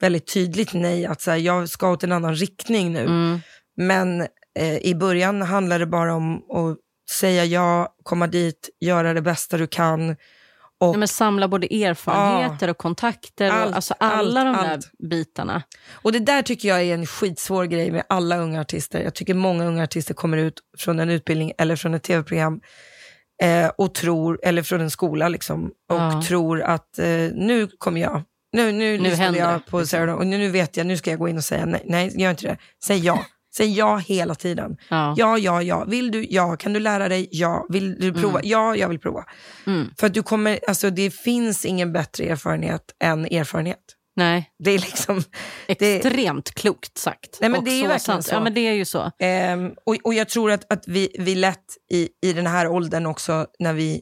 väldigt 0.00 0.32
tydligt 0.32 0.72
nej, 0.72 1.06
att 1.06 1.20
så 1.20 1.30
här, 1.30 1.38
jag 1.38 1.68
ska 1.68 1.90
åt 1.90 2.04
en 2.04 2.12
annan 2.12 2.34
riktning 2.34 2.92
nu. 2.92 3.00
Mm. 3.04 3.40
Men 3.76 4.20
eh, 4.58 4.76
i 4.78 4.94
början 4.94 5.42
handlar 5.42 5.78
det 5.78 5.86
bara 5.86 6.14
om 6.14 6.36
att 6.36 6.76
säga 7.10 7.44
ja, 7.44 7.94
komma 8.02 8.26
dit, 8.26 8.68
göra 8.80 9.14
det 9.14 9.22
bästa 9.22 9.56
du 9.56 9.66
kan. 9.66 10.16
Och, 10.80 10.90
Nej, 10.90 10.98
men 10.98 11.08
samla 11.08 11.48
både 11.48 11.66
erfarenheter 11.84 12.70
och 12.70 12.78
kontakter. 12.78 13.50
Allt, 13.50 13.70
och, 13.70 13.76
alltså 13.76 13.94
alla 13.98 14.40
allt, 14.40 14.58
de 14.58 14.66
där 14.66 14.72
allt. 14.74 14.90
bitarna. 15.10 15.62
och 15.92 16.12
det 16.12 16.18
där 16.18 16.42
tycker 16.42 16.68
jag 16.68 16.82
är 16.82 16.94
en 16.94 17.06
skitsvår 17.06 17.64
grej 17.64 17.90
med 17.90 18.02
alla 18.08 18.36
unga 18.36 18.60
artister. 18.60 19.00
Jag 19.02 19.14
tycker 19.14 19.34
många 19.34 19.64
unga 19.64 19.84
artister 19.84 20.14
kommer 20.14 20.36
ut 20.36 20.54
från 20.78 21.00
en 21.00 21.10
utbildning 21.10 21.52
eller 21.58 21.76
från 21.76 21.94
ett 21.94 22.02
tv-program 22.02 22.60
eh, 23.42 23.70
och 23.78 23.94
tror, 23.94 24.40
eller 24.42 24.62
från 24.62 24.80
en 24.80 24.90
skola 24.90 25.28
liksom, 25.28 25.64
och 25.66 25.96
Ja. 25.96 26.22
tror 26.28 26.60
att 26.62 26.98
eh, 26.98 27.06
nu 27.34 27.68
kommer 27.78 28.00
jag. 28.00 28.22
Nu, 28.52 28.72
nu, 28.72 28.98
Nu 28.98 29.08
händer 29.14 29.40
jag 29.40 29.66
på 29.66 29.78
liksom. 29.78 29.86
Sarah 29.98 30.06
Dawn 30.06 30.18
och 30.18 30.26
nu, 30.26 30.38
nu 30.38 30.50
vet 30.50 30.76
jag, 30.76 30.86
nu 30.86 30.96
ska 30.96 31.10
jag 31.10 31.18
gå 31.18 31.28
in 31.28 31.36
och 31.36 31.44
säga 31.44 31.66
nej. 31.66 31.82
Nej, 31.84 32.20
gör 32.20 32.30
inte 32.30 32.46
det. 32.46 32.56
Säg 32.84 32.98
ja. 32.98 33.24
Säg 33.56 33.78
ja 33.78 33.96
hela 33.96 34.34
tiden. 34.34 34.76
Ja. 34.88 35.14
Ja, 35.16 35.38
ja, 35.38 35.62
ja. 35.62 35.84
Vill 35.84 36.10
du? 36.10 36.26
Ja. 36.30 36.56
Kan 36.56 36.72
du 36.72 36.80
lära 36.80 37.08
dig? 37.08 37.28
Ja. 37.30 37.66
Vill 37.68 38.00
du 38.00 38.12
prova? 38.12 38.40
Ja, 38.42 38.76
jag 38.76 38.88
vill 38.88 38.98
prova. 38.98 39.24
Mm. 39.66 39.90
För 40.00 40.06
att 40.06 40.14
du 40.14 40.22
kommer, 40.22 40.60
alltså 40.68 40.90
det 40.90 41.10
finns 41.10 41.64
ingen 41.64 41.92
bättre 41.92 42.24
erfarenhet 42.24 42.82
än 43.04 43.24
erfarenhet. 43.24 43.78
Nej, 44.16 44.50
Det 44.58 44.70
är 44.70 44.78
liksom, 44.78 45.22
det, 45.66 45.96
extremt 45.96 46.54
klokt 46.54 46.98
sagt. 46.98 47.38
Nej, 47.40 47.50
men 47.50 47.58
Och 47.58 47.64
det 47.64 47.70
är 47.70 47.74
ju 47.74 47.82
så 47.82 47.88
verkligen 47.88 48.00
sant. 48.00 48.26
så. 48.26 48.34
Ja, 48.34 48.40
men 48.40 48.54
det 48.54 48.60
är 48.60 48.72
ju 48.72 48.84
så. 48.84 49.10
Ehm, 49.18 49.70
och, 49.86 49.96
och 50.04 50.14
jag 50.14 50.28
tror 50.28 50.50
att, 50.50 50.72
att 50.72 50.88
vi, 50.88 51.16
vi 51.18 51.34
lätt 51.34 51.64
i, 51.92 52.08
i 52.22 52.32
den 52.32 52.46
här 52.46 52.68
åldern 52.68 53.06
också, 53.06 53.46
när 53.58 53.72
vi 53.72 54.00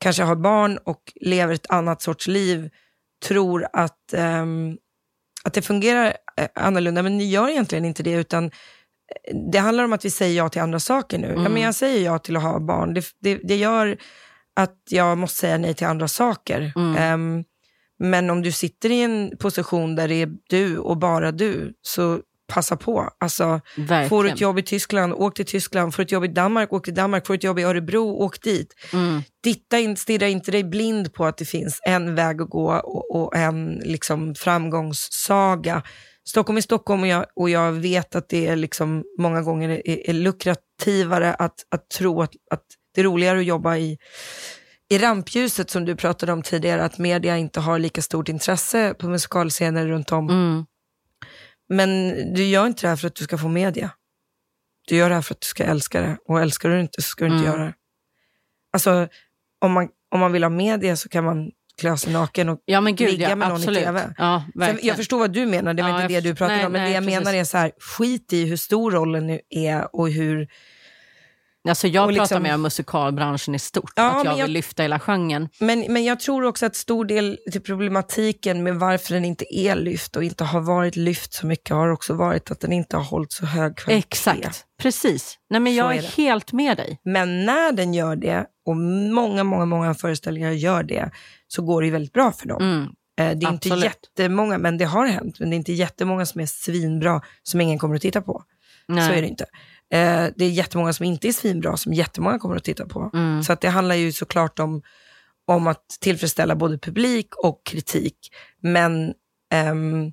kanske 0.00 0.22
har 0.22 0.36
barn 0.36 0.78
och 0.84 1.12
lever 1.20 1.54
ett 1.54 1.70
annat 1.70 2.02
sorts 2.02 2.26
liv, 2.26 2.70
tror 3.24 3.66
att, 3.72 4.12
ehm, 4.12 4.76
att 5.44 5.54
det 5.54 5.62
fungerar 5.62 6.16
eh, 6.36 6.48
annorlunda. 6.54 7.02
Men 7.02 7.18
det 7.18 7.24
gör 7.24 7.48
egentligen 7.48 7.84
inte 7.84 8.02
det, 8.02 8.12
utan 8.12 8.44
eh, 8.44 8.50
det 9.52 9.58
handlar 9.58 9.84
om 9.84 9.92
att 9.92 10.04
vi 10.04 10.10
säger 10.10 10.36
ja 10.36 10.48
till 10.48 10.62
andra 10.62 10.80
saker 10.80 11.18
nu. 11.18 11.32
Ja, 11.36 11.48
men 11.48 11.62
jag 11.62 11.74
säger 11.74 12.04
ja 12.04 12.18
till 12.18 12.36
att 12.36 12.42
ha 12.42 12.60
barn. 12.60 12.94
Det, 12.94 13.04
det, 13.20 13.40
det 13.42 13.56
gör 13.56 13.98
att 14.56 14.78
jag 14.90 15.18
måste 15.18 15.38
säga 15.38 15.58
nej 15.58 15.74
till 15.74 15.86
andra 15.86 16.08
saker. 16.08 16.72
Ehm, 16.98 17.44
men 17.98 18.30
om 18.30 18.42
du 18.42 18.52
sitter 18.52 18.90
i 18.90 19.02
en 19.02 19.32
position 19.38 19.96
där 19.96 20.08
det 20.08 20.22
är 20.22 20.30
du 20.48 20.78
och 20.78 20.96
bara 20.96 21.32
du, 21.32 21.74
så 21.82 22.20
passa 22.46 22.76
på. 22.76 23.10
Alltså, 23.20 23.60
Verkligen. 23.76 24.08
Får 24.08 24.24
du 24.24 24.30
ett 24.30 24.40
jobb 24.40 24.58
i 24.58 24.62
Tyskland, 24.62 25.12
åk 25.12 25.34
till 25.34 25.46
Tyskland. 25.46 25.94
Får 25.94 26.02
du 26.02 26.04
ett 26.04 26.12
jobb 26.12 26.24
i 26.24 26.28
Danmark, 26.28 26.72
åk 26.72 26.84
till 26.84 26.94
Danmark. 26.94 27.26
Får 27.26 27.34
du 27.34 27.36
ett 27.36 27.44
jobb 27.44 27.58
i 27.58 27.62
Örebro, 27.62 28.08
åk 28.08 28.42
dit. 28.42 28.74
Mm. 28.92 29.22
Titta 29.44 29.78
in, 29.78 29.96
stirra 29.96 30.28
inte 30.28 30.50
dig 30.50 30.64
blind 30.64 31.14
på 31.14 31.24
att 31.24 31.38
det 31.38 31.44
finns 31.44 31.80
en 31.86 32.14
väg 32.14 32.42
att 32.42 32.50
gå 32.50 32.72
och, 32.72 33.16
och 33.16 33.36
en 33.36 33.74
liksom, 33.74 34.34
framgångssaga. 34.34 35.82
Stockholm 36.28 36.56
är 36.56 36.60
Stockholm 36.60 37.02
och 37.02 37.08
jag, 37.08 37.26
och 37.36 37.50
jag 37.50 37.72
vet 37.72 38.14
att 38.14 38.28
det 38.28 38.46
är 38.46 38.56
liksom, 38.56 39.04
många 39.18 39.42
gånger 39.42 39.68
är, 39.68 40.10
är 40.10 40.12
lukrativare 40.12 41.34
att, 41.34 41.54
att 41.70 41.90
tro 41.90 42.22
att, 42.22 42.32
att 42.50 42.62
det 42.94 43.00
är 43.00 43.04
roligare 43.04 43.38
att 43.38 43.44
jobba 43.44 43.76
i, 43.76 43.98
i 44.90 44.98
rampljuset 44.98 45.70
som 45.70 45.84
du 45.84 45.96
pratade 45.96 46.32
om 46.32 46.42
tidigare, 46.42 46.84
att 46.84 46.98
media 46.98 47.36
inte 47.36 47.60
har 47.60 47.78
lika 47.78 48.02
stort 48.02 48.28
intresse 48.28 48.94
på 48.94 49.08
musikalscener 49.08 49.86
runt 49.86 50.12
om. 50.12 50.28
Mm. 50.28 50.64
Men 51.68 52.14
du 52.34 52.44
gör 52.44 52.66
inte 52.66 52.82
det 52.82 52.88
här 52.88 52.96
för 52.96 53.06
att 53.06 53.14
du 53.14 53.24
ska 53.24 53.38
få 53.38 53.48
media. 53.48 53.90
Du 54.88 54.96
gör 54.96 55.08
det 55.08 55.14
här 55.14 55.22
för 55.22 55.34
att 55.34 55.40
du 55.40 55.46
ska 55.46 55.64
älska 55.64 56.00
det. 56.00 56.16
Och 56.28 56.40
älskar 56.40 56.68
du 56.68 56.74
det 56.74 56.80
inte 56.80 57.02
så 57.02 57.08
ska 57.08 57.24
du 57.24 57.30
inte 57.32 57.44
Mm. 57.46 57.58
göra 57.58 57.66
det. 57.66 57.74
Alltså, 58.72 59.08
om 59.60 59.72
man, 59.72 59.88
om 60.10 60.20
man 60.20 60.32
vill 60.32 60.42
ha 60.42 60.50
media 60.50 60.96
så 60.96 61.08
kan 61.08 61.24
man 61.24 61.50
klä 61.80 61.96
sig 61.96 62.12
naken 62.12 62.48
och 62.48 62.60
Ja, 62.64 62.80
gud, 62.80 63.00
ligga 63.00 63.28
ja, 63.28 63.36
med 63.36 63.48
någon 63.48 63.56
absolut. 63.56 63.80
i 63.80 63.84
tv. 63.84 64.14
Ja, 64.18 64.44
Sen, 64.60 64.78
jag 64.82 64.96
förstår 64.96 65.18
vad 65.18 65.32
du 65.32 65.46
menar, 65.46 65.74
det 65.74 65.82
var 65.82 65.90
Ja, 65.90 66.02
inte 66.02 66.14
det 66.14 66.20
du 66.20 66.34
pratade 66.34 66.56
nej, 66.56 66.66
om. 66.66 66.72
Men 66.72 66.80
nej, 66.82 66.90
det 66.90 66.94
jag 66.94 67.04
precis. 67.04 67.18
menar 67.24 67.34
är 67.38 67.44
så 67.44 67.58
här, 67.58 67.72
skit 67.78 68.32
i 68.32 68.44
hur 68.46 68.56
stor 68.56 68.90
rollen 68.90 69.26
nu 69.26 69.40
är 69.50 69.96
och 69.96 70.10
hur... 70.10 70.48
Alltså 71.68 71.88
jag 71.88 72.08
pratar 72.08 72.20
liksom- 72.22 72.42
mer 72.42 72.54
om 72.54 72.62
musikalbranschen 72.62 73.54
i 73.54 73.58
stort. 73.58 73.92
Ja, 73.96 74.02
att 74.10 74.16
jag 74.16 74.24
men 74.24 74.32
vill 74.34 74.40
jag- 74.40 74.50
lyfta 74.50 74.82
hela 74.82 74.98
genren. 75.00 75.48
Men, 75.60 75.80
men 75.92 76.04
jag 76.04 76.20
tror 76.20 76.44
också 76.44 76.66
att 76.66 76.76
stor 76.76 77.04
del 77.04 77.38
till 77.52 77.60
problematiken 77.60 78.62
med 78.62 78.76
varför 78.76 79.14
den 79.14 79.24
inte 79.24 79.54
är 79.58 79.76
lyft 79.76 80.16
och 80.16 80.24
inte 80.24 80.44
har 80.44 80.60
varit 80.60 80.96
lyft 80.96 81.32
så 81.34 81.46
mycket 81.46 81.70
har 81.76 81.88
också 81.88 82.14
varit 82.14 82.50
att 82.50 82.60
den 82.60 82.72
inte 82.72 82.96
har 82.96 83.04
hållit 83.04 83.32
så 83.32 83.46
hög 83.46 83.76
kvalitet. 83.76 83.98
Exakt, 84.08 84.64
precis. 84.82 85.38
Nej, 85.50 85.60
men 85.60 85.72
Så 85.72 85.78
jag 85.78 85.94
är 85.96 85.98
är, 86.02 86.16
helt 86.16 86.52
med 86.52 86.76
dig. 86.76 87.00
Men 87.04 87.44
när 87.44 87.72
den 87.72 87.94
gör 87.94 88.16
det, 88.16 88.46
och 88.66 88.76
många, 88.76 89.44
många, 89.44 89.64
många 89.64 89.94
föreställningar 89.94 90.50
gör 90.50 90.82
det, 90.82 91.10
så 91.48 91.62
går 91.62 91.80
det 91.80 91.86
ju 91.86 91.92
väldigt 91.92 92.12
bra 92.12 92.32
för 92.32 92.48
dem. 92.48 92.62
Mm. 92.62 92.82
Eh, 92.82 93.38
Det 93.38 93.46
är 93.46 93.52
inte 93.52 93.68
Absolut. 93.68 93.84
jättemånga, 93.84 94.58
men 94.58 94.78
det 94.78 94.84
har 94.84 95.06
hänt. 95.06 95.40
Men 95.40 95.50
det 95.50 95.54
är 95.56 95.58
inte 95.58 95.72
jättemånga 95.72 96.26
som 96.26 96.40
är 96.40 96.46
svinbra 96.46 97.20
som 97.42 97.60
ingen 97.60 97.78
kommer 97.78 97.96
att 97.96 98.02
titta 98.02 98.22
på. 98.22 98.42
Nej. 98.88 99.08
Så 99.08 99.12
är 99.14 99.22
det 99.22 99.28
inte. 99.28 99.44
Eh, 99.92 100.26
Det 100.36 100.44
är 100.44 100.50
jättemånga 100.50 100.92
som 100.92 101.06
inte 101.06 101.28
är 101.28 101.32
svinbra 101.32 101.76
som 101.76 101.94
jättemånga 101.94 102.38
kommer 102.38 102.56
att 102.56 102.64
titta 102.64 102.86
på. 102.86 103.10
Mm. 103.14 103.42
Så 103.42 103.52
att 103.52 103.60
det 103.60 103.68
handlar 103.68 103.94
ju 103.94 104.12
såklart 104.12 104.58
om, 104.58 104.82
om 105.46 105.66
att 105.66 105.88
tillfredsställa 106.00 106.56
både 106.56 106.78
publik 106.78 107.34
och 107.36 107.66
kritik. 107.66 108.16
Men 108.62 109.14
ehm, 109.52 110.12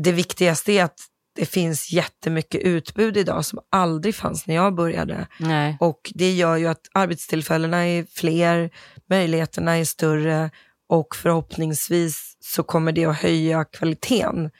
det 0.00 0.12
viktigaste 0.12 0.72
är 0.72 0.84
att 0.84 1.00
det 1.34 1.46
finns 1.46 1.92
jättemycket 1.92 2.60
utbud 2.60 3.16
idag 3.16 3.44
som 3.44 3.58
aldrig 3.70 4.14
fanns 4.14 4.46
när 4.46 4.54
jag 4.54 4.74
började. 4.74 5.26
Nej. 5.38 5.76
Och 5.80 6.12
det 6.14 6.32
gör 6.32 6.56
ju 6.56 6.66
att 6.66 6.80
arbetstillfällena 6.92 7.86
är 7.86 8.06
fler, 8.14 8.70
möjligheterna 9.08 9.78
är 9.78 9.84
större 9.84 10.50
och 10.88 11.16
förhoppningsvis 11.16 12.36
så 12.40 12.62
kommer 12.62 12.92
det 12.92 13.04
att 13.04 13.16
höja 13.16 13.64
kvaliteten 13.64 14.50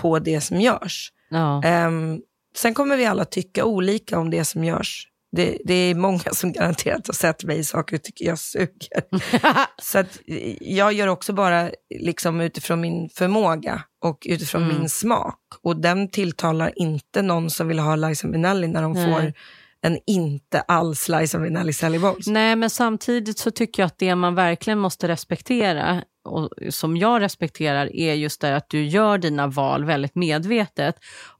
på 0.00 0.18
det 0.18 0.40
som 0.40 0.60
görs. 0.60 1.12
Ja. 1.28 1.62
Ehm, 1.64 2.20
sen 2.58 2.74
kommer 2.74 2.96
vi 2.96 3.06
alla 3.06 3.24
tycka 3.24 3.64
olika 3.64 4.18
om 4.18 4.30
det 4.30 4.44
som 4.44 4.64
görs. 4.64 5.04
Det, 5.36 5.58
det 5.64 5.74
är 5.74 5.94
många 5.94 6.18
som 6.32 6.52
garanterat 6.52 7.06
har 7.06 7.14
sett 7.14 7.44
mig 7.44 7.58
i 7.58 7.64
saker 7.64 7.96
och 7.96 8.02
tycker 8.02 8.24
jag 8.24 8.38
suger. 8.38 9.02
Så 9.82 10.04
jag 10.60 10.92
gör 10.92 11.06
också 11.06 11.32
bara 11.32 11.70
liksom 11.98 12.40
utifrån 12.40 12.80
min 12.80 13.08
förmåga 13.08 13.82
och 14.04 14.26
utifrån 14.28 14.62
Mm. 14.62 14.78
min 14.78 14.88
smak. 14.88 15.38
Och 15.62 15.76
den 15.80 16.08
tilltalar 16.10 16.72
inte 16.76 17.22
någon 17.22 17.50
som 17.50 17.68
vill 17.68 17.78
ha 17.78 17.96
Liza 17.96 18.28
Minnelli 18.28 18.66
när 18.66 18.82
de 18.82 18.92
Nej. 18.92 19.12
får 19.14 19.32
en 19.82 19.98
inte 20.06 20.60
alls 20.60 21.08
Liza 21.08 21.38
Minnelli 21.38 21.72
Sally 21.72 21.98
Bowles. 21.98 22.26
Nej, 22.26 22.56
men 22.56 22.70
samtidigt 22.70 23.38
så 23.38 23.50
tycker 23.50 23.82
jag 23.82 23.86
att 23.86 23.98
det 23.98 24.14
man 24.14 24.34
verkligen 24.34 24.78
måste 24.78 25.08
respektera, 25.08 26.02
och 26.24 26.50
som 26.70 26.96
jag 26.96 27.22
respekterar, 27.22 27.96
är 27.96 28.14
just 28.14 28.40
det 28.40 28.56
att 28.56 28.68
du 28.70 28.84
gör 28.84 29.18
dina 29.18 29.46
val 29.46 29.84
väldigt 29.84 30.14
medvetet. 30.14 30.94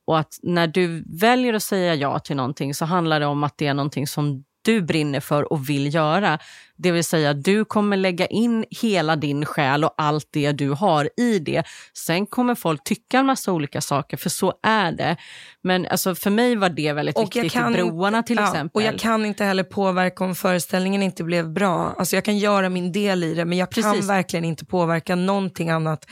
Och 0.09 0.19
att 0.19 0.39
när 0.43 0.67
du 0.67 1.05
väljer 1.21 1.55
att 1.55 1.63
säga 1.63 1.95
ja 1.95 2.19
till 2.19 2.37
någonting 2.37 2.75
så 2.75 2.85
handlar 2.85 3.21
det 3.21 3.27
om 3.27 3.45
att 3.45 3.59
det 3.59 3.67
är 3.67 3.75
någonting 3.75 4.07
som 4.07 4.45
du 4.63 4.83
brinner 4.83 5.21
för 5.21 5.53
och 5.53 5.69
vill 5.69 5.95
göra. 5.95 6.39
Det 6.77 6.91
vill 6.91 7.05
säga, 7.05 7.35
du 7.35 7.65
kommer 7.65 7.97
lägga 7.97 8.27
in 8.27 8.65
hela 8.71 9.17
din 9.17 9.45
själ 9.45 9.85
och 9.85 9.95
allt 9.97 10.29
det 10.31 10.53
du 10.53 10.71
har 10.71 11.11
i 11.17 11.39
det. 11.39 11.65
Sen 11.95 12.27
kommer 12.27 12.55
folk 12.55 12.85
tycka 12.85 13.19
en 13.19 13.27
massa 13.27 13.53
olika 13.53 13.81
saker, 13.81 14.17
för 14.17 14.31
så 14.31 14.53
är 14.63 14.93
det. 14.93 15.17
Men 15.63 15.87
alltså, 15.87 16.15
för 16.15 16.31
mig 16.31 16.57
var 16.57 16.69
det 16.69 16.93
väldigt 16.93 17.17
Och 17.17 17.23
viktigt 17.23 17.53
kan 17.53 17.77
i 17.77 17.79
Broarna 17.79 18.23
till 18.23 18.37
ja, 18.37 18.49
exempel. 18.49 18.71
Och 18.75 18.83
jag 18.83 18.99
kan 18.99 19.27
inte 19.27 19.45
heller 19.45 19.65
påverka 19.65 20.25
om 20.25 20.35
föreställningen 20.35 21.03
inte 21.03 21.25
blev 21.25 21.53
bra. 21.53 21.95
Alltså 21.99 22.17
jag 22.17 22.25
kan 22.25 22.39
göra 22.39 22.69
min 22.69 22.93
del 22.93 23.25
i 23.25 23.35
det, 23.35 23.45
men 23.45 23.59
jag 23.59 23.71
kan 23.71 23.83
Precis. 23.83 24.11
verkligen 24.11 24.45
inte 24.45 24.65
påverka 24.65 25.15
någonting 25.15 25.71
annat 25.71 26.07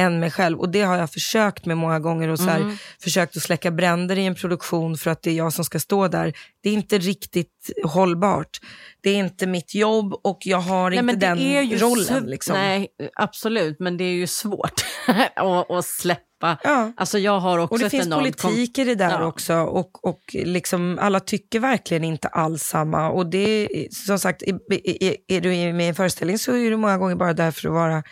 än 0.00 0.20
mig 0.20 0.30
själv. 0.30 0.58
Och 0.58 0.68
det 0.68 0.82
har 0.82 0.96
jag 0.98 1.10
försökt 1.10 1.66
med 1.66 1.76
många 1.76 2.00
gånger 2.00 2.28
och 2.28 2.38
så 2.38 2.44
här, 2.44 2.60
Mm. 2.60 2.76
försökt 3.02 3.36
att 3.36 3.42
släcka 3.42 3.70
bränder 3.70 4.18
i 4.18 4.26
en 4.26 4.34
produktion 4.34 4.96
för 4.96 5.10
att 5.10 5.22
det 5.22 5.30
är 5.30 5.34
jag 5.34 5.52
som 5.52 5.64
ska 5.64 5.78
stå 5.78 6.08
där. 6.08 6.32
Det 6.62 6.68
är 6.68 6.72
inte 6.72 6.98
riktigt 6.98 7.70
hållbart. 7.84 8.60
Det 9.02 9.10
är 9.10 9.16
inte 9.16 9.46
mitt 9.46 9.74
jobb 9.74 10.14
och 10.24 10.38
jag 10.44 10.58
har 10.60 10.90
Nej, 10.90 10.98
inte 10.98 11.16
den 11.16 11.38
rollen. 11.78 12.24
Liksom. 12.24 12.54
Nej, 12.54 12.88
absolut, 13.14 13.76
men 13.80 13.96
det 13.96 14.04
är 14.04 14.12
ju 14.14 14.26
svårt 14.26 14.84
att, 15.36 15.70
att 15.70 15.84
släppa. 15.84 16.58
Ja. 16.64 16.92
Alltså 16.96 17.18
jag 17.18 17.40
har 17.40 17.58
också 17.58 17.74
Och 17.74 17.78
det 17.78 17.90
finns 17.90 18.08
politik 18.08 18.78
i 18.78 18.84
det 18.84 18.94
där 18.94 19.10
Ja. 19.10 19.24
också 19.24 19.54
och, 19.54 20.04
och 20.04 20.20
liksom 20.32 20.98
alla 21.02 21.20
tycker 21.20 21.60
verkligen 21.60 22.04
inte 22.04 22.28
alls 22.28 22.62
samma. 22.62 23.10
Och 23.10 23.26
det 23.26 23.68
som 23.90 24.18
sagt, 24.18 24.42
är, 24.42 24.58
är, 25.04 25.16
är 25.28 25.40
du 25.40 25.48
med 25.72 25.84
i 25.86 25.88
en 25.88 25.94
föreställning 25.94 26.38
så 26.38 26.52
är 26.56 26.70
du 26.70 26.76
många 26.76 26.98
gånger 26.98 27.14
bara 27.14 27.32
där 27.32 27.50
för 27.50 27.68
att 27.68 27.74
vara 27.74 28.02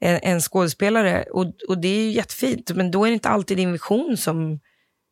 en, 0.00 0.20
en 0.22 0.40
skådespelare 0.40 1.24
och, 1.32 1.52
och 1.68 1.78
det 1.78 1.88
är 1.88 2.02
ju 2.02 2.10
jättefint. 2.10 2.70
Men 2.74 2.90
då 2.90 3.04
är 3.04 3.08
det 3.08 3.14
inte 3.14 3.28
alltid 3.28 3.56
din 3.56 3.72
vision 3.72 4.16
som, 4.16 4.60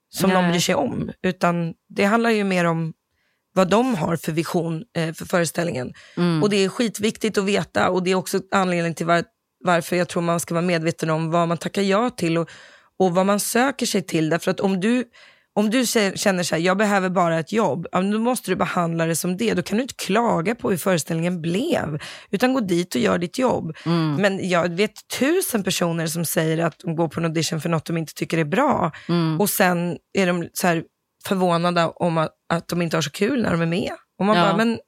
som 0.09 0.31
de 0.31 0.43
Nej. 0.43 0.51
bryr 0.51 0.61
sig 0.61 0.75
om. 0.75 1.11
Utan 1.23 1.75
det 1.89 2.05
handlar 2.05 2.31
ju 2.31 2.45
mer 2.45 2.65
om 2.65 2.93
vad 3.53 3.71
de 3.71 3.95
har 3.95 4.17
för 4.17 4.33
vision 4.33 4.85
eh, 4.97 5.13
för 5.13 5.25
föreställningen. 5.25 5.93
Mm. 6.17 6.43
Och 6.43 6.51
det 6.51 6.57
är 6.57 6.69
skitviktigt 6.69 7.39
att 7.39 7.45
veta 7.45 7.91
och 7.91 8.03
det 8.03 8.11
är 8.11 8.15
också 8.15 8.41
anledningen 8.51 8.95
till 8.95 9.07
var, 9.07 9.25
varför 9.65 9.97
jag 9.97 10.09
tror 10.09 10.23
man 10.23 10.41
ska 10.41 10.55
vara 10.55 10.65
medveten 10.65 11.11
om 11.11 11.31
vad 11.31 11.49
man 11.49 11.59
tackar 11.59 11.83
ja 11.83 12.11
till 12.11 12.39
och, 12.39 12.51
och 12.99 13.15
vad 13.15 13.27
man 13.27 13.41
söker 13.41 13.87
sig 13.87 14.03
till. 14.03 14.29
Därför 14.29 14.51
att 14.51 14.61
om 14.61 14.81
du, 14.81 15.05
om 15.57 15.71
du 15.71 15.81
kä- 15.83 16.17
känner 16.17 16.43
så 16.43 16.55
här, 16.55 16.63
jag 16.63 16.77
behöver 16.79 17.09
bara 17.09 17.39
ett 17.39 17.53
jobb, 17.53 17.87
ja, 17.93 18.01
då 18.03 18.19
måste 18.19 18.51
du 18.51 18.57
behandla 18.57 19.07
det 19.07 19.17
som 19.17 19.37
det. 19.37 19.55
Då 19.55 19.63
kan 19.63 19.77
du 19.79 19.83
inte 19.83 19.95
klaga 19.95 20.55
på 20.55 20.71
hur 20.71 20.77
föreställningen 20.77 21.41
blev, 21.43 21.99
utan 22.31 22.55
gå 22.55 22.61
dit 22.61 22.95
och 22.95 23.01
gör 23.01 23.19
ditt 23.19 23.39
jobb. 23.39 23.77
Mm. 23.87 24.15
Men 24.15 24.49
jag 24.49 24.69
vet 24.77 25.09
tusen 25.19 25.63
personer 25.65 26.07
som 26.07 26.25
säger 26.25 26.59
att 26.65 26.79
de 26.79 26.97
går 26.97 27.09
på 27.09 27.21
en 27.21 27.25
audition 27.27 27.61
för 27.61 27.69
något 27.69 27.87
de 27.87 27.97
inte 27.97 28.15
tycker 28.15 28.39
är 28.39 28.45
bra 28.45 28.93
Mm. 29.09 29.41
och 29.41 29.51
sen 29.51 29.97
är 30.19 30.27
de 30.27 30.49
så 30.53 30.67
här 30.67 30.85
förvånade 31.27 31.85
om 31.87 32.19
att, 32.19 32.31
att 32.53 32.69
de 32.69 32.83
inte 32.83 32.97
har 32.97 33.03
så 33.03 33.11
kul 33.11 33.43
när 33.43 33.51
de 33.53 33.61
är 33.63 33.67
med. 33.67 33.93
Och 34.19 34.25
man 34.27 34.37
Ja. 34.37 34.43
bara, 34.45 34.57
men 34.57 34.79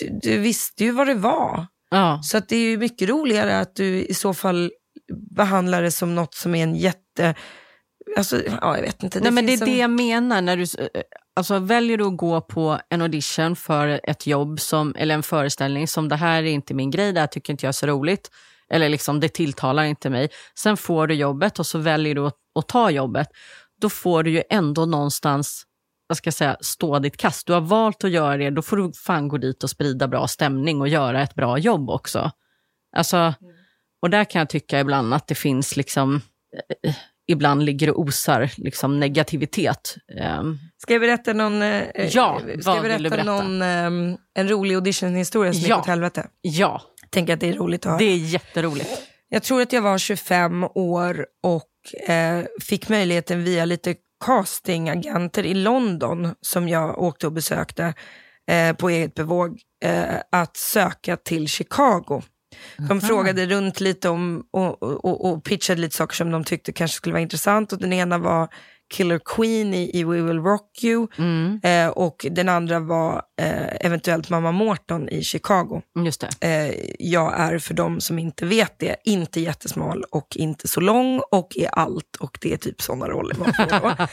du, 0.00 0.18
du 0.22 0.38
visste 0.38 0.84
ju 0.84 0.90
vad 0.90 1.06
det 1.06 1.14
var. 1.14 1.66
Ja. 1.90 2.20
Så 2.22 2.36
att 2.38 2.48
det 2.48 2.56
är 2.56 2.70
ju 2.70 2.78
mycket 2.78 3.08
roligare 3.08 3.60
att 3.60 3.76
du 3.76 4.02
i 4.04 4.14
så 4.14 4.34
fall 4.34 4.70
behandlar 5.36 5.82
det 5.82 5.90
som 5.90 6.14
något 6.14 6.34
som 6.34 6.54
är 6.54 6.62
en 6.62 6.74
jätte... 6.74 7.34
Alltså, 8.16 8.42
ja, 8.46 8.76
jag 8.76 8.82
vet 8.82 9.02
inte. 9.02 9.20
Nej, 9.20 9.32
men 9.32 9.46
det 9.46 9.52
är 9.52 9.56
finns 9.56 9.60
det 9.64 9.70
en- 9.72 9.78
jag 9.78 9.90
menar. 9.90 10.40
När 10.42 10.56
du, 10.56 10.62
eh, 10.62 11.02
alltså, 11.36 11.58
väljer 11.58 11.98
du 11.98 12.04
att 12.04 12.16
gå 12.16 12.40
på 12.40 12.80
en 12.88 13.02
audition 13.02 13.56
för 13.56 14.00
ett 14.04 14.26
jobb 14.26 14.60
som, 14.60 14.94
eller 14.98 15.14
en 15.14 15.22
föreställning 15.22 15.88
som 15.88 16.08
det 16.08 16.16
här 16.16 16.42
är 16.42 16.46
inte 16.50 16.74
min 16.74 16.90
grej, 16.90 17.12
det 17.12 17.20
här 17.20 17.26
tycker 17.26 17.52
inte 17.52 17.66
jag 17.66 17.68
är 17.68 17.72
så 17.72 17.86
roligt. 17.86 18.30
Eller 18.72 18.88
liksom, 18.88 19.20
det 19.20 19.28
tilltalar 19.28 19.84
inte 19.84 20.10
mig. 20.10 20.28
Sen 20.58 20.76
får 20.76 21.06
du 21.06 21.14
jobbet 21.14 21.58
och 21.58 21.66
så 21.66 21.78
väljer 21.78 22.14
du 22.14 22.26
att, 22.26 22.36
att 22.58 22.68
ta 22.68 22.90
jobbet. 22.90 23.28
Då 23.80 23.88
får 23.88 24.22
du 24.22 24.30
ju 24.30 24.42
ändå 24.50 24.86
någonstans 24.86 25.64
vad 26.06 26.16
ska 26.16 26.26
jag 26.26 26.34
säga, 26.34 26.56
stå 26.60 26.98
ditt 26.98 27.16
kast. 27.16 27.46
Du 27.46 27.52
har 27.52 27.60
valt 27.60 28.04
att 28.04 28.10
göra 28.10 28.36
det, 28.36 28.50
då 28.50 28.62
får 28.62 28.76
du 28.76 28.92
fan 28.92 29.28
gå 29.28 29.38
dit 29.38 29.64
och 29.64 29.70
sprida 29.70 30.08
bra 30.08 30.26
stämning 30.28 30.80
och 30.80 30.88
göra 30.88 31.22
ett 31.22 31.34
bra 31.34 31.58
jobb 31.58 31.90
också. 31.90 32.30
Alltså, 32.96 33.34
och 34.02 34.10
där 34.10 34.24
kan 34.24 34.38
jag 34.38 34.48
tycka 34.48 34.80
ibland 34.80 35.14
att 35.14 35.26
det 35.26 35.34
finns 35.34 35.76
liksom, 35.76 36.20
eh, 36.82 36.94
ibland 37.30 37.62
ligger 37.64 37.90
och 37.90 38.00
osar 38.00 38.50
liksom 38.56 39.00
negativitet. 39.00 39.96
Ehm, 40.20 40.58
Ska 40.82 40.94
jag 40.94 41.00
berätta 41.00 41.32
någon, 41.32 41.62
eh, 41.62 41.82
Ja, 42.10 42.40
ska 42.60 42.74
jag 42.74 42.82
berätta 42.82 43.02
berätta? 43.10 43.22
någon 43.24 43.62
ehm, 43.62 44.16
en 44.34 44.48
rolig 44.48 44.74
auditionhistoria 44.74 45.52
som 45.52 45.62
Ja. 45.62 45.66
gick 45.68 45.78
åt 45.78 45.86
helvete? 45.86 46.26
ja, 46.40 46.82
Tänker 47.10 47.32
att 47.34 47.40
det 47.40 47.48
är 47.48 47.52
roligt 47.52 47.86
att 47.86 47.90
höra. 47.90 47.98
det 47.98 48.04
är 48.04 48.16
jätteroligt. 48.16 48.90
Jag 49.28 49.42
tror 49.42 49.62
att 49.62 49.72
jag 49.72 49.82
var 49.82 49.98
25 49.98 50.64
år 50.64 51.26
och 51.42 52.08
eh, 52.10 52.44
fick 52.62 52.88
möjligheten 52.88 53.44
via 53.44 53.64
lite 53.64 53.94
castingagenter 54.26 55.46
i 55.46 55.54
London 55.54 56.34
som 56.40 56.68
jag 56.68 56.98
åkte 56.98 57.26
och 57.26 57.32
besökte 57.32 57.94
eh, 58.50 58.72
på 58.76 58.90
eget 58.90 59.14
bevåg 59.14 59.58
eh, 59.84 60.04
att 60.32 60.56
söka 60.56 61.16
till 61.16 61.48
Chicago. 61.48 62.22
De 62.88 63.00
frågade 63.00 63.46
runt 63.46 63.80
lite 63.80 64.08
om 64.08 64.44
och, 64.50 64.82
och, 64.82 65.30
och 65.30 65.44
pitchade 65.44 65.80
lite 65.80 65.96
saker 65.96 66.14
som 66.16 66.30
de 66.30 66.44
tyckte 66.44 66.72
kanske 66.72 66.96
skulle 66.96 67.12
vara 67.12 67.22
intressant. 67.22 67.72
Och 67.72 67.78
den 67.78 67.92
ena 67.92 68.18
var 68.18 68.48
Killer 68.90 69.20
Queen 69.24 69.74
i, 69.74 69.98
i 70.00 70.04
We 70.04 70.22
Will 70.22 70.38
Rock 70.40 70.84
You 70.84 71.06
Mm, 71.18 71.60
eh, 71.62 71.88
och 71.88 72.26
den 72.30 72.48
andra 72.48 72.78
var 72.80 73.22
eh, 73.40 73.86
eventuellt 73.86 74.30
Mamma 74.30 74.52
Morton 74.52 75.08
i 75.08 75.22
Chicago. 75.22 75.82
just. 76.04 76.22
Eh, 76.40 76.50
jag 76.98 77.40
är 77.40 77.58
för 77.58 77.74
de 77.74 78.00
som 78.00 78.18
inte 78.18 78.44
vet 78.46 78.78
det, 78.78 78.96
inte 79.04 79.40
jättesmal 79.40 80.04
och 80.10 80.36
inte 80.36 80.68
så 80.68 80.80
lång 80.80 81.20
och 81.30 81.56
är 81.56 81.68
allt 81.72 82.16
och 82.20 82.38
det 82.40 82.52
är 82.52 82.56
typ 82.56 82.82
sådana 82.82 83.08
roller 83.08 83.36
man 83.38 83.54
får. 83.54 84.08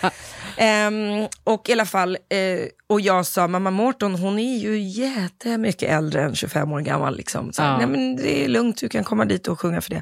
Ehm, 0.58 1.28
och 1.44 1.70
i 1.70 1.72
alla 1.72 1.86
fall, 1.86 2.16
eh, 2.30 2.68
och 2.90 3.02
jag 3.02 3.26
sa, 3.26 3.48
mamma 3.48 3.72
Morton 3.72 4.16
hon 4.16 4.40
är 4.40 4.58
ju 4.58 4.80
jättemycket 4.80 5.90
äldre 5.92 6.22
än 6.24 6.36
25 6.36 6.72
år 6.72 6.80
gammal. 6.82 7.18
Liksom. 7.18 7.54
Så, 7.54 7.62
Ja. 7.62 7.78
Nej 7.78 7.88
men 7.88 8.16
det 8.16 8.44
är 8.46 8.48
lugnt, 8.48 8.78
du 8.78 8.90
kan 8.90 9.04
komma 9.04 9.26
dit 9.26 9.48
och 9.48 9.60
sjunga 9.60 9.82
för 9.82 9.90
det. 9.90 10.02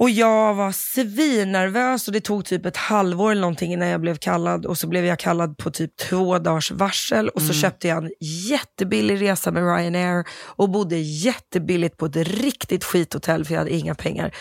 Och 0.00 0.10
jag 0.10 0.54
var 0.54 0.72
svinnervös 0.72 2.06
och 2.08 2.12
det 2.12 2.20
tog 2.20 2.44
typ 2.44 2.66
ett 2.66 2.76
halvår 2.76 3.30
eller 3.30 3.40
någonting 3.40 3.72
innan 3.72 3.88
jag 3.88 4.00
blev 4.00 4.16
kallad. 4.16 4.66
Och 4.66 4.78
så 4.78 4.86
blev 4.86 5.04
jag 5.04 5.18
kallad 5.18 5.58
på 5.58 5.70
typ 5.70 5.96
två 5.96 6.38
dagars 6.38 6.70
varsel. 6.70 7.28
Och 7.28 7.42
så 7.42 7.52
köpte 7.52 7.88
jag 7.88 8.04
en 8.04 8.10
jättebillig 8.48 9.22
resa 9.22 9.50
med 9.50 9.62
Ryanair 9.62 10.24
och 10.42 10.70
bodde 10.70 10.96
jättebilligt 10.96 11.96
på 11.96 12.06
ett 12.06 12.16
riktigt 12.16 12.84
skithotell 12.84 13.44
för 13.44 13.54
jag 13.54 13.58
hade 13.58 13.70
inga 13.70 13.94
pengar. 13.94 14.34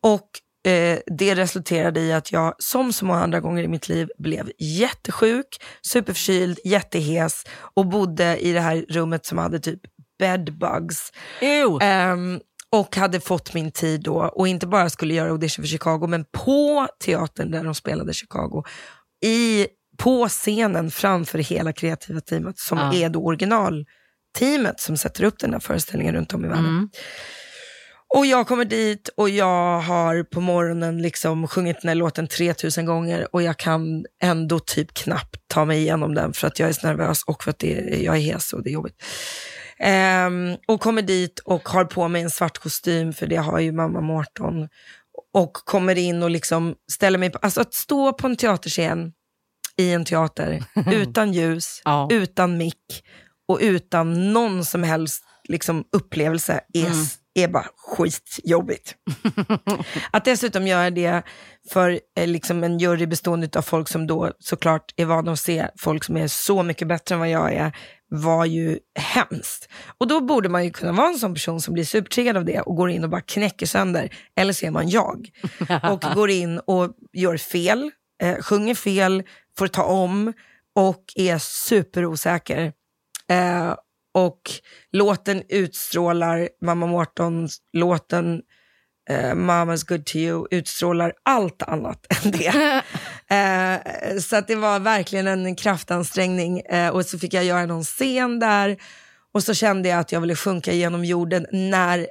Och 0.00 0.28
eh, 0.70 0.98
det 1.18 1.34
resulterade 1.34 2.00
i 2.00 2.12
att 2.12 2.32
jag, 2.32 2.54
som 2.58 2.92
så 2.92 3.04
många 3.04 3.20
andra 3.20 3.40
gånger 3.40 3.62
i 3.62 3.68
mitt 3.68 3.88
liv, 3.88 4.08
blev 4.18 4.50
jättesjuk, 4.58 5.46
superförkyld, 5.86 6.58
jättehes 6.64 7.44
och 7.74 7.86
bodde 7.86 8.38
i 8.38 8.52
det 8.52 8.60
här 8.60 8.84
rummet 8.88 9.26
som 9.26 9.38
hade 9.38 9.60
typ 9.60 9.80
bedbugs. 10.18 11.12
Ew. 11.40 11.78
Och 12.72 12.96
hade 12.96 13.20
fått 13.20 13.54
min 13.54 13.72
tid 13.72 14.02
då 14.02 14.14
och 14.14 14.48
inte 14.48 14.66
bara 14.66 14.90
skulle 14.90 15.14
göra 15.14 15.30
audition 15.30 15.62
för 15.62 15.68
Chicago 15.68 16.06
men 16.08 16.24
på 16.24 16.88
teatern 17.04 17.50
där 17.50 17.64
de 17.64 17.74
spelade 17.74 18.14
Chicago 18.14 18.64
i, 19.24 19.66
på 19.98 20.28
scenen 20.28 20.90
framför 20.90 21.38
hela 21.38 21.72
kreativa 21.72 22.20
teamet 22.20 22.58
som 22.58 22.78
Ja. 22.78 22.94
är 22.94 23.08
då 23.08 23.24
originalteamet 23.24 24.80
som 24.80 24.96
sätter 24.96 25.24
upp 25.24 25.38
den 25.38 25.52
här 25.52 25.60
föreställningen 25.60 26.14
runt 26.14 26.34
om 26.34 26.44
i 26.44 26.48
världen. 26.48 26.66
Mm. 26.66 26.88
Och 28.14 28.26
jag 28.26 28.46
kommer 28.46 28.64
dit 28.64 29.08
och 29.16 29.28
jag 29.30 29.78
har 29.80 30.22
på 30.22 30.40
morgonen 30.40 31.02
liksom 31.02 31.48
sjungit 31.48 31.76
den 31.82 31.88
här 31.88 31.94
låten 31.94 32.28
3000 32.28 32.86
gånger 32.86 33.28
och 33.34 33.42
jag 33.42 33.56
kan 33.56 34.04
ändå 34.22 34.58
typ 34.58 34.94
knappt 34.94 35.36
ta 35.46 35.64
mig 35.64 35.78
igenom 35.78 36.14
den 36.14 36.32
för 36.32 36.46
att 36.46 36.58
jag 36.58 36.68
är 36.68 36.72
så 36.72 36.86
nervös 36.86 37.22
och 37.22 37.42
för 37.44 37.50
att 37.50 37.58
det, 37.58 38.02
jag 38.02 38.16
är 38.16 38.20
hes 38.20 38.52
och 38.52 38.62
det 38.62 38.70
är 38.70 38.72
jobbigt. 38.72 39.02
Ehm, 39.82 40.56
och 40.68 40.80
kommer 40.80 41.02
dit 41.02 41.38
och 41.38 41.68
har 41.68 41.84
på 41.84 42.08
mig 42.08 42.22
en 42.22 42.30
svart 42.30 42.58
kostym 42.58 43.12
för 43.12 43.26
det 43.26 43.36
har 43.36 43.58
ju 43.58 43.72
mamma 43.72 44.00
Morton. 44.00 44.68
Och 45.34 45.52
kommer 45.52 45.98
in 45.98 46.22
och 46.22 46.30
liksom 46.30 46.74
ställer 46.92 47.18
mig 47.18 47.30
på, 47.30 47.38
alltså 47.38 47.60
att 47.60 47.74
stå 47.74 48.12
på 48.12 48.26
en 48.26 48.36
teaterscen 48.36 49.12
i 49.76 49.92
en 49.92 50.04
teater 50.04 50.64
utan 50.92 51.32
ljus, 51.32 51.82
Ja. 51.84 52.08
utan 52.12 52.56
mick 52.58 53.04
och 53.48 53.58
utan 53.62 54.32
någon 54.32 54.64
som 54.64 54.82
helst 54.82 55.24
liksom, 55.48 55.84
upplevelse 55.92 56.60
är, 56.74 56.86
Mm. 56.86 57.04
är 57.34 57.48
bara 57.48 57.66
skitjobbigt. 57.76 58.94
att 60.10 60.24
dessutom 60.24 60.66
göra 60.66 60.90
det 60.90 61.22
för 61.72 62.00
eh, 62.16 62.26
liksom 62.26 62.64
en 62.64 62.78
jury 62.78 63.06
bestående 63.06 63.48
av 63.58 63.62
folk 63.62 63.88
som 63.88 64.06
då 64.06 64.32
såklart 64.38 64.94
är 64.96 65.04
vana 65.04 65.32
att 65.32 65.40
se 65.40 65.68
folk 65.78 66.04
som 66.04 66.16
är 66.16 66.28
så 66.28 66.62
mycket 66.62 66.88
bättre 66.88 67.14
än 67.14 67.18
vad 67.18 67.30
jag 67.30 67.52
är, 67.54 67.72
var 68.14 68.44
ju 68.44 68.78
hemskt. 68.98 69.68
Och 69.98 70.06
då 70.08 70.20
borde 70.20 70.48
man 70.48 70.64
ju 70.64 70.70
kunna 70.70 70.92
vara 70.92 71.08
en 71.08 71.18
sån 71.18 71.34
person 71.34 71.60
som 71.60 71.74
blir 71.74 71.84
supertriggad 71.84 72.36
av 72.36 72.44
det 72.44 72.60
och 72.60 72.76
går 72.76 72.90
in 72.90 73.04
och 73.04 73.10
bara 73.10 73.20
knäcker 73.20 73.66
sönder. 73.66 74.14
Eller 74.36 74.52
så 74.52 74.66
är 74.66 74.70
man 74.70 74.88
jag. 74.88 75.28
Och 75.90 76.00
går 76.14 76.30
in 76.30 76.58
och 76.58 76.92
gör 77.12 77.36
fel, 77.36 77.90
eh, 78.22 78.36
sjunger 78.36 78.74
fel, 78.74 79.22
får 79.58 79.66
ta 79.66 79.82
om 79.82 80.32
och 80.74 81.04
är 81.14 81.38
superosäker. 81.38 82.72
Eh, 83.28 83.74
och 84.14 84.40
låten 84.92 85.42
utstrålar, 85.48 86.48
Mamma 86.62 86.86
Mortons 86.86 87.58
låten 87.72 88.42
eh, 89.10 89.34
Mama's 89.34 89.88
good 89.88 90.06
to 90.06 90.16
you 90.16 90.46
utstrålar 90.50 91.12
allt 91.22 91.62
annat 91.62 92.24
än 92.24 92.30
det. 92.30 92.82
Eh, 93.30 94.18
så 94.20 94.36
att 94.36 94.48
det 94.48 94.54
var 94.54 94.80
verkligen 94.80 95.26
en 95.26 95.56
kraftansträngning. 95.56 96.60
Eh, 96.60 96.88
och 96.88 97.06
så 97.06 97.18
fick 97.18 97.34
jag 97.34 97.44
göra 97.44 97.66
någon 97.66 97.84
scen 97.84 98.38
där. 98.38 98.76
Och 99.34 99.42
så 99.42 99.54
kände 99.54 99.88
jag 99.88 99.98
att 99.98 100.12
jag 100.12 100.20
ville 100.20 100.36
sjunka 100.36 100.72
genom 100.72 101.04
jorden 101.04 101.46
när 101.52 102.06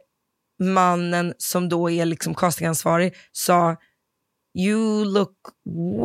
mannen 0.59 1.33
som 1.37 1.69
då 1.69 1.89
är 1.89 2.05
liksom 2.05 2.35
castingansvarig 2.35 3.15
sa 3.31 3.75
you 4.57 5.05
look 5.05 5.37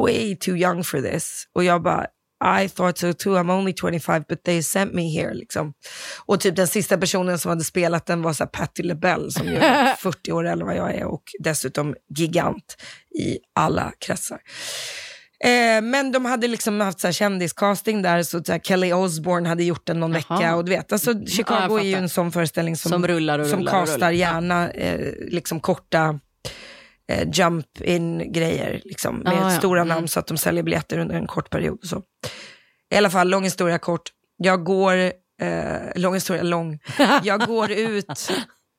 way 0.05 0.37
too 0.37 0.57
young 0.57 0.85
for 0.85 1.01
this. 1.01 1.49
Och 1.53 1.65
jag 1.65 1.83
bara, 1.83 2.07
i 2.45 2.68
thought 2.68 2.99
so 2.99 3.12
too, 3.12 3.30
I'm 3.37 3.51
only 3.51 3.72
25 3.72 4.24
but 4.28 4.45
they 4.45 4.62
sent 4.62 4.95
me 4.95 5.03
here. 5.20 5.34
Liksom. 5.34 5.72
Och 6.26 6.41
typ 6.41 6.57
den 6.57 6.66
sista 6.68 6.99
personen 6.99 7.39
som 7.39 7.49
hade 7.49 7.64
spelat 7.64 8.07
den 8.07 8.22
var 8.22 8.32
så 8.32 8.47
Patti 8.47 8.82
LaBelle 8.82 9.30
som 9.30 9.49
är 9.49 9.95
40 9.99 10.32
år 10.32 10.47
eller 10.47 10.64
vad 10.64 10.76
jag 10.76 10.95
är 10.95 11.05
och 11.05 11.22
dessutom 11.39 11.95
gigant 12.16 12.76
i 13.18 13.39
alla 13.55 13.93
kretsar. 13.99 14.39
Eh, 15.45 15.82
men 15.82 16.12
de 16.12 16.24
hade 16.24 16.49
liksom 16.49 16.80
haft 16.80 17.01
så 17.01 17.07
här 17.07 17.12
kändiscasting 17.12 18.03
där, 18.03 18.22
så, 18.22 18.45
så 18.45 18.59
Kelly 18.62 18.93
Osbourne 18.93 19.49
hade 19.49 19.64
gjort 19.64 19.87
den 19.87 20.01
någon 20.01 20.12
Jaha. 20.12 20.39
vecka. 20.39 20.57
Och 20.57 20.64
du 20.64 20.70
vet, 20.70 20.93
alltså, 20.93 21.12
Ja, 21.12 21.26
Chicago 21.26 21.66
jag 21.70 21.80
är 21.80 21.84
ju 21.84 21.95
en 21.95 22.09
sån 22.09 22.32
föreställning 22.32 22.76
som, 22.76 22.91
Som 22.91 23.07
rullar 23.07 23.39
och 23.39 23.47
som 23.47 23.59
rullar 23.59 23.72
och 23.72 23.78
castar 23.78 23.97
rullar. 23.97 24.11
gärna 24.11 24.70
eh, 24.70 25.12
liksom 25.28 25.61
korta 25.61 26.20
eh, 27.13 27.29
jump 27.33 27.81
in 27.81 28.33
grejer 28.33 28.81
liksom, 28.85 29.19
med 29.19 29.33
Ja, 29.33 29.53
ja. 29.53 29.59
stora 29.59 29.81
Mm. 29.81 29.95
namn 29.95 30.09
så 30.09 30.21
att 30.21 30.27
de 30.27 30.37
säljer 30.37 30.63
biljetter 30.63 30.99
under 30.99 31.15
en 31.15 31.27
kort 31.27 31.51
period. 31.51 31.79
Och 31.83 31.89
så. 31.89 32.03
I 32.95 32.97
alla 32.97 33.11
fall, 33.11 33.29
lång 33.29 33.45
historia 33.45 33.79
kort. 33.79 34.03
Jag 34.37 34.65
går, 34.65 34.97
eh, 35.43 35.77
lång 35.97 36.15
historia 36.15 36.43
lång, 36.43 36.79
jag 37.23 37.47
går 37.47 37.71
ut 37.71 38.29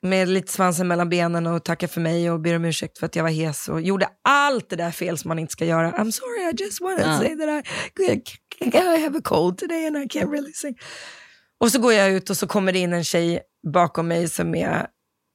med 0.02 0.28
lite 0.30 0.52
svansen 0.52 0.88
mellan 0.88 1.10
benen 1.10 1.48
och 1.48 1.64
tackar 1.64 1.88
för 1.88 2.02
mig 2.02 2.32
och 2.32 2.40
ber 2.40 2.56
om 2.56 2.66
ursäkt 2.66 2.98
för 2.98 3.06
att 3.06 3.16
jag 3.16 3.24
var 3.24 3.30
hes 3.30 3.70
och 3.70 3.82
gjorde 3.82 4.10
allt 4.30 4.70
det 4.70 4.76
där 4.76 4.92
fel 4.92 5.18
som 5.18 5.30
man 5.30 5.40
inte 5.40 5.52
ska 5.52 5.66
göra. 5.66 5.92
I'm 5.92 6.12
sorry, 6.12 6.50
I 6.52 6.64
just 6.64 6.82
wanted 6.82 7.04
to 7.06 7.10
Ja. 7.12 7.20
say 7.20 7.36
that 7.38 7.66
I, 8.60 8.98
I 8.98 9.02
have 9.04 9.18
a 9.18 9.22
cold 9.24 9.58
today 9.58 9.88
and 9.88 9.98
I 9.98 10.00
can't 10.08 10.32
really 10.32 10.54
sing. 10.54 10.76
Och 11.60 11.72
så 11.72 11.80
går 11.80 11.94
jag 11.94 12.10
ut 12.12 12.30
och 12.30 12.38
så 12.38 12.48
kommer 12.48 12.72
det 12.74 12.80
in 12.80 12.94
en 12.94 13.04
tjej 13.04 13.40
bakom 13.74 14.08
mig 14.08 14.30
som 14.30 14.56
är 14.56 14.88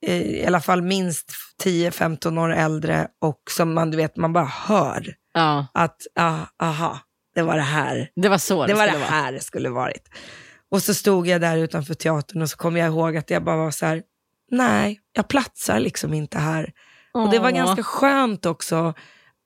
i 0.07 0.47
alla 0.47 0.61
fall 0.61 0.83
minst 0.83 1.33
10-15 1.65 2.41
år 2.41 2.53
äldre 2.55 3.09
och 3.21 3.41
som 3.51 3.75
man, 3.75 3.91
du 3.91 3.97
vet, 3.97 4.17
man 4.17 4.33
bara 4.33 4.45
hör 4.45 5.15
Ja, 5.35 5.67
att, 5.75 5.97
ah, 6.15 6.39
aha, 6.63 6.99
det 7.35 7.43
var 7.43 7.57
det 7.57 7.63
här 7.63 8.09
det 8.17 8.29
var 8.29 8.39
så 8.39 8.63
det, 8.67 8.73
det 8.73 8.79
var 8.79 8.87
det 8.87 8.93
vara. 8.99 9.05
här 9.05 9.33
det 9.33 9.41
skulle 9.41 9.69
varit. 9.69 10.09
Och 10.71 10.83
så 10.83 10.95
stod 10.95 11.27
jag 11.27 11.41
där 11.41 11.57
utanför 11.57 11.95
teatern 11.95 12.43
och 12.43 12.51
så 12.51 12.57
kom 12.57 12.77
jag 12.77 12.87
ihåg 12.87 13.17
att 13.17 13.31
jag 13.31 13.45
bara 13.45 13.57
var 13.57 13.71
så 13.71 13.87
här, 13.87 14.03
nej, 14.51 15.01
jag 15.13 15.29
platsar 15.29 15.81
liksom 15.81 16.15
inte 16.15 16.39
här. 16.39 16.73
Och 17.15 17.31
det 17.31 17.39
var 17.39 17.51
Åh. 17.51 17.57
ganska 17.57 17.83
skönt 17.83 18.47
också 18.47 18.95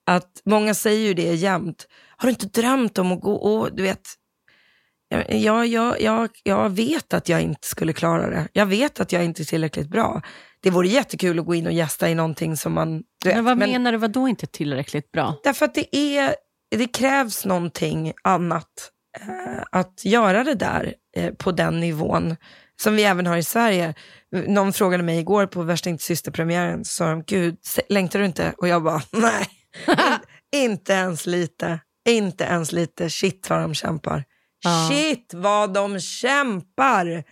att 0.06 0.42
många 0.44 0.74
säger 0.74 1.06
ju 1.06 1.14
det 1.14 1.34
jämt. 1.34 1.86
Har 2.16 2.26
du 2.26 2.30
inte 2.30 2.60
drömt 2.60 2.98
om 2.98 3.12
att 3.12 3.20
gå 3.20 3.34
och 3.34 3.76
du 3.76 3.82
vet, 3.82 4.08
jag, 5.28 5.66
jag, 5.66 6.00
jag, 6.00 6.30
jag 6.42 6.70
vet 6.70 7.14
att 7.14 7.28
jag 7.28 7.42
inte 7.42 7.68
skulle 7.68 7.92
klara 7.92 8.30
det. 8.30 8.48
Jag 8.52 8.66
vet 8.66 9.00
att 9.00 9.12
jag 9.12 9.24
inte 9.24 9.42
är 9.42 9.44
tillräckligt 9.44 9.88
bra. 9.88 10.22
Det 10.60 10.70
vore 10.70 10.88
jättekul 10.88 11.38
att 11.38 11.46
gå 11.46 11.54
in 11.54 11.66
och 11.66 11.72
gästa 11.72 12.10
i 12.10 12.14
någonting 12.14 12.56
som 12.56 12.72
man... 12.72 13.02
Du 13.22 13.28
vet, 13.28 13.36
Men 13.36 13.44
vad 13.44 13.58
menar 13.58 13.92
du, 13.92 13.98
vad 13.98 14.10
då 14.10 14.28
inte 14.28 14.46
tillräckligt 14.46 15.12
bra? 15.12 15.40
Därför 15.44 15.64
att 15.64 15.74
det, 15.74 15.96
är, 15.96 16.34
det 16.70 16.86
krävs 16.86 17.44
någonting 17.44 18.12
annat 18.24 18.90
eh, 19.20 19.62
att 19.72 20.04
göra 20.04 20.44
det 20.44 20.54
där 20.54 20.94
eh, 21.16 21.34
på 21.34 21.52
den 21.52 21.80
nivån 21.80 22.36
som 22.82 22.96
vi 22.96 23.04
även 23.04 23.26
har 23.26 23.36
i 23.36 23.42
Sverige. 23.42 23.94
Någon 24.46 24.72
frågade 24.72 25.02
mig 25.02 25.18
igår 25.18 25.46
på 25.46 25.62
Värsta 25.62 25.90
inte 25.90 26.04
systerpremiären, 26.04 26.84
så 26.84 26.90
sa 26.92 27.10
de, 27.10 27.22
gud, 27.22 27.56
längtar 27.88 28.18
du 28.18 28.26
inte? 28.26 28.54
Och 28.58 28.68
jag 28.68 28.82
bara, 28.82 29.02
nej, 29.10 29.48
in, 30.52 30.70
inte 30.70 30.92
ens 30.92 31.26
lite. 31.26 31.80
Inte 32.08 32.44
ens 32.44 32.72
lite. 32.72 33.10
Shit 33.10 33.50
vad 33.50 33.60
de 33.60 33.74
kämpar. 33.74 34.24
Ja. 34.66 34.88
Shit 34.90 35.34
vad 35.34 35.72
de 35.72 36.00
kämpar. 36.00 37.24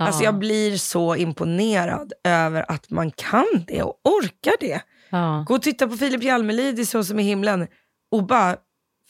Alltså 0.00 0.22
Ja. 0.22 0.24
jag 0.24 0.38
blir 0.38 0.76
så 0.76 1.16
imponerad 1.16 2.12
över 2.24 2.64
att 2.68 2.90
man 2.90 3.10
kan 3.10 3.46
det 3.66 3.82
och 3.82 4.00
orkar 4.04 4.54
det. 4.60 4.80
ja. 5.10 5.44
Gå 5.48 5.54
och 5.54 5.62
titta 5.62 5.88
på 5.88 5.96
Filip 5.96 6.22
Jalmelid 6.22 6.78
i 6.78 6.86
Så 6.86 7.04
som 7.04 7.18
i 7.20 7.22
himlen 7.22 7.66
och 8.10 8.26
bara 8.26 8.56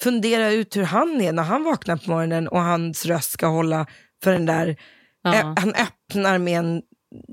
fundera 0.00 0.50
ut 0.50 0.76
hur 0.76 0.82
han 0.84 1.20
är 1.20 1.32
när 1.32 1.42
han 1.42 1.64
vaknar 1.64 1.96
på 1.96 2.10
morgonen 2.10 2.48
och 2.48 2.60
hans 2.60 3.06
röst 3.06 3.30
ska 3.30 3.46
hålla 3.46 3.86
för 4.22 4.32
den 4.32 4.46
där. 4.46 4.76
Ja. 5.22 5.32
Han 5.32 5.74
öppnar 5.74 6.38
med 6.38 6.58
en 6.58 6.82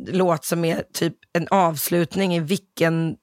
låt 0.07 0.45
som 0.45 0.65
är 0.65 0.84
typ 0.93 1.15
en 1.34 1.47
avslutning 1.51 2.36
i 2.36 2.39
vilken... 2.39 3.15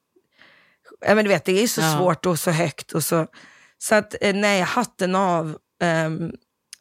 Ja, 1.07 1.15
men 1.15 1.25
du 1.25 1.29
vet, 1.29 1.45
det 1.45 1.63
är 1.63 1.67
så 1.67 1.83
svårt 1.83 2.27
och 2.27 2.39
så 2.39 2.51
högt. 2.51 2.93
Och 2.93 3.05
så, 3.05 3.27
så 3.79 3.95
att 3.95 4.15
eh, 4.21 4.35
nej, 4.35 4.61
hatten 4.61 5.15
av 5.15 5.57
ehm, 5.83 6.33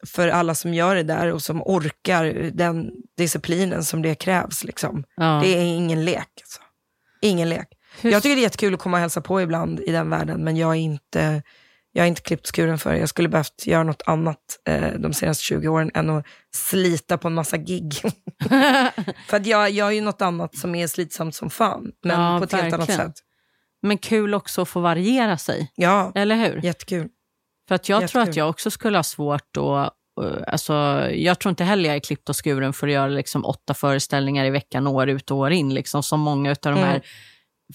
för 0.06 0.28
alla 0.28 0.54
som 0.54 0.74
gör 0.74 0.94
det 0.94 1.02
där 1.02 1.32
och 1.32 1.42
som 1.42 1.62
orkar 1.62 2.50
den 2.54 2.90
disciplinen 3.16 3.84
som 3.84 4.02
det 4.02 4.14
krävs. 4.14 4.64
Liksom. 4.64 5.04
Ja. 5.16 5.40
Det 5.44 5.48
är 5.48 5.62
ingen 5.64 6.04
lek. 6.04 6.28
Alltså. 6.42 6.60
Ingen 7.22 7.48
lek. 7.48 7.68
Hur- 8.00 8.10
Jag 8.12 8.22
tycker 8.22 8.36
det 8.36 8.40
är 8.40 8.42
jättekul 8.42 8.74
att 8.74 8.80
komma 8.80 8.96
och 8.96 9.00
hälsa 9.00 9.20
på 9.20 9.40
ibland 9.40 9.80
i 9.80 9.92
den 9.92 10.10
världen, 10.10 10.44
men 10.44 10.56
jag 10.56 10.70
är 10.70 10.74
inte, 10.80 11.42
jag 11.92 12.02
är 12.02 12.08
inte 12.08 12.20
klippt 12.22 12.46
skuren 12.46 12.78
för 12.78 12.92
det. 12.92 12.98
Jag 12.98 13.08
skulle 13.08 13.28
behövt 13.28 13.66
göra 13.66 13.82
något 13.82 14.02
annat 14.06 14.38
eh, 14.68 14.92
de 14.98 15.12
senaste 15.12 15.44
20 15.44 15.68
åren 15.68 15.90
än 15.94 16.10
att 16.10 16.26
slita 16.54 17.18
på 17.18 17.28
en 17.28 17.34
massa 17.34 17.56
gig. 17.56 17.94
för 19.28 19.36
att 19.36 19.46
jag 19.46 19.70
gör 19.70 19.90
ju 19.90 20.00
något 20.00 20.22
annat 20.22 20.56
som 20.56 20.74
är 20.74 20.86
slitsamt 20.86 21.34
som 21.34 21.50
fan, 21.50 21.92
men 22.02 22.20
Ja, 22.20 22.38
på 22.38 22.44
ett 22.44 22.52
helt 22.52 22.74
annat 22.74 22.88
verkligen. 22.88 23.08
sätt. 23.10 23.16
Men 23.82 23.98
kul 23.98 24.34
också 24.34 24.62
att 24.62 24.68
få 24.68 24.80
variera 24.80 25.38
sig, 25.38 25.72
Ja, 25.74 26.12
eller 26.14 26.36
hur? 26.36 26.60
jättekul. 26.64 27.08
För 27.68 27.74
att 27.74 27.88
jag 27.88 27.98
tror 27.98 28.02
Jättekul. 28.22 28.30
att 28.30 28.36
jag 28.36 28.48
också 28.50 28.70
skulle 28.70 28.98
ha 28.98 29.02
svårt 29.02 29.56
att... 29.56 29.92
eh, 30.22 30.42
Alltså, 30.46 30.72
jag 31.14 31.38
tror 31.38 31.50
inte 31.50 31.64
heller 31.64 31.88
jag 31.88 31.96
är 31.96 32.00
klippt 32.00 32.28
och 32.28 32.44
skuren 32.44 32.72
för 32.72 32.86
att 32.86 32.92
göra 32.92 33.08
liksom 33.08 33.44
åtta 33.44 33.74
föreställningar 33.74 34.44
i 34.44 34.50
veckan 34.50 34.86
år 34.86 35.08
ut 35.08 35.30
och 35.30 35.36
år 35.36 35.50
in, 35.52 35.74
liksom, 35.74 36.02
som 36.02 36.20
många 36.20 36.50
av 36.50 36.56
de 36.62 36.68
Mm. 36.70 36.84
här 36.84 37.02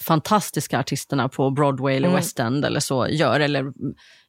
fantastiska 0.00 0.78
artisterna 0.80 1.28
på 1.28 1.50
Broadway 1.50 1.96
eller 1.96 2.08
Mm. 2.08 2.16
West 2.20 2.38
End 2.40 2.64
eller 2.64 2.80
så 2.80 3.08
gör. 3.08 3.40
Eller 3.40 3.72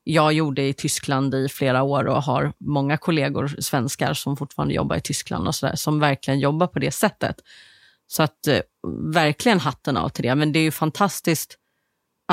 jag 0.03 0.33
gjorde 0.33 0.61
i 0.63 0.73
Tyskland 0.73 1.35
i 1.35 1.49
flera 1.49 1.83
år 1.83 2.05
och 2.07 2.23
har 2.23 2.53
många 2.59 2.97
kollegor, 2.97 3.47
svenskar, 3.59 4.13
som 4.13 4.37
fortfarande 4.37 4.73
jobbar 4.73 4.95
i 4.95 5.01
Tyskland 5.01 5.47
och 5.47 5.55
så 5.55 5.65
där, 5.67 5.75
som 5.75 5.99
verkligen 5.99 6.39
jobbar 6.39 6.67
på 6.67 6.79
det 6.79 6.91
sättet. 6.91 7.35
Så 8.07 8.23
att 8.23 8.47
eh, 8.47 8.59
verkligen 9.13 9.59
hatten 9.59 9.97
av 9.97 10.09
till 10.09 10.23
det. 10.23 10.35
Men 10.35 10.51
det 10.51 10.59
är 10.59 10.63
ju 10.63 10.71
fantastiskt 10.71 11.55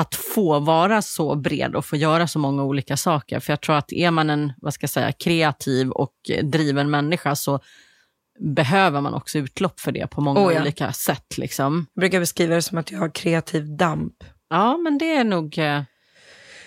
att 0.01 0.15
få 0.15 0.59
vara 0.59 1.01
så 1.01 1.35
bred 1.35 1.75
och 1.75 1.85
få 1.85 1.95
göra 1.95 2.27
så 2.27 2.39
många 2.39 2.63
olika 2.63 2.97
saker. 2.97 3.39
För 3.39 3.53
jag 3.53 3.61
tror 3.61 3.75
att 3.75 3.93
är 3.93 4.11
man 4.11 4.29
en 4.29 4.53
vad 4.57 4.73
ska 4.73 4.83
jag 4.83 4.89
säga, 4.89 5.11
kreativ 5.11 5.89
och 5.89 6.13
eh, 6.29 6.45
driven 6.45 6.89
människa 6.89 7.35
så 7.35 7.59
behöver 8.39 9.01
man 9.01 9.13
också 9.13 9.37
utlopp 9.37 9.79
för 9.79 9.91
det 9.91 10.07
på 10.07 10.21
många 10.21 10.39
Oh 10.39 10.53
ja. 10.53 10.61
olika 10.61 10.93
sätt. 10.93 11.37
Liksom. 11.37 11.85
Jag 11.93 12.01
brukar 12.01 12.19
beskriva 12.19 12.55
det 12.55 12.61
som 12.61 12.77
att 12.77 12.91
jag 12.91 12.99
har 12.99 13.09
kreativ 13.09 13.77
damp. 13.77 14.13
Ja, 14.49 14.77
men 14.77 14.97
det 14.97 15.15
är 15.15 15.23
nog... 15.23 15.57
eh, 15.57 15.83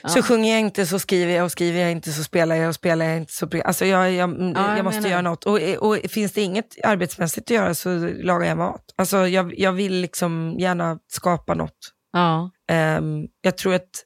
Ja. 0.04 0.08
Så 0.10 0.22
sjunger 0.22 0.52
jag 0.52 0.60
inte 0.60 0.86
så 0.86 0.98
skriver 0.98 1.32
jag 1.32 1.44
och 1.44 1.52
skriver 1.52 1.80
jag 1.80 1.90
inte 1.92 2.12
så 2.12 2.24
spelar 2.24 2.56
jag 2.56 2.68
och 2.68 2.74
spelar 2.74 3.06
jag 3.06 3.16
inte 3.16 3.32
så... 3.32 3.48
Alltså 3.64 3.86
jag, 3.86 4.12
jag, 4.12 4.30
jag, 4.40 4.78
jag 4.78 4.84
måste 4.84 5.00
menar 5.00 5.10
göra 5.10 5.22
något. 5.22 5.44
Och, 5.44 5.58
och 5.58 5.98
finns 6.10 6.32
det 6.32 6.42
inget 6.42 6.84
arbetsmässigt 6.84 7.46
att 7.50 7.54
göra 7.54 7.74
så 7.74 7.98
lagar 8.22 8.48
jag 8.48 8.58
mat. 8.58 8.84
Alltså 8.96 9.28
jag, 9.28 9.58
jag 9.58 9.72
vill 9.72 9.94
liksom 9.94 10.56
gärna 10.58 10.98
skapa 11.08 11.54
något. 11.54 11.93
Ja, 12.14 12.50
Ehm, 12.68 13.28
jag 13.40 13.58
tror 13.58 13.74
att 13.74 14.04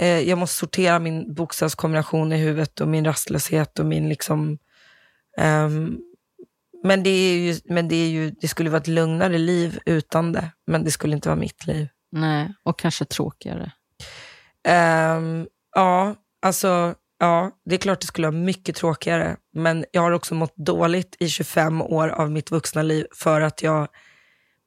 eh, 0.00 0.20
jag 0.20 0.38
måste 0.38 0.56
sortera 0.56 0.98
min 0.98 1.34
bokstavskombination 1.34 2.32
i 2.32 2.36
huvudet 2.36 2.80
och 2.80 2.88
min 2.88 3.04
rastlöshet 3.04 3.78
och 3.78 3.86
min 3.86 4.08
liksom... 4.08 4.58
ehm, 5.38 5.98
men 6.84 7.02
det, 7.02 7.10
är 7.10 7.38
ju, 7.38 7.60
men 7.64 7.88
det, 7.88 7.96
är 7.96 8.08
ju, 8.08 8.30
det 8.30 8.48
skulle 8.48 8.70
vara 8.70 8.80
ett 8.80 8.86
lugnare 8.86 9.38
liv 9.38 9.78
utan 9.86 10.32
det, 10.32 10.50
men 10.66 10.84
det 10.84 10.90
skulle 10.90 11.14
inte 11.14 11.28
vara 11.28 11.38
mitt 11.38 11.66
liv. 11.66 11.88
nej, 12.12 12.54
och 12.62 12.78
kanske 12.78 13.04
tråkigare. 13.04 13.72
Ehm, 14.68 15.46
ja, 15.74 16.14
alltså, 16.42 16.94
ja, 17.18 17.50
det 17.64 17.74
är 17.74 17.78
klart 17.78 18.00
det 18.00 18.06
skulle 18.06 18.26
vara 18.26 18.36
mycket 18.36 18.76
tråkigare, 18.76 19.36
men 19.52 19.84
jag 19.92 20.02
har 20.02 20.12
också 20.12 20.34
mått 20.34 20.56
dåligt 20.56 21.16
i 21.20 21.28
25 21.28 21.82
år 21.82 22.08
av 22.08 22.30
mitt 22.30 22.50
vuxna 22.50 22.82
liv 22.82 23.06
för 23.14 23.40
att 23.40 23.62
jag 23.62 23.88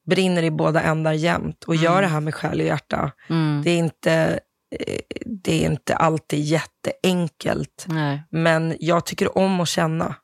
brinner 0.06 0.42
i 0.42 0.50
båda 0.50 0.82
ändar 0.82 1.12
jämt 1.12 1.64
och 1.64 1.76
gör 1.76 2.02
det 2.02 2.08
här 2.08 2.20
med 2.20 2.34
själ 2.34 2.60
och 2.60 2.66
hjärta. 2.66 3.12
Mm. 3.28 3.62
Det 3.64 3.70
är 3.70 3.78
inte, 3.78 4.40
eh, 4.80 4.98
det 5.26 5.64
är 5.64 5.70
inte 5.70 5.96
alltid 5.96 6.40
jätteenkelt, 6.40 7.86
Nej. 7.88 8.22
men 8.30 8.76
jag 8.80 9.06
tycker 9.06 9.38
om 9.38 9.60
att 9.60 9.68
känna. 9.68 10.14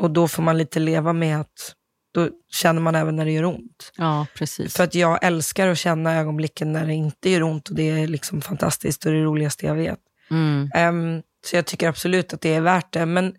Och 0.00 0.10
då 0.10 0.28
får 0.28 0.42
man 0.42 0.58
lite 0.58 0.80
leva 0.80 1.12
med 1.12 1.40
att 1.40 1.74
då 2.14 2.28
känner 2.50 2.80
man 2.80 2.94
även 2.94 3.16
när 3.16 3.24
det 3.24 3.32
gör 3.32 3.44
ont. 3.44 3.92
Ja, 3.96 4.26
precis. 4.34 4.76
För 4.76 4.84
att 4.84 4.94
jag 4.94 5.24
älskar 5.24 5.68
att 5.68 5.78
känna 5.78 6.14
ögonblicken 6.14 6.72
när 6.72 6.86
det 6.86 6.94
inte 6.94 7.30
gör 7.30 7.42
ont 7.42 7.68
och 7.68 7.74
det 7.74 7.90
är 7.90 8.06
liksom 8.06 8.40
fantastiskt 8.40 9.06
och 9.06 9.12
det 9.12 9.22
roligaste 9.22 9.66
jag 9.66 9.74
vet. 9.74 9.98
Mm. 10.30 10.70
Ehm, 10.74 11.22
så 11.46 11.56
jag 11.56 11.66
tycker 11.66 11.88
absolut 11.88 12.34
att 12.34 12.40
det 12.40 12.54
är 12.54 12.60
värt 12.60 12.92
det. 12.92 13.06
Men, 13.06 13.34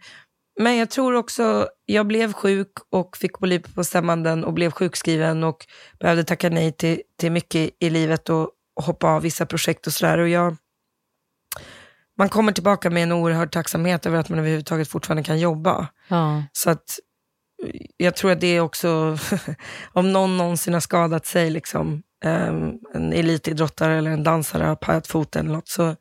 men 0.59 0.75
jag 0.75 0.89
tror 0.89 1.13
också, 1.13 1.67
jag 1.85 2.07
blev 2.07 2.33
sjuk 2.33 2.71
och 2.89 3.17
fick 3.17 3.39
polipbestämmanden 3.39 4.43
och 4.43 4.53
blev 4.53 4.71
sjukskriven 4.71 5.43
och 5.43 5.65
behövde 5.99 6.23
tacka 6.23 6.49
nej 6.49 6.71
till, 6.71 7.01
till 7.19 7.31
mycket 7.31 7.69
i 7.79 7.89
livet 7.89 8.29
och, 8.29 8.51
hoppa 8.81 9.07
av 9.07 9.21
vissa 9.21 9.45
projekt 9.45 9.87
och 9.87 9.93
sådär. 9.93 10.17
Och 10.17 10.29
jag 10.29 10.55
man 12.17 12.29
kommer 12.29 12.51
tillbaka 12.51 12.89
med 12.89 13.03
en 13.03 13.11
oerhörd 13.11 13.51
tacksamhet 13.51 14.05
över 14.05 14.17
att 14.17 14.29
man 14.29 14.39
överhuvudtaget 14.39 14.87
fortfarande 14.87 15.23
kan 15.23 15.39
jobba. 15.39 15.87
Ja. 16.07 16.43
Så 16.51 16.69
att 16.69 16.99
jag 17.97 18.15
tror 18.15 18.31
att 18.31 18.41
det 18.41 18.47
är 18.47 18.59
också, 18.59 19.17
om 19.93 20.13
någon 20.13 20.37
någonsin 20.37 20.73
har 20.73 20.81
skadat 20.81 21.25
sig, 21.25 21.49
liksom, 21.49 22.03
um, 22.25 22.79
en 22.93 23.13
elitidrottare 23.13 23.97
eller 23.97 24.11
en 24.11 24.23
dansare 24.23 24.63
har 24.63 24.75
pajat 24.75 25.07
foten 25.07 25.45
eller 25.45 25.55
något, 25.55 25.67
så 25.67 25.95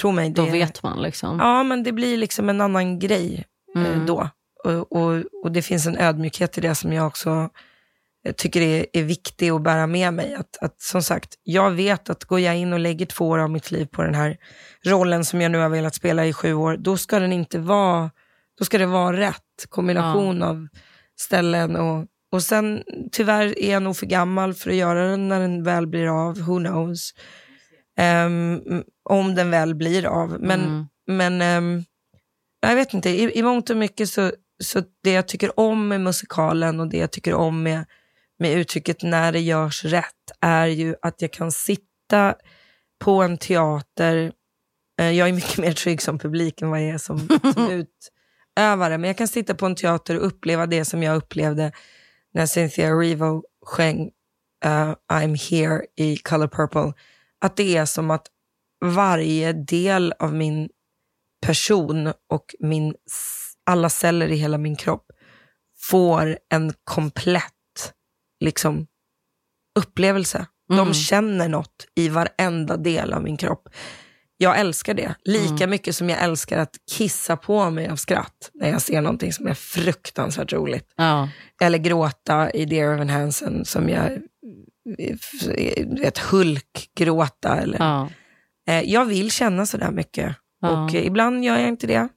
tro 0.00 0.12
mig. 0.12 0.30
Det, 0.30 0.42
Då 0.42 0.50
vet 0.50 0.82
man 0.82 1.02
liksom. 1.02 1.38
Ja, 1.38 1.62
men 1.62 1.82
det 1.82 1.92
blir 1.92 2.16
liksom 2.16 2.48
en 2.48 2.60
annan 2.60 2.98
grej 2.98 3.34
eh, 3.34 3.44
Mm. 3.76 4.06
då. 4.06 4.28
Och, 4.64 4.92
och, 4.92 5.24
och 5.42 5.52
det 5.52 5.62
finns 5.62 5.86
en 5.86 5.98
ödmjukhet 5.98 6.58
i 6.58 6.60
det 6.60 6.74
som 6.74 6.92
jag 6.92 7.06
också 7.06 7.48
eh, 8.26 8.32
tycker 8.34 8.60
är, 8.60 8.86
är 8.92 9.02
viktig 9.02 9.50
att 9.50 9.62
bära 9.62 9.86
med 9.86 10.14
mig. 10.14 10.34
Att, 10.34 10.56
att 10.60 10.80
som 10.80 11.02
sagt, 11.02 11.34
jag 11.42 11.70
vet 11.70 12.10
att 12.10 12.24
går 12.24 12.40
jag 12.40 12.56
in 12.56 12.72
och 12.72 12.80
lägger 12.80 13.06
två 13.06 13.28
år 13.28 13.38
av 13.38 13.50
mitt 13.50 13.70
liv 13.70 13.86
på 13.86 14.02
den 14.02 14.14
här 14.14 14.36
rollen 14.86 15.24
som 15.24 15.40
jag 15.40 15.50
nu 15.52 15.58
har 15.58 15.68
velat 15.68 15.94
spela 15.94 16.26
i 16.26 16.32
sju 16.32 16.54
år, 16.54 16.76
då 16.76 16.96
ska 16.96 17.18
den 17.18 17.32
inte 17.32 17.58
vara, 17.58 18.10
då 18.58 18.64
ska 18.64 18.78
det 18.78 18.86
vara 18.86 19.16
rätt 19.16 19.66
kombination 19.68 20.42
av 20.42 20.68
ställen 21.20 21.76
och, 21.76 22.06
och 22.32 22.42
sen 22.42 22.82
tyvärr 23.12 23.58
är 23.58 23.72
jag 23.72 23.82
nog 23.82 23.96
för 23.96 24.06
gammal 24.06 24.54
för 24.54 24.70
att 24.70 24.76
göra 24.76 25.08
den 25.10 25.28
när 25.28 25.40
den 25.40 25.62
väl 25.62 25.86
blir 25.86 26.28
av, 26.28 26.38
who 26.40 26.58
knows. 26.58 27.10
Ehm, 27.96 28.60
om 29.04 29.34
den 29.34 29.50
väl 29.50 29.74
blir 29.74 30.06
av. 30.06 30.36
Men, 30.40 30.60
Mm. 30.60 30.86
men 31.06 31.42
ehm, 31.42 31.84
jag 32.68 32.76
vet 32.76 32.94
inte, 32.94 33.10
i, 33.10 33.38
i 33.38 33.42
mångt 33.42 33.70
och 33.70 33.76
mycket 33.76 34.08
så, 34.08 34.32
så 34.62 34.82
det 35.02 35.12
jag 35.12 35.28
tycker 35.28 35.60
om 35.60 35.88
med 35.88 36.00
musikalen 36.00 36.80
och 36.80 36.88
det 36.88 36.98
jag 36.98 37.10
tycker 37.10 37.34
om 37.34 37.62
med, 37.62 37.84
med 38.38 38.52
uttrycket 38.58 39.02
när 39.02 39.32
det 39.32 39.40
görs 39.40 39.84
rätt 39.84 40.30
är 40.40 40.66
ju 40.66 40.94
att 41.02 41.22
jag 41.22 41.32
kan 41.32 41.52
sitta 41.52 42.34
på 43.04 43.22
en 43.22 43.38
teater, 43.38 44.32
eh, 45.00 45.10
jag 45.10 45.28
är 45.28 45.32
mycket 45.32 45.58
mer 45.58 45.72
trygg 45.72 46.02
som 46.02 46.18
publik 46.18 46.62
än 46.62 46.70
vad 46.70 46.82
jag 46.82 46.88
är 46.88 46.98
som, 46.98 47.28
som 47.54 47.70
utövare, 48.56 48.98
men 48.98 49.08
jag 49.08 49.18
kan 49.18 49.28
sitta 49.28 49.54
på 49.54 49.66
en 49.66 49.74
teater 49.74 50.18
och 50.18 50.26
uppleva 50.26 50.66
det 50.66 50.84
som 50.84 51.02
jag 51.02 51.16
upplevde 51.16 51.72
när 52.34 52.46
Cynthia 52.46 52.88
Erivo 52.88 53.44
sjöng 53.66 54.10
eh, 54.64 54.94
I'm 55.12 55.50
here 55.50 55.84
i 55.96 56.16
Color 56.16 56.48
Purple. 56.48 56.92
Att 57.40 57.56
det 57.56 57.76
är 57.76 57.84
som 57.84 58.10
att 58.10 58.26
varje 58.84 59.52
del 59.52 60.14
av 60.18 60.34
min 60.34 60.68
person 61.46 62.06
och 62.30 62.54
min, 62.60 62.94
alla 63.66 63.88
celler 63.90 64.28
i 64.28 64.36
hela 64.36 64.58
min 64.58 64.76
kropp 64.76 65.06
får 65.80 66.38
en 66.50 66.72
komplett 66.84 67.92
liksom, 68.40 68.86
upplevelse. 69.78 70.46
De 70.68 70.78
Mm. 70.78 70.94
känner 70.94 71.48
något 71.48 71.86
i 71.94 72.08
varenda 72.08 72.76
del 72.76 73.12
av 73.12 73.22
min 73.22 73.36
kropp. 73.36 73.68
Jag 74.36 74.58
älskar 74.58 74.94
det, 74.94 75.14
lika 75.24 75.66
mycket 75.66 75.96
som 75.96 76.10
jag 76.10 76.22
älskar 76.22 76.58
att 76.58 76.76
kissa 76.90 77.36
på 77.36 77.70
mig 77.70 77.88
av 77.88 77.96
skratt 77.96 78.50
när 78.54 78.70
jag 78.70 78.82
ser 78.82 79.00
någonting 79.00 79.32
som 79.32 79.46
är 79.46 79.54
fruktansvärt 79.54 80.52
roligt. 80.52 80.92
Ja. 80.96 81.28
Eller 81.60 81.78
gråta 81.78 82.50
i 82.50 82.64
Dear 82.64 82.94
Evan 82.94 83.08
Hansen 83.10 83.64
som 83.64 83.88
jag, 83.88 84.18
vet, 86.00 86.18
Hulk-gråta. 86.18 87.56
Eller, 87.60 87.78
Ja. 87.78 88.08
Eh, 88.68 88.80
jag 88.80 89.04
vill 89.04 89.30
känna 89.30 89.66
sådär 89.66 89.90
mycket 89.90 90.36
Ja. 90.64 90.84
och 90.84 90.94
ibland 90.94 91.44
gör 91.44 91.58
jag 91.58 91.68
inte 91.68 91.86
det. 91.86 92.08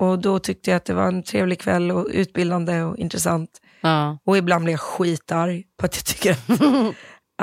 Och 0.00 0.18
då 0.18 0.38
tyckte 0.38 0.70
jag 0.70 0.76
att 0.76 0.84
det 0.84 0.94
var 0.94 1.06
en 1.06 1.22
trevlig 1.22 1.60
kväll 1.60 1.90
och 1.90 2.06
utbildande 2.10 2.82
och 2.82 2.96
intressant. 2.98 3.50
Ja. 3.80 4.18
Och 4.24 4.36
ibland 4.38 4.64
blir 4.64 4.72
jag 4.72 4.80
skitarg 4.80 5.64
på 5.78 5.86
att 5.86 5.96
jag 5.96 6.04
tycker 6.04 6.32
att, 6.32 6.60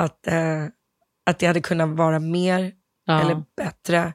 att, 0.00 0.26
eh, 0.26 0.64
att 1.30 1.38
det 1.38 1.46
hade 1.46 1.60
kunnat 1.60 1.88
vara 1.88 2.18
mer 2.18 2.72
Ja. 3.04 3.20
eller 3.20 3.42
bättre. 3.56 4.12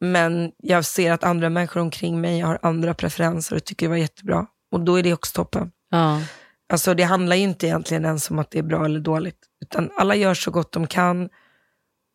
Men 0.00 0.52
jag 0.56 0.84
ser 0.84 1.12
att 1.12 1.24
andra 1.24 1.50
människor 1.50 1.80
omkring 1.80 2.20
mig 2.20 2.40
har 2.40 2.58
andra 2.62 2.94
preferenser 2.94 3.56
och 3.56 3.64
tycker 3.64 3.86
det 3.86 3.90
var 3.90 3.96
jättebra. 3.96 4.46
Och 4.72 4.80
då 4.80 4.96
är 4.96 5.02
det 5.02 5.12
också 5.12 5.34
toppen. 5.34 5.70
Ja. 5.90 6.20
Alltså 6.72 6.94
det 6.94 7.02
handlar 7.02 7.36
ju 7.36 7.42
inte 7.42 7.66
egentligen 7.66 8.04
ens 8.04 8.30
om 8.30 8.38
att 8.38 8.50
det 8.50 8.58
är 8.58 8.62
bra 8.62 8.84
eller 8.84 9.00
dåligt. 9.00 9.38
Utan 9.64 9.90
alla 9.98 10.14
gör 10.14 10.34
så 10.34 10.50
gott 10.50 10.72
de 10.72 10.86
kan 10.86 11.28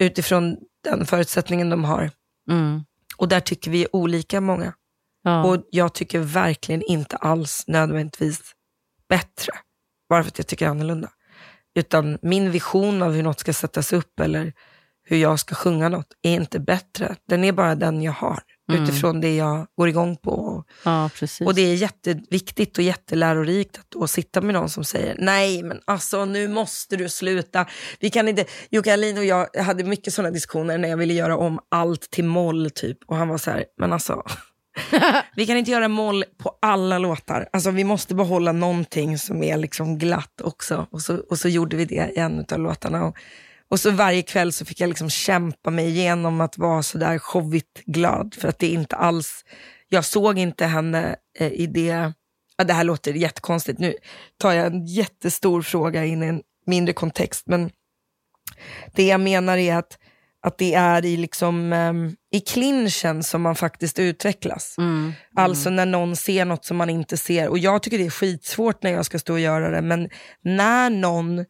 utifrån 0.03 0.57
den 0.83 1.05
förutsättningen 1.05 1.69
de 1.69 1.83
har. 1.83 2.11
Mm. 2.49 2.83
Och 3.21 3.27
där 3.27 3.39
tycker 3.39 3.71
vi 3.71 3.87
olika 3.91 4.41
många. 4.41 4.73
Ja. 5.23 5.43
Och 5.43 5.67
jag 5.71 5.93
tycker 5.93 6.19
verkligen 6.19 6.81
inte 6.81 7.17
alls 7.17 7.63
nödvändigtvis 7.67 8.41
bättre. 9.09 9.53
Bara 10.09 10.23
för 10.23 10.27
att 10.27 10.37
jag 10.37 10.47
tycker 10.47 10.67
annorlunda. 10.67 11.09
Utan 11.75 12.17
min 12.21 12.51
vision 12.51 13.01
av 13.01 13.13
hur 13.13 13.23
något 13.23 13.39
ska 13.39 13.53
sättas 13.53 13.93
upp 13.93 14.19
eller 14.19 14.53
hur 15.03 15.17
jag 15.17 15.39
ska 15.39 15.55
sjunga 15.55 15.89
något 15.89 16.13
är 16.21 16.33
inte 16.33 16.59
bättre. 16.59 17.15
Den 17.27 17.43
är 17.43 17.51
bara 17.51 17.75
den 17.75 18.01
jag 18.01 18.11
har. 18.11 18.39
Mm. 18.73 18.83
Utifrån 18.83 19.21
det 19.21 19.35
jag 19.35 19.67
går 19.77 19.89
igång 19.89 20.17
på. 20.17 20.31
Och, 20.31 20.67
ja, 20.83 21.09
och 21.45 21.55
det 21.55 21.61
är 21.61 21.75
jätteviktigt 21.75 22.77
och 22.77 22.83
jättelärorikt 22.83 23.77
att 23.77 23.91
då 23.91 24.07
sitta 24.07 24.41
med 24.41 24.53
någon 24.53 24.69
som 24.69 24.83
säger 24.83 25.15
nej 25.19 25.63
men 25.63 25.79
alltså 25.85 26.25
nu 26.25 26.47
måste 26.47 26.95
du 26.97 27.09
sluta. 27.09 27.65
Vi 27.99 28.09
kan 28.09 28.27
inte, 28.27 28.45
Jocke 28.69 28.93
Alin 28.93 29.17
och 29.17 29.25
jag 29.25 29.47
hade 29.57 29.83
mycket 29.83 30.13
sådana 30.13 30.31
diskussioner 30.31 30.77
när 30.77 30.89
jag 30.89 30.97
ville 30.97 31.13
göra 31.13 31.37
om 31.37 31.59
allt 31.69 32.09
till 32.11 32.25
moll 32.25 32.69
typ. 32.69 32.97
Och 33.07 33.15
han 33.15 33.27
var 33.27 33.37
så 33.37 33.51
här, 33.51 33.65
men 33.77 33.93
alltså 33.93 34.23
vi 35.35 35.47
kan 35.47 35.57
inte 35.57 35.71
göra 35.71 35.87
moll 35.87 36.23
på 36.37 36.57
alla 36.61 36.97
låtar. 36.97 37.49
Alltså 37.53 37.71
vi 37.71 37.83
måste 37.83 38.15
behålla 38.15 38.51
någonting 38.51 39.17
som 39.17 39.43
är 39.43 39.57
liksom 39.57 39.97
glatt 39.97 40.41
också. 40.41 40.87
Och 40.91 41.01
så, 41.01 41.17
och 41.29 41.39
så 41.39 41.49
gjorde 41.49 41.77
vi 41.77 41.85
det 41.85 42.11
i 42.15 42.19
en 42.19 42.45
av 42.51 42.59
låtarna. 42.59 43.05
Och, 43.05 43.17
och 43.71 43.79
så 43.79 43.91
varje 43.91 44.21
kväll 44.21 44.53
så 44.53 44.65
fick 44.65 44.79
jag 44.79 44.87
liksom 44.87 45.09
kämpa 45.09 45.69
mig 45.71 45.89
igenom 45.89 46.41
att 46.41 46.57
vara 46.57 46.83
sådär 46.83 47.19
showigt 47.19 47.83
glad. 47.85 48.35
För 48.39 48.47
att 48.47 48.59
det 48.59 48.67
inte 48.67 48.95
alls, 48.95 49.45
jag 49.89 50.05
såg 50.05 50.39
inte 50.39 50.65
henne 50.65 51.15
eh, 51.39 51.51
i 51.51 51.67
det, 51.67 52.13
ja, 52.57 52.63
det 52.63 52.73
här 52.73 52.83
låter 52.83 53.13
jättekonstigt. 53.13 53.79
Nu 53.79 53.95
tar 54.37 54.51
jag 54.51 54.67
en 54.67 54.85
jättestor 54.85 55.61
fråga 55.61 56.05
in 56.05 56.23
i 56.23 56.27
en 56.27 56.41
mindre 56.65 56.93
kontext. 56.93 57.47
Men 57.47 57.69
det 58.95 59.07
jag 59.07 59.19
menar 59.19 59.57
är 59.57 59.75
att, 59.75 59.97
att 60.41 60.57
det 60.57 60.73
är 60.73 61.05
i, 61.05 61.17
liksom, 61.17 61.73
ehm, 61.73 62.15
i 62.31 62.39
clinchen 62.39 63.23
som 63.23 63.41
man 63.41 63.55
faktiskt 63.55 63.99
utvecklas. 63.99 64.75
Mm. 64.77 65.13
Alltså 65.35 65.69
när 65.69 65.85
någon 65.85 66.15
ser 66.15 66.45
något 66.45 66.65
som 66.65 66.77
man 66.77 66.89
inte 66.89 67.17
ser. 67.17 67.47
Och 67.47 67.57
jag 67.57 67.83
tycker 67.83 67.97
det 67.97 68.05
är 68.05 68.09
skitsvårt 68.09 68.83
när 68.83 68.91
jag 68.91 69.05
ska 69.05 69.19
stå 69.19 69.33
och 69.33 69.39
göra 69.39 69.69
det. 69.69 69.81
Men 69.81 70.09
när 70.41 70.89
någon 70.89 71.45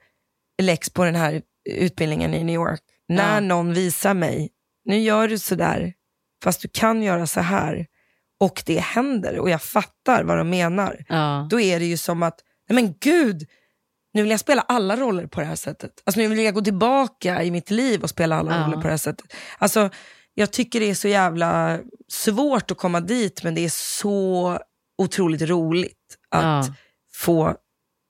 läggs 0.62 0.90
på 0.90 1.04
den 1.04 1.16
här 1.16 1.42
utbildningen 1.70 2.34
i 2.34 2.44
New 2.44 2.56
York. 2.56 2.82
När 3.08 3.34
Ja. 3.34 3.40
någon 3.40 3.74
visar 3.74 4.14
mig, 4.14 4.50
nu 4.86 5.00
gör 5.00 5.28
du 5.28 5.38
sådär, 5.38 5.94
fast 6.44 6.62
du 6.62 6.68
kan 6.68 7.04
göra 7.04 7.28
så 7.28 7.40
här. 7.42 7.88
Och 8.40 8.64
det 8.66 8.80
händer 8.80 9.40
och 9.40 9.50
jag 9.50 9.62
fattar 9.62 10.24
vad 10.24 10.38
de 10.38 10.50
menar. 10.50 11.06
Ja. 11.08 11.48
Då 11.50 11.60
är 11.62 11.80
det 11.80 11.86
ju 11.86 11.98
som 11.98 12.24
att, 12.24 12.40
nej 12.70 12.76
men 12.84 12.94
gud, 13.00 13.48
nu 14.14 14.22
vill 14.22 14.32
jag 14.32 14.40
spela 14.40 14.62
alla 14.62 14.96
roller 14.98 15.28
på 15.28 15.40
det 15.40 15.46
här 15.46 15.56
sättet. 15.56 15.92
Alltså 16.06 16.22
nu 16.22 16.28
vill 16.28 16.40
jag 16.40 16.54
gå 16.54 16.62
tillbaka 16.62 17.44
i 17.44 17.52
mitt 17.52 17.72
liv 17.72 18.04
och 18.04 18.10
spela 18.10 18.36
alla 18.40 18.58
Ja. 18.58 18.64
roller 18.66 18.76
på 18.76 18.82
det 18.84 18.90
här 18.90 18.98
sättet. 18.98 19.34
Alltså 19.58 19.90
jag 20.34 20.52
tycker 20.52 20.80
det 20.80 20.90
är 20.90 20.96
så 20.96 21.08
jävla 21.08 21.80
svårt 22.12 22.72
att 22.72 22.78
komma 22.78 23.00
dit 23.00 23.44
men 23.44 23.56
det 23.56 23.66
är 23.66 23.70
så 23.70 24.60
otroligt 24.98 25.42
roligt 25.42 26.18
att 26.30 26.68
Ja. 26.68 26.74
få 27.14 27.56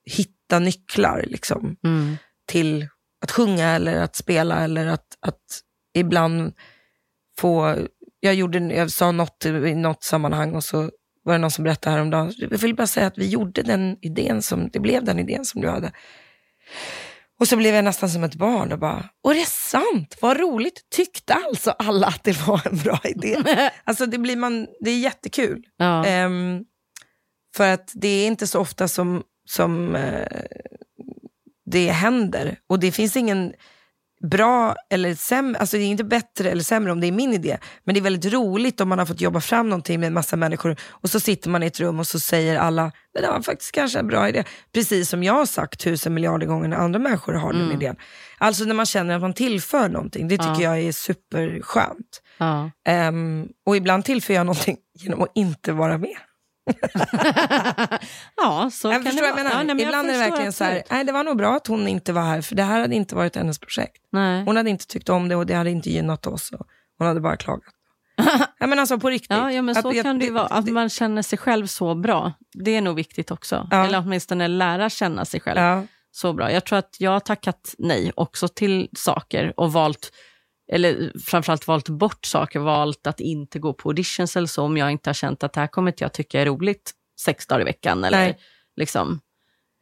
hitta 0.04 0.58
nycklar 0.58 1.24
liksom, 1.26 1.76
Mm. 1.84 2.16
till 2.48 2.88
att 3.22 3.30
sjunga 3.30 3.68
eller 3.68 4.00
att 4.00 4.16
spela 4.16 4.64
eller 4.64 4.86
att, 4.86 5.06
att 5.20 5.60
ibland 5.94 6.54
få, 7.38 7.76
jag, 8.20 8.34
gjorde, 8.34 8.58
jag 8.58 8.90
sa 8.90 9.12
något 9.12 9.44
i 9.46 9.74
något 9.74 10.02
sammanhang 10.02 10.54
och 10.54 10.64
så 10.64 10.90
var 11.24 11.32
det 11.32 11.38
någon 11.38 11.50
som 11.50 11.64
berättade 11.64 11.96
häromdagen, 11.96 12.32
jag 12.36 12.58
vill 12.58 12.74
bara 12.74 12.86
säga 12.86 13.06
att 13.06 13.18
vi 13.18 13.28
gjorde 13.28 13.62
den 13.62 13.96
idén 14.00 14.42
som, 14.42 14.68
det 14.68 14.80
blev 14.80 15.04
den 15.04 15.18
idén 15.18 15.44
som 15.44 15.60
du 15.60 15.68
hade. 15.68 15.92
Och 17.40 17.48
så 17.48 17.56
blev 17.56 17.74
jag 17.74 17.84
nästan 17.84 18.10
som 18.10 18.24
ett 18.24 18.34
barn 18.34 18.72
och 18.72 18.78
bara, 18.78 19.08
och 19.22 19.34
det 19.34 19.40
är 19.40 19.44
sant, 19.44 20.18
vad 20.20 20.40
roligt, 20.40 20.90
tyckte 20.90 21.34
alltså 21.34 21.70
alla 21.70 22.06
att 22.06 22.24
det 22.24 22.46
var 22.46 22.66
en 22.66 22.78
bra 22.78 23.00
idé. 23.04 23.36
alltså 23.84 24.06
det, 24.06 24.18
blir 24.18 24.36
man, 24.36 24.66
det 24.80 24.90
är 24.90 24.98
jättekul. 24.98 25.64
Ja. 25.76 26.04
Ehm, 26.04 26.64
för 27.56 27.68
att 27.68 27.92
det 27.94 28.08
är 28.08 28.26
inte 28.26 28.46
så 28.46 28.60
ofta 28.60 28.88
som, 28.88 29.22
som 29.48 29.96
eh, 29.96 30.26
det 31.72 31.90
händer. 31.90 32.56
Och 32.68 32.80
det 32.80 32.92
finns 32.92 33.16
ingen 33.16 33.52
bra 34.30 34.76
eller 34.90 35.14
sämre, 35.14 35.60
alltså 35.60 35.76
det 35.76 35.82
är 35.82 35.86
inte 35.86 36.04
bättre 36.04 36.50
eller 36.50 36.62
sämre 36.62 36.92
om 36.92 37.00
det 37.00 37.06
är 37.06 37.12
min 37.12 37.32
idé. 37.32 37.58
Men 37.84 37.94
det 37.94 38.00
är 38.00 38.02
väldigt 38.02 38.32
roligt 38.32 38.80
om 38.80 38.88
man 38.88 38.98
har 38.98 39.06
fått 39.06 39.20
jobba 39.20 39.40
fram 39.40 39.68
någonting 39.68 40.00
med 40.00 40.06
en 40.06 40.12
massa 40.12 40.36
människor 40.36 40.76
och 40.90 41.10
så 41.10 41.20
sitter 41.20 41.50
man 41.50 41.62
i 41.62 41.66
ett 41.66 41.80
rum 41.80 42.00
och 42.00 42.06
så 42.06 42.20
säger 42.20 42.58
alla, 42.58 42.92
det 43.14 43.20
där 43.20 43.28
var 43.28 43.40
faktiskt 43.40 43.72
kanske 43.72 43.98
en 43.98 44.06
bra 44.06 44.28
idé. 44.28 44.44
Precis 44.74 45.08
som 45.08 45.22
jag 45.22 45.34
har 45.34 45.46
sagt 45.46 45.80
tusen 45.80 46.14
miljarder 46.14 46.46
gånger 46.46 46.68
när 46.68 46.76
andra 46.76 46.98
människor 46.98 47.32
har 47.32 47.52
den 47.52 47.72
idén. 47.72 47.96
Alltså 48.38 48.64
när 48.64 48.74
man 48.74 48.86
känner 48.86 49.14
att 49.14 49.20
man 49.20 49.34
tillför 49.34 49.88
någonting, 49.88 50.28
det 50.28 50.38
tycker 50.38 50.62
jag 50.62 50.80
är 50.80 50.92
superskönt. 50.92 52.22
Ja. 52.38 52.70
Ehm, 52.86 53.48
och 53.66 53.76
ibland 53.76 54.04
tillför 54.04 54.34
jag 54.34 54.46
någonting 54.46 54.76
genom 54.94 55.22
att 55.22 55.32
inte 55.34 55.72
vara 55.72 55.98
med. 55.98 56.16
ja, 58.36 58.70
så 58.72 58.88
Jag 58.88 58.94
kan 58.94 59.02
förstår 59.04 59.26
det 59.26 59.32
vara. 59.32 59.40
jag 59.40 59.44
menar. 59.44 59.50
Ja, 59.50 59.56
men 59.64 59.68
jag 59.68 59.80
Ibland 59.80 60.08
är 60.08 60.12
det 60.12 60.18
verkligen 60.18 60.52
så 60.52 60.64
här, 60.64 60.82
nej 60.90 61.04
det 61.04 61.12
var 61.12 61.24
nog 61.24 61.36
bra 61.36 61.56
att 61.56 61.66
hon 61.66 61.88
inte 61.88 62.12
var 62.12 62.22
här, 62.22 62.40
för 62.40 62.54
det 62.54 62.62
här 62.62 62.80
hade 62.80 62.94
inte 62.94 63.14
varit 63.14 63.36
hennes 63.36 63.58
projekt. 63.58 64.02
Nej. 64.12 64.44
Hon 64.44 64.56
hade 64.56 64.70
inte 64.70 64.86
tyckt 64.86 65.08
om 65.08 65.28
det 65.28 65.36
och 65.36 65.46
det 65.46 65.54
hade 65.54 65.70
inte 65.70 65.90
gynnat 65.90 66.26
oss. 66.26 66.50
Hon 66.98 67.06
hade 67.08 67.20
bara 67.20 67.36
klagat. 67.36 67.64
ja, 68.58 68.66
men 68.66 68.78
alltså 68.78 68.98
på 68.98 69.10
riktigt. 69.10 69.30
Ja, 69.36 69.52
ja 69.52 69.62
men 69.62 69.74
så 69.74 69.88
Att 69.88 70.02
kan 70.02 70.18
det 70.18 70.30
vara. 70.30 70.46
Att 70.46 70.66
man 70.68 70.88
känner 70.88 71.22
sig 71.22 71.38
själv 71.38 71.66
så 71.66 71.94
bra. 71.94 72.32
Det 72.54 72.76
är 72.76 72.80
nog 72.80 72.96
viktigt 72.96 73.30
också. 73.30 73.68
Ja. 73.70 73.86
Eller 73.86 73.98
åtminstone 73.98 74.48
lära 74.48 74.90
känna 74.90 75.24
sig 75.24 75.40
själv 75.40 75.60
Ja. 75.60 75.82
så 76.10 76.32
bra. 76.32 76.52
Jag 76.52 76.64
tror 76.64 76.78
att 76.78 76.96
jag 76.98 77.10
har 77.10 77.20
tackat 77.20 77.74
nej 77.78 78.12
också 78.16 78.48
till 78.48 78.88
saker 78.96 79.52
och 79.56 79.72
valt, 79.72 80.12
eller 80.72 81.12
framförallt 81.24 81.66
valt 81.68 81.88
bort 81.88 82.24
saker, 82.24 82.58
valt 82.60 83.06
att 83.06 83.20
inte 83.20 83.58
gå 83.58 83.72
på 83.72 83.88
auditions 83.88 84.36
eller 84.36 84.46
så 84.46 84.62
om 84.62 84.76
jag 84.76 84.90
inte 84.90 85.08
har 85.08 85.14
känt 85.14 85.42
att 85.42 85.52
det 85.52 85.60
här 85.60 85.66
kommer 85.66 85.90
inte 85.90 86.04
jag 86.04 86.12
tycka 86.12 86.40
är 86.40 86.46
roligt 86.46 86.92
sex 87.20 87.46
dagar 87.46 87.60
i 87.60 87.64
veckan. 87.64 88.04
Eller 88.04 88.18
Nej. 88.18 88.38
liksom, 88.76 89.20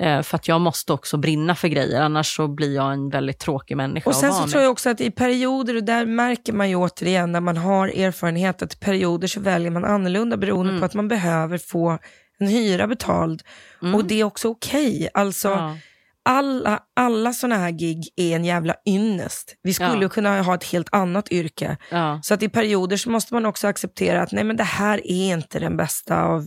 eh, 0.02 0.22
för 0.22 0.36
att 0.36 0.48
jag 0.48 0.60
måste 0.60 0.92
också 0.92 1.16
brinna 1.16 1.54
för 1.54 1.68
grejer, 1.68 2.00
annars 2.00 2.36
så 2.36 2.48
blir 2.48 2.74
jag 2.74 2.92
en 2.92 3.10
väldigt 3.10 3.38
tråkig 3.38 3.76
människa 3.76 4.10
Och 4.10 4.16
sen 4.16 4.32
så 4.32 4.46
tror 4.48 4.62
jag 4.62 4.72
också 4.72 4.90
att 4.90 5.00
i 5.00 5.10
perioder, 5.10 5.76
och 5.76 5.84
där 5.84 6.06
märker 6.06 6.52
man 6.52 6.68
ju 6.70 6.76
återigen 6.76 7.32
när 7.32 7.40
man 7.40 7.56
har 7.56 7.88
erfarenhet, 7.88 8.62
att 8.62 8.80
perioder 8.80 9.28
så 9.28 9.40
väljer 9.40 9.70
man 9.70 9.84
annorlunda 9.84 10.36
beroende 10.36 10.70
Mm. 10.70 10.80
på 10.80 10.86
att 10.86 10.94
man 10.94 11.08
behöver 11.08 11.58
få 11.58 11.98
en 12.38 12.46
hyra 12.48 12.86
betald. 12.86 13.42
Och 13.94 14.04
det 14.04 14.20
är 14.20 14.24
också 14.24 14.48
okej. 14.48 15.08
Alltså, 15.14 15.48
Ja. 15.48 15.76
Alla, 16.24 16.80
alla 16.96 17.32
sådana 17.32 17.56
här 17.56 17.70
gig 17.70 18.08
är 18.16 18.36
en 18.36 18.44
jävla 18.44 18.74
ynnest. 18.88 19.54
Vi 19.62 19.74
skulle 19.74 20.02
Ja. 20.02 20.08
kunna 20.08 20.42
ha 20.42 20.54
ett 20.54 20.64
helt 20.64 20.88
annat 20.92 21.28
yrke. 21.32 21.76
Ja. 21.90 22.20
Så 22.22 22.34
att 22.34 22.42
i 22.42 22.48
perioder 22.48 22.96
så 22.96 23.10
måste 23.10 23.34
man 23.34 23.46
också 23.46 23.66
acceptera 23.68 24.22
att 24.22 24.32
nej 24.32 24.44
men 24.44 24.56
det 24.56 24.64
här 24.64 24.98
är 25.06 25.32
inte 25.32 25.58
den 25.58 25.76
bästa 25.76 26.22
av 26.22 26.46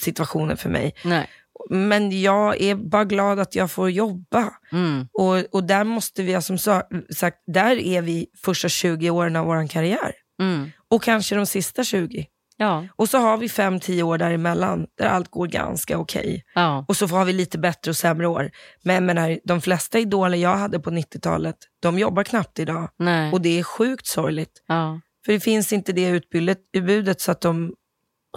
situationen 0.00 0.56
för 0.56 0.68
mig. 0.68 0.94
Nej. 1.04 1.30
Men 1.70 2.20
jag 2.22 2.60
är 2.60 2.74
bara 2.74 3.04
glad 3.04 3.38
att 3.40 3.54
jag 3.54 3.70
får 3.70 3.90
jobba. 3.90 4.52
Mm. 4.72 5.06
Och, 5.12 5.36
och 5.54 5.64
där 5.64 5.84
måste 5.84 6.22
vi, 6.22 6.42
som 6.42 6.58
sa- 6.58 6.88
sagt, 7.14 7.38
där 7.46 7.76
är 7.76 8.02
vi 8.02 8.26
första 8.44 8.68
20 8.68 9.10
åren 9.10 9.36
av 9.36 9.46
vår 9.46 9.68
karriär. 9.68 10.12
Mm. 10.42 10.70
Och 10.90 11.02
kanske 11.02 11.34
de 11.34 11.46
sista 11.46 11.84
20. 11.84 12.26
Ja. 12.62 12.86
Och 12.96 13.08
så 13.08 13.18
har 13.18 13.36
vi 13.36 13.46
5-10 13.46 14.02
år 14.02 14.18
däremellan 14.18 14.86
där 14.98 15.06
allt 15.06 15.30
går 15.30 15.46
ganska 15.46 15.98
okej. 15.98 16.44
Ja. 16.54 16.84
Och 16.88 16.96
så 16.96 17.06
har 17.06 17.24
vi 17.24 17.32
lite 17.32 17.58
bättre 17.58 17.90
och 17.90 17.96
sämre 17.96 18.26
år. 18.26 18.50
Men 18.82 19.06
menar, 19.06 19.38
de 19.44 19.60
flesta 19.60 19.98
idoler 19.98 20.38
jag 20.38 20.56
hade 20.56 20.80
på 20.80 20.90
90-talet, 20.90 21.56
de 21.80 21.98
jobbar 21.98 22.24
knappt 22.24 22.58
idag. 22.58 22.90
Nej. 22.96 23.32
Och 23.32 23.40
det 23.40 23.58
är 23.58 23.62
sjukt 23.62 24.06
sorgligt. 24.06 24.62
Ja. 24.66 25.00
För 25.24 25.32
det 25.32 25.40
finns 25.40 25.72
inte 25.72 25.92
det 25.92 26.08
utbudet, 26.08 26.58
utbudet 26.72 27.20
så, 27.20 27.32
att 27.32 27.40
de, 27.40 27.74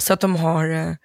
så 0.01 0.13
att 0.13 0.19
de 0.19 0.35
har 0.35 0.69
eh, 0.69 0.95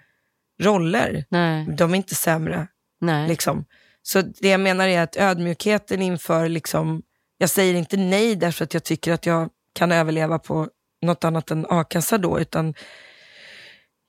roller. 0.63 1.25
Nej. 1.29 1.67
De 1.79 1.93
är 1.93 1.97
inte 1.97 2.15
sämre. 2.15 2.67
Nej. 3.01 3.29
Liksom. 3.29 3.65
Så 4.03 4.23
det 4.23 4.49
jag 4.49 4.61
menar 4.61 4.89
är 4.89 5.01
att 5.01 5.17
ödmjukheten 5.17 6.03
inför, 6.03 6.49
liksom, 6.49 7.03
jag 7.39 7.51
säger 7.51 7.75
inte 7.75 7.97
nej 7.97 8.37
därför 8.37 8.65
att 8.65 8.75
jag 8.75 8.85
tycker 8.85 9.13
att 9.13 9.27
jag 9.27 9.49
kan 9.75 9.93
överleva 9.93 10.39
på 10.39 10.69
något 11.03 11.25
annat 11.25 11.51
än 11.51 11.67
a-kassa 11.69 12.19
då, 12.19 12.41
utan 12.41 12.75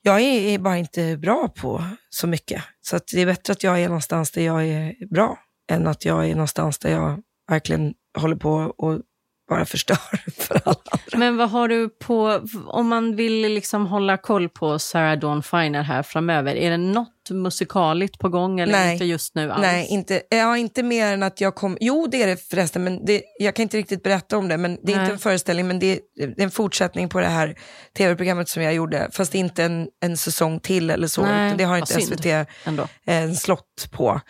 jag 0.02 0.20
är, 0.20 0.54
är 0.54 0.58
bara 0.58 0.78
inte 0.78 1.16
bra 1.16 1.48
på 1.48 1.84
så 2.10 2.26
mycket. 2.26 2.62
Så 2.80 2.96
att 2.96 3.06
det 3.12 3.20
är 3.20 3.26
bättre 3.26 3.52
att 3.52 3.62
jag 3.62 3.80
är 3.80 3.88
någonstans 3.88 4.30
där 4.30 4.42
jag 4.42 4.66
är 4.66 5.06
bra, 5.06 5.38
än 5.70 5.86
att 5.86 6.04
jag 6.04 6.28
är 6.28 6.34
någonstans 6.34 6.78
där 6.78 6.90
jag 6.90 7.22
verkligen 7.50 7.94
håller 8.18 8.36
på 8.36 8.52
och 8.78 9.00
bara 9.48 9.64
förstör 9.64 9.96
för 10.38 10.54
alla 10.64 10.76
andra. 10.90 11.18
Men 11.18 11.36
vad 11.36 11.50
har 11.50 11.68
du 11.68 11.88
på, 11.88 12.40
om 12.66 12.88
man 12.88 13.16
vill 13.16 13.40
liksom 13.40 13.86
hålla 13.86 14.16
koll 14.16 14.48
på 14.48 14.78
Sarah 14.78 15.18
Dawn 15.18 15.42
Finer 15.42 15.82
här 15.82 16.02
framöver, 16.02 16.54
är 16.54 16.70
det 16.70 16.76
något 16.76 17.30
musikaligt 17.30 18.18
på 18.18 18.28
gång 18.28 18.60
eller 18.60 18.72
Nej. 18.72 18.92
inte 18.92 19.04
just 19.04 19.34
nu 19.34 19.52
alls? 19.52 19.62
Nej, 19.62 19.86
inte, 19.90 20.22
ja, 20.28 20.56
inte 20.56 20.82
mer 20.82 21.12
än 21.12 21.22
att 21.22 21.40
jag 21.40 21.54
kom... 21.54 21.78
Jo, 21.80 22.06
det 22.06 22.22
är 22.22 22.26
det 22.26 22.36
förresten, 22.50 22.84
men 22.84 23.04
det, 23.04 23.22
jag 23.38 23.54
kan 23.54 23.62
inte 23.62 23.76
riktigt 23.76 24.02
berätta 24.02 24.38
om 24.38 24.48
det. 24.48 24.56
Men 24.56 24.78
Det 24.82 24.92
är 24.92 24.96
Nej. 24.96 25.04
inte 25.04 25.12
en 25.12 25.18
föreställning, 25.18 25.68
men 25.68 25.78
det 25.78 25.86
är, 25.92 26.00
det 26.16 26.40
är 26.40 26.44
en 26.44 26.50
fortsättning 26.50 27.08
på 27.08 27.20
det 27.20 27.26
här 27.26 27.58
tv-programmet 27.98 28.48
som 28.48 28.62
jag 28.62 28.74
gjorde. 28.74 29.08
Fast 29.12 29.34
inte 29.34 29.64
en, 29.64 29.88
en 30.04 30.16
säsong 30.16 30.60
till 30.60 30.90
eller 30.90 31.06
så. 31.06 31.22
Nej, 31.22 31.54
det 31.58 31.64
har 31.64 31.76
inte. 31.78 32.00
SVT 32.00 32.26
eh, 32.26 32.44
Ändå. 32.64 32.88
en 33.04 33.36
slott 33.36 33.88
på. 33.92 34.20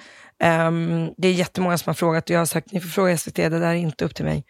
Ehm, 0.42 1.10
det 1.16 1.28
är 1.28 1.32
jättemånga 1.32 1.78
som 1.78 1.90
har 1.90 1.94
frågat 1.94 2.24
och 2.24 2.30
jag 2.30 2.38
har 2.38 2.46
sagt 2.46 2.72
ni 2.72 2.80
får 2.80 2.88
fråga 2.88 3.16
SVT, 3.18 3.36
det 3.36 3.48
där 3.48 3.60
är 3.60 3.74
inte 3.74 4.04
upp 4.04 4.14
till 4.14 4.24
mig. 4.24 4.44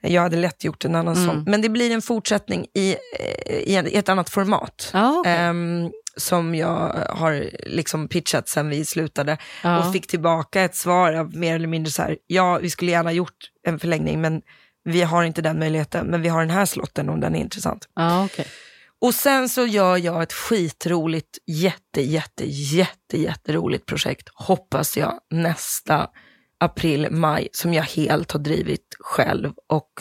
Jag 0.00 0.22
hade 0.22 0.36
lätt 0.36 0.64
gjort 0.64 0.84
en 0.84 0.94
annan 0.94 1.16
Mm. 1.16 1.28
sån. 1.28 1.44
Men 1.46 1.62
det 1.62 1.68
blir 1.68 1.90
en 1.90 2.02
fortsättning 2.02 2.66
i, 2.74 2.96
eh, 3.18 3.56
i, 3.56 3.76
ett 3.96 4.08
annat 4.08 4.30
format. 4.30 4.90
Ja, 4.92 5.18
okej. 5.20 5.32
Ehm, 5.32 5.90
som 6.16 6.54
jag 6.54 7.06
har 7.10 7.44
liksom 7.66 8.08
pitchat 8.08 8.48
sen 8.48 8.68
vi 8.68 8.84
slutade 8.84 9.38
Ja. 9.62 9.78
och 9.86 9.92
fick 9.92 10.06
tillbaka 10.06 10.60
ett 10.62 10.74
svar 10.76 11.12
av 11.12 11.36
mer 11.36 11.54
eller 11.54 11.68
mindre 11.68 11.90
så 11.92 12.02
här, 12.02 12.16
ja 12.26 12.58
vi 12.62 12.70
skulle 12.70 12.90
gärna 12.90 13.12
gjort 13.12 13.36
en 13.66 13.78
förlängning 13.78 14.20
men 14.20 14.42
vi 14.84 15.02
har 15.02 15.22
inte 15.24 15.42
den 15.42 15.58
möjligheten, 15.58 16.06
men 16.06 16.22
vi 16.22 16.28
har 16.28 16.40
den 16.40 16.50
här 16.50 16.64
slotten 16.66 17.08
om 17.08 17.20
den 17.20 17.34
är 17.34 17.40
intressant. 17.40 17.88
Ja, 17.94 18.24
okej. 18.24 18.46
Och 19.00 19.14
sen 19.14 19.48
så 19.48 19.66
gör 19.66 19.96
jag 19.96 20.22
ett 20.22 20.32
skitroligt, 20.32 21.38
jätte, 21.46 22.00
jätte, 22.00 22.44
jätte, 22.46 23.20
jätteroligt 23.20 23.86
projekt, 23.86 24.28
hoppas 24.34 24.96
jag, 24.96 25.14
nästa 25.30 26.08
april, 26.60 27.08
maj, 27.10 27.48
som 27.52 27.74
jag 27.74 27.82
helt 27.82 28.32
har 28.32 28.40
drivit 28.40 28.96
själv 29.00 29.52
och 29.68 29.92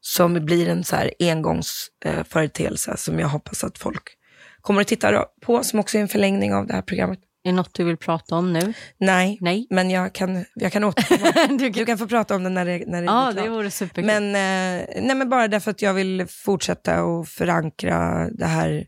som 0.00 0.44
blir 0.44 0.68
en 0.68 0.84
så 0.84 0.96
här 0.96 1.12
engångsföreteelse 1.20 2.90
eh, 2.90 2.96
som 2.96 3.18
jag 3.18 3.28
hoppas 3.28 3.64
att 3.64 3.78
folk 3.78 4.02
kommer 4.60 4.80
att 4.80 4.88
titta 4.88 5.24
på, 5.42 5.64
som 5.64 5.78
också 5.78 5.98
är 5.98 6.02
en 6.02 6.08
förlängning 6.08 6.54
av 6.54 6.66
det 6.66 6.74
här 6.74 6.82
programmet. 6.82 7.20
Är 7.44 7.50
det 7.50 7.56
något 7.56 7.74
du 7.74 7.84
vill 7.84 7.96
prata 7.96 8.34
om 8.36 8.52
nu? 8.52 8.72
Nej, 8.98 9.38
Nej. 9.40 9.66
men 9.70 9.90
jag 9.90 10.12
kan, 10.12 10.44
jag 10.54 10.72
kan 10.72 10.84
återkomma. 10.84 11.46
du 11.58 11.70
Du 11.70 11.84
kan 11.86 11.98
få 11.98 12.06
prata 12.08 12.34
om 12.36 12.42
det 12.42 12.50
när 12.50 12.64
det, 12.64 12.84
när 12.86 13.00
det 13.02 13.06
ja, 13.06 13.24
blir 13.26 13.32
klart. 13.32 13.44
det 13.44 13.50
vore 13.50 13.70
superkul. 13.70 14.04
Men, 14.04 14.24
eh, 14.24 14.86
nej, 15.02 15.16
men 15.16 15.28
bara 15.28 15.48
därför 15.48 15.70
att 15.70 15.82
jag 15.82 15.94
vill 15.94 16.26
fortsätta 16.28 17.02
och 17.04 17.28
förankra 17.28 18.28
det 18.30 18.46
här, 18.46 18.86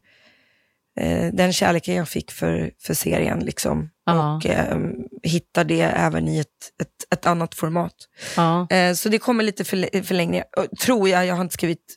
eh, 1.00 1.32
den 1.32 1.52
kärleken 1.52 1.94
jag 1.94 2.08
fick 2.08 2.30
för, 2.30 2.70
för 2.82 2.94
serien. 2.94 3.38
Liksom. 3.38 3.90
Ja. 4.06 4.36
Och 4.36 4.46
eh, 4.46 4.78
hitta 5.22 5.64
det 5.64 5.80
även 5.80 6.28
i 6.28 6.38
ett, 6.38 6.46
ett, 6.82 7.12
ett 7.18 7.26
annat 7.26 7.54
format. 7.54 7.94
ja. 8.36 8.66
Eh, 8.70 8.94
så 8.94 9.08
det 9.08 9.18
kommer 9.18 9.44
lite 9.44 9.62
förl- 9.64 10.02
förlängningar, 10.02 10.44
tror 10.84 11.08
jag. 11.08 11.26
Jag 11.26 11.34
har 11.34 11.42
inte 11.42 11.54
skrivit, 11.54 11.96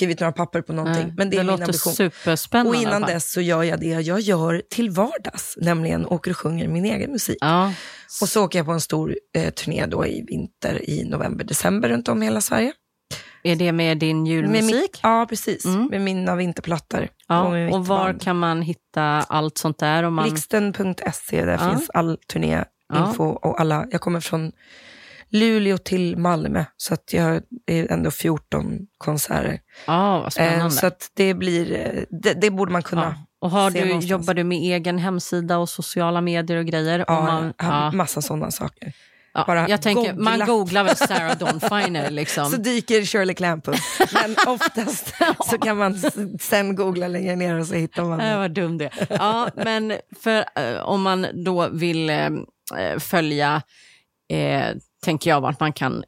skrivit 0.00 0.20
några 0.20 0.32
papper 0.32 0.62
på 0.62 0.72
någonting. 0.72 1.04
Nej, 1.04 1.14
men 1.16 1.30
det 1.30 1.36
är 1.36 1.44
min 1.44 1.50
ambition. 1.50 1.92
superspännande. 1.92 2.70
Och 2.78 2.82
innan 2.82 3.02
dess 3.02 3.32
så 3.32 3.40
gör 3.40 3.62
jag 3.62 3.80
det 3.80 3.86
jag 3.86 4.20
gör 4.20 4.62
till 4.70 4.90
vardags, 4.90 5.54
nämligen 5.60 6.06
åker 6.06 6.30
och 6.30 6.36
sjunger 6.36 6.68
min 6.68 6.84
egen 6.84 7.10
musik. 7.12 7.38
Ja. 7.40 7.72
Och 8.22 8.28
så 8.28 8.44
åker 8.44 8.58
jag 8.58 8.66
på 8.66 8.72
en 8.72 8.80
stor 8.80 9.16
eh, 9.36 9.50
turné 9.50 9.86
då 9.86 10.06
i 10.06 10.24
vinter, 10.28 10.90
i 10.90 11.04
november, 11.04 11.44
december 11.44 11.88
runt 11.88 12.08
om 12.08 12.22
i 12.22 12.26
hela 12.26 12.40
Sverige. 12.40 12.72
Är 13.42 13.56
det 13.56 13.72
med 13.72 13.98
din 13.98 14.22
Med 14.22 14.32
julmusik? 14.32 14.74
mitt, 14.74 15.00
ja, 15.02 15.26
precis. 15.28 15.64
Mm. 15.64 15.86
Med 15.86 16.00
mina 16.00 16.36
vinterplattor. 16.36 17.08
ja. 17.28 17.50
med 17.50 17.66
mitt 17.66 17.74
Och 17.74 17.86
var 17.86 18.18
kan 18.20 18.38
man 18.38 18.62
hitta 18.62 19.02
allt 19.28 19.58
sånt 19.58 19.78
där? 19.78 20.10
Man... 20.10 20.24
Blixten.se, 20.28 21.44
där 21.44 21.52
Ja. 21.52 21.70
finns 21.70 21.90
all 21.90 22.18
turnéinfo 22.32 23.24
och 23.24 23.60
alla. 23.60 23.86
Jag 23.90 24.00
kommer 24.00 24.20
från 24.20 24.52
Luleå 25.32 25.78
till 25.78 26.16
Malmö, 26.16 26.64
så 26.76 26.94
att 26.94 27.12
jag 27.12 27.42
är 27.66 27.92
ändå 27.92 28.10
14 28.10 28.78
konserter. 28.98 29.60
Ja, 29.86 30.12
vad 30.18 30.24
Eh, 30.24 30.28
spännande. 30.30 30.70
så 30.70 30.86
att 30.86 31.10
det 31.14 31.34
blir, 31.34 31.72
eh, 31.72 32.02
det, 32.22 32.32
det 32.40 32.50
borde 32.50 32.72
man 32.72 32.82
kunna. 32.82 33.02
ja. 33.02 33.26
Och 33.42 33.50
har 33.50 33.70
du, 33.70 33.80
någonstans. 33.80 34.10
jobbar 34.10 34.34
du 34.34 34.44
med 34.44 34.58
egen 34.58 34.98
hemsida 34.98 35.58
och 35.58 35.68
sociala 35.68 36.20
medier 36.20 36.56
och 36.58 36.66
grejer? 36.66 37.04
Ja, 37.08 37.18
Om 37.18 37.24
man, 37.24 37.52
ja, 37.58 37.90
massa 37.92 38.22
sådana 38.22 38.50
saker. 38.50 38.92
ja. 39.34 39.44
bara 39.46 39.68
Jag 39.68 39.82
tänker, 39.82 40.14
man 40.14 40.32
googla. 40.38 40.46
googlar 40.46 40.84
väl 40.84 40.96
Sarah 40.96 41.36
Dawn 41.38 41.60
Finer 41.60 42.10
liksom. 42.10 42.44
Så 42.50 42.56
dyker 42.56 43.02
Shirley 43.04 43.34
Clamp 43.34 43.68
upp. 43.68 43.74
Men 44.12 44.36
oftast 44.54 45.14
så 45.50 45.58
kan 45.58 45.76
man 45.76 45.98
sen 46.40 46.74
googla 46.76 47.08
längre 47.08 47.36
ner 47.36 47.54
och 47.58 47.66
så 47.66 47.74
hittar 47.74 48.04
man 48.04 48.18
det. 48.18 48.36
var 48.36 48.48
dum 48.48 48.78
det. 48.78 48.90
Ja, 49.10 49.48
men 49.56 49.92
för, 50.22 50.38
eh, 50.54 50.80
om 50.82 51.02
man 51.02 51.26
då 51.44 51.68
vill 51.68 52.10
eh, 52.10 52.26
eh, 52.78 52.98
följa, 52.98 53.62
eh, 54.32 54.68
tänker 55.04 55.30
jag, 55.30 55.40
vart 55.40 55.60
man 55.60 55.72
kan 55.72 56.04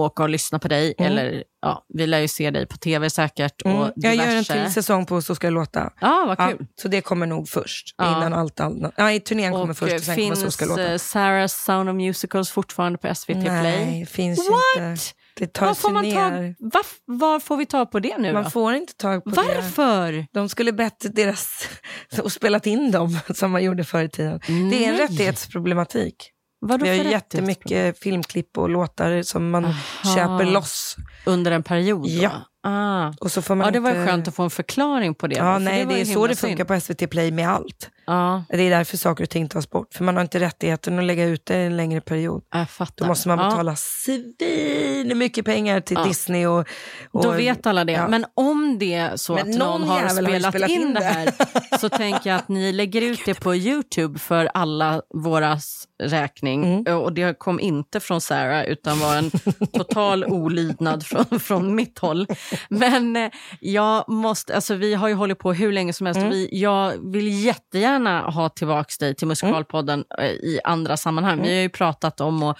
åka 0.00 0.22
och 0.22 0.28
lyssna 0.28 0.58
på 0.58 0.68
dig. 0.68 0.94
Mm. 0.98 1.12
Eller, 1.12 1.44
ja, 1.62 1.84
vi 1.88 2.06
lär 2.06 2.18
ju 2.20 2.28
se 2.28 2.50
dig 2.50 2.66
på 2.66 2.76
tv 2.76 3.10
säkert. 3.10 3.64
Mm. 3.64 3.76
Och 3.78 3.92
Jag 3.96 4.14
gör 4.14 4.22
en 4.22 4.28
diverse. 4.30 4.52
till 4.64 4.72
säsong 4.72 5.06
på 5.06 5.22
Så 5.22 5.34
ska 5.34 5.46
det 5.46 5.50
låta. 5.50 5.92
Ja, 6.00 6.24
vad 6.26 6.40
Ja, 6.50 6.56
kul. 6.56 6.66
så 6.82 6.88
det 6.88 7.00
kommer 7.00 7.26
nog 7.26 7.48
först. 7.48 7.94
Ja. 7.98 8.16
Innan 8.16 8.32
allt 8.32 8.60
annat. 8.60 8.94
Ja, 8.96 9.18
turnén 9.20 9.52
kommer 9.52 9.74
först 9.74 9.92
och 9.92 9.98
eh, 9.98 10.02
sen 10.02 10.14
kommer 10.16 10.34
Så 10.34 10.40
finns 10.42 10.54
ska 10.54 10.64
det 10.64 10.68
låta. 10.70 10.82
eh, 10.92 10.94
Sarah's 10.96 11.64
Sound 11.64 11.88
of 11.90 11.94
Musicals 11.96 12.50
fortfarande 12.50 12.98
på 12.98 13.14
SVT 13.14 13.26
Play? 13.42 13.42
Nej, 13.62 14.06
finns 14.06 14.38
What? 14.38 14.82
inte. 14.84 15.00
Det 15.38 15.60
Var 15.60 15.68
tas 15.68 15.78
får, 15.78 15.90
man 15.90 16.04
ner. 16.04 16.14
tag, 16.14 16.54
var, 16.58 16.82
var 17.04 17.40
får 17.40 17.56
vi 17.56 17.66
tag 17.66 17.90
på 17.90 17.98
det 18.00 18.18
nu 18.18 18.32
Man 18.32 18.44
då? 18.44 18.50
får 18.50 18.74
inte 18.74 18.94
tag 18.96 19.24
på 19.24 19.30
det. 19.30 19.36
Varför? 19.36 20.26
De 20.32 20.48
skulle 20.48 20.72
bett 20.72 21.14
deras 21.14 21.68
och 22.22 22.32
spelat 22.32 22.66
in 22.66 22.90
dem 22.90 23.18
som 23.34 23.50
man 23.50 23.64
gjorde 23.64 23.84
förr 23.84 24.02
i 24.04 24.08
tiden. 24.08 24.40
Det 24.46 24.52
är 24.84 24.88
en 24.88 24.94
Nej. 24.94 24.98
rättighetsproblematik. 25.02 26.32
Vadå 26.66 26.84
Vi 26.84 26.88
har 26.98 27.04
ju 27.04 27.10
jättemycket 27.10 27.98
filmklipp 27.98 28.58
och 28.58 28.68
låtar 28.68 29.22
som 29.22 29.50
man 29.50 29.64
Aha. 29.64 30.14
köper 30.16 30.44
loss. 30.44 30.96
Under 31.26 31.52
en 31.52 31.62
period? 31.62 32.02
Då? 32.02 32.08
Ja. 32.08 32.30
Ah. 32.62 33.12
Och 33.20 33.32
så 33.32 33.42
får 33.42 33.54
man 33.54 33.64
Ja, 33.64 33.70
det 33.70 33.80
var 33.80 33.90
inte... 33.90 34.06
skönt 34.06 34.28
att 34.28 34.34
få 34.34 34.42
en 34.42 34.50
förklaring 34.50 35.14
på 35.14 35.26
det. 35.26 35.36
Ja, 35.36 35.58
nej, 35.58 35.84
det 35.86 35.94
ju 35.94 36.00
är 36.00 36.04
så 36.04 36.26
det 36.26 36.36
funkar 36.36 36.56
synd. 36.56 36.68
på 36.68 36.80
SVT 36.80 37.10
Play 37.10 37.30
med 37.30 37.48
allt. 37.48 37.90
Ja, 38.06 38.44
Det 38.48 38.62
är 38.62 38.70
därför 38.70 38.96
saker 38.96 39.24
och 39.24 39.30
ting 39.30 39.48
tas 39.48 39.70
bort. 39.70 39.94
För 39.94 40.04
man 40.04 40.14
har 40.16 40.22
inte 40.22 40.40
rättigheten 40.40 40.98
att 40.98 41.04
lägga 41.04 41.24
ut 41.24 41.46
det 41.46 41.56
en 41.56 41.76
längre 41.76 42.00
period. 42.00 42.42
jag 42.52 42.70
fattar. 42.70 43.04
Då 43.04 43.08
måste 43.08 43.28
man 43.28 43.38
Ja. 43.38 43.50
betala 43.50 43.76
svin 43.76 45.18
mycket 45.18 45.44
pengar 45.44 45.80
till 45.80 45.96
Ja. 46.00 46.04
Disney. 46.04 46.46
Och, 46.46 46.66
och, 47.12 47.22
Då 47.22 47.30
vet 47.30 47.66
alla 47.66 47.84
det. 47.84 47.92
ja. 47.92 48.08
Men 48.08 48.24
om 48.34 48.78
det 48.78 48.94
är 48.94 49.16
så 49.16 49.34
Men 49.34 49.42
att 49.52 49.58
någon, 49.58 49.80
någon 49.80 49.88
har 49.88 50.02
jävel 50.02 50.24
har 50.26 50.32
spelat, 50.32 50.52
spelat 50.52 50.70
in 50.70 50.80
in 50.82 50.94
det 50.94 51.04
här 51.04 51.32
så 51.78 51.88
tänker 51.88 52.30
jag 52.30 52.36
att 52.38 52.48
ni 52.48 52.72
lägger 52.72 53.02
ut 53.02 53.20
det 53.26 53.34
på 53.40 53.54
Youtube 53.54 54.18
för 54.18 54.50
alla 54.54 55.02
våras 55.14 55.88
räkning. 56.02 56.64
Mm. 56.64 56.98
Och 56.98 57.12
det 57.12 57.38
kom 57.38 57.60
inte 57.60 58.00
från 58.00 58.20
Sarah 58.20 58.64
utan 58.64 58.98
var 59.00 59.16
en 59.16 59.30
total 59.72 60.24
olydnad 60.24 61.06
från, 61.06 61.40
från 61.40 61.74
mitt 61.74 61.98
håll. 61.98 62.26
Men 62.68 63.16
eh, 63.16 63.30
jag 63.60 64.08
måste, 64.08 64.54
alltså 64.54 64.74
vi 64.74 64.94
har 64.94 65.08
ju 65.08 65.14
hållit 65.14 65.38
på 65.38 65.52
hur 65.52 65.72
länge 65.72 65.92
som 65.92 66.06
helst. 66.06 66.18
Mm. 66.18 66.30
Vi, 66.30 66.48
jag 66.52 67.12
vill 67.12 67.44
jättegärna 67.44 67.95
ha 68.06 68.48
tillbaks 68.48 68.98
dig 68.98 69.14
till 69.14 69.26
Musikalpodden 69.26 70.04
eh, 70.18 70.24
i 70.24 70.60
andra 70.64 70.96
sammanhang. 70.96 71.38
Mm. 71.38 71.48
Vi 71.48 71.54
har 71.54 71.62
ju 71.62 71.68
pratat 71.68 72.20
om 72.20 72.42
att 72.42 72.58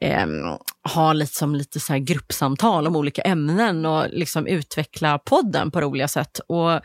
ehm, 0.00 0.42
ha 0.94 1.12
lite, 1.12 1.34
som 1.34 1.54
lite 1.54 1.80
så 1.80 1.94
gruppsamtal 1.94 2.86
om 2.86 2.96
olika 2.96 3.22
ämnen 3.22 3.86
och 3.86 4.06
liksom 4.10 4.46
utveckla 4.46 5.18
podden 5.18 5.70
på 5.70 5.80
roliga 5.80 6.08
sätt. 6.08 6.38
Och 6.38 6.80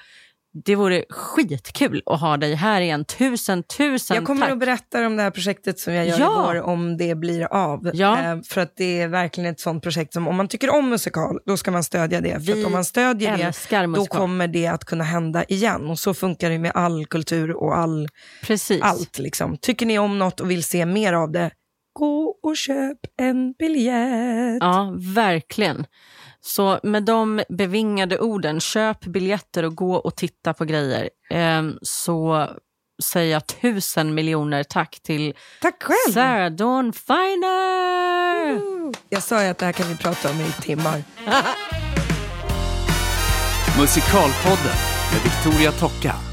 det 0.66 0.76
vore 0.76 1.06
skitkul 1.10 2.02
att 2.06 2.20
ha 2.22 2.38
dig 2.38 2.56
här 2.56 2.82
igen. 2.82 3.06
Tusen, 3.06 3.64
tusen 3.64 4.16
Jag 4.16 4.26
kommer 4.26 4.41
tack. 4.41 4.52
att 4.52 4.60
berätta 4.60 5.06
om 5.08 5.16
det 5.18 5.24
här 5.24 5.32
projektet 5.32 5.80
som 5.80 5.93
jag 5.93 6.08
gör 6.08 6.20
Ja. 6.20 6.43
i 6.43 6.54
vår, 6.56 6.62
om 6.62 6.97
det 6.97 7.16
blir 7.16 7.54
av. 7.54 7.91
Ja. 7.93 8.20
Eh, 8.20 8.41
för 8.49 8.62
att 8.62 8.74
det 8.76 9.02
är 9.02 9.08
verkligen 9.08 9.52
ett 9.52 9.60
sånt 9.60 9.84
projekt 9.84 10.14
som, 10.14 10.28
om 10.28 10.36
man 10.36 10.47
tycker 10.47 10.70
om 10.76 10.89
musikal, 10.89 11.39
då 11.45 11.58
ska 11.58 11.72
man 11.72 11.84
stödja 11.84 12.22
det. 12.22 12.32
För 12.34 12.39
Vi 12.54 12.60
att 12.62 12.66
om 12.66 12.72
man 12.72 12.86
stödjer 12.86 13.38
det, 13.38 13.43
älskar 13.43 13.82
då 13.82 13.88
musikal. 13.88 14.18
kommer 14.20 14.47
det 14.47 14.68
att 14.68 14.86
kunna 14.86 15.04
hända 15.04 15.43
igen. 15.43 15.86
Och 15.89 15.99
så 15.99 16.14
funkar 16.14 16.49
det 16.49 16.60
med 16.60 16.72
all 16.76 17.06
kultur 17.06 17.52
och 17.52 17.78
all, 17.78 18.08
Precis. 18.43 18.82
allt. 18.82 19.20
Liksom. 19.20 19.58
Tycker 19.58 19.86
ni 19.86 19.99
om 19.99 20.20
något 20.20 20.39
och 20.39 20.52
vill 20.52 20.64
se 20.64 20.86
mer 20.86 21.14
av 21.14 21.32
det, 21.32 21.52
gå 21.93 22.36
och 22.43 22.58
köp 22.58 22.97
en 23.22 23.54
biljett. 23.60 24.58
Ja, 24.60 24.93
verkligen. 25.16 25.86
Så 26.43 26.79
med 26.83 27.03
de 27.03 27.43
bevingade 27.49 28.19
orden, 28.19 28.59
köp 28.59 29.05
biljetter 29.05 29.63
och 29.63 29.75
gå 29.75 29.95
och 29.95 30.15
titta 30.15 30.53
på 30.53 30.65
grejer. 30.65 31.09
Ehm, 31.29 31.77
så 31.81 32.47
säger 33.03 33.33
jag 33.33 33.47
tusen 33.47 34.13
miljoner 34.13 34.63
tack 34.63 34.99
till 35.03 35.33
Tack 35.61 35.83
själv! 35.83 36.13
Sarah 36.13 36.51
Dawn 36.51 36.93
Finer! 36.93 38.61
Jag 39.09 39.23
sa 39.23 39.43
ju 39.43 39.49
att 39.49 39.57
det 39.57 39.65
här 39.65 39.73
kan 39.73 39.87
vi 39.87 39.97
prata 39.97 40.29
om 40.29 40.41
i 40.41 40.51
timmar. 40.61 41.03
Musikalpodden 43.79 44.77
med 45.11 45.21
Victoria 45.23 45.71
Tocka. 45.71 46.30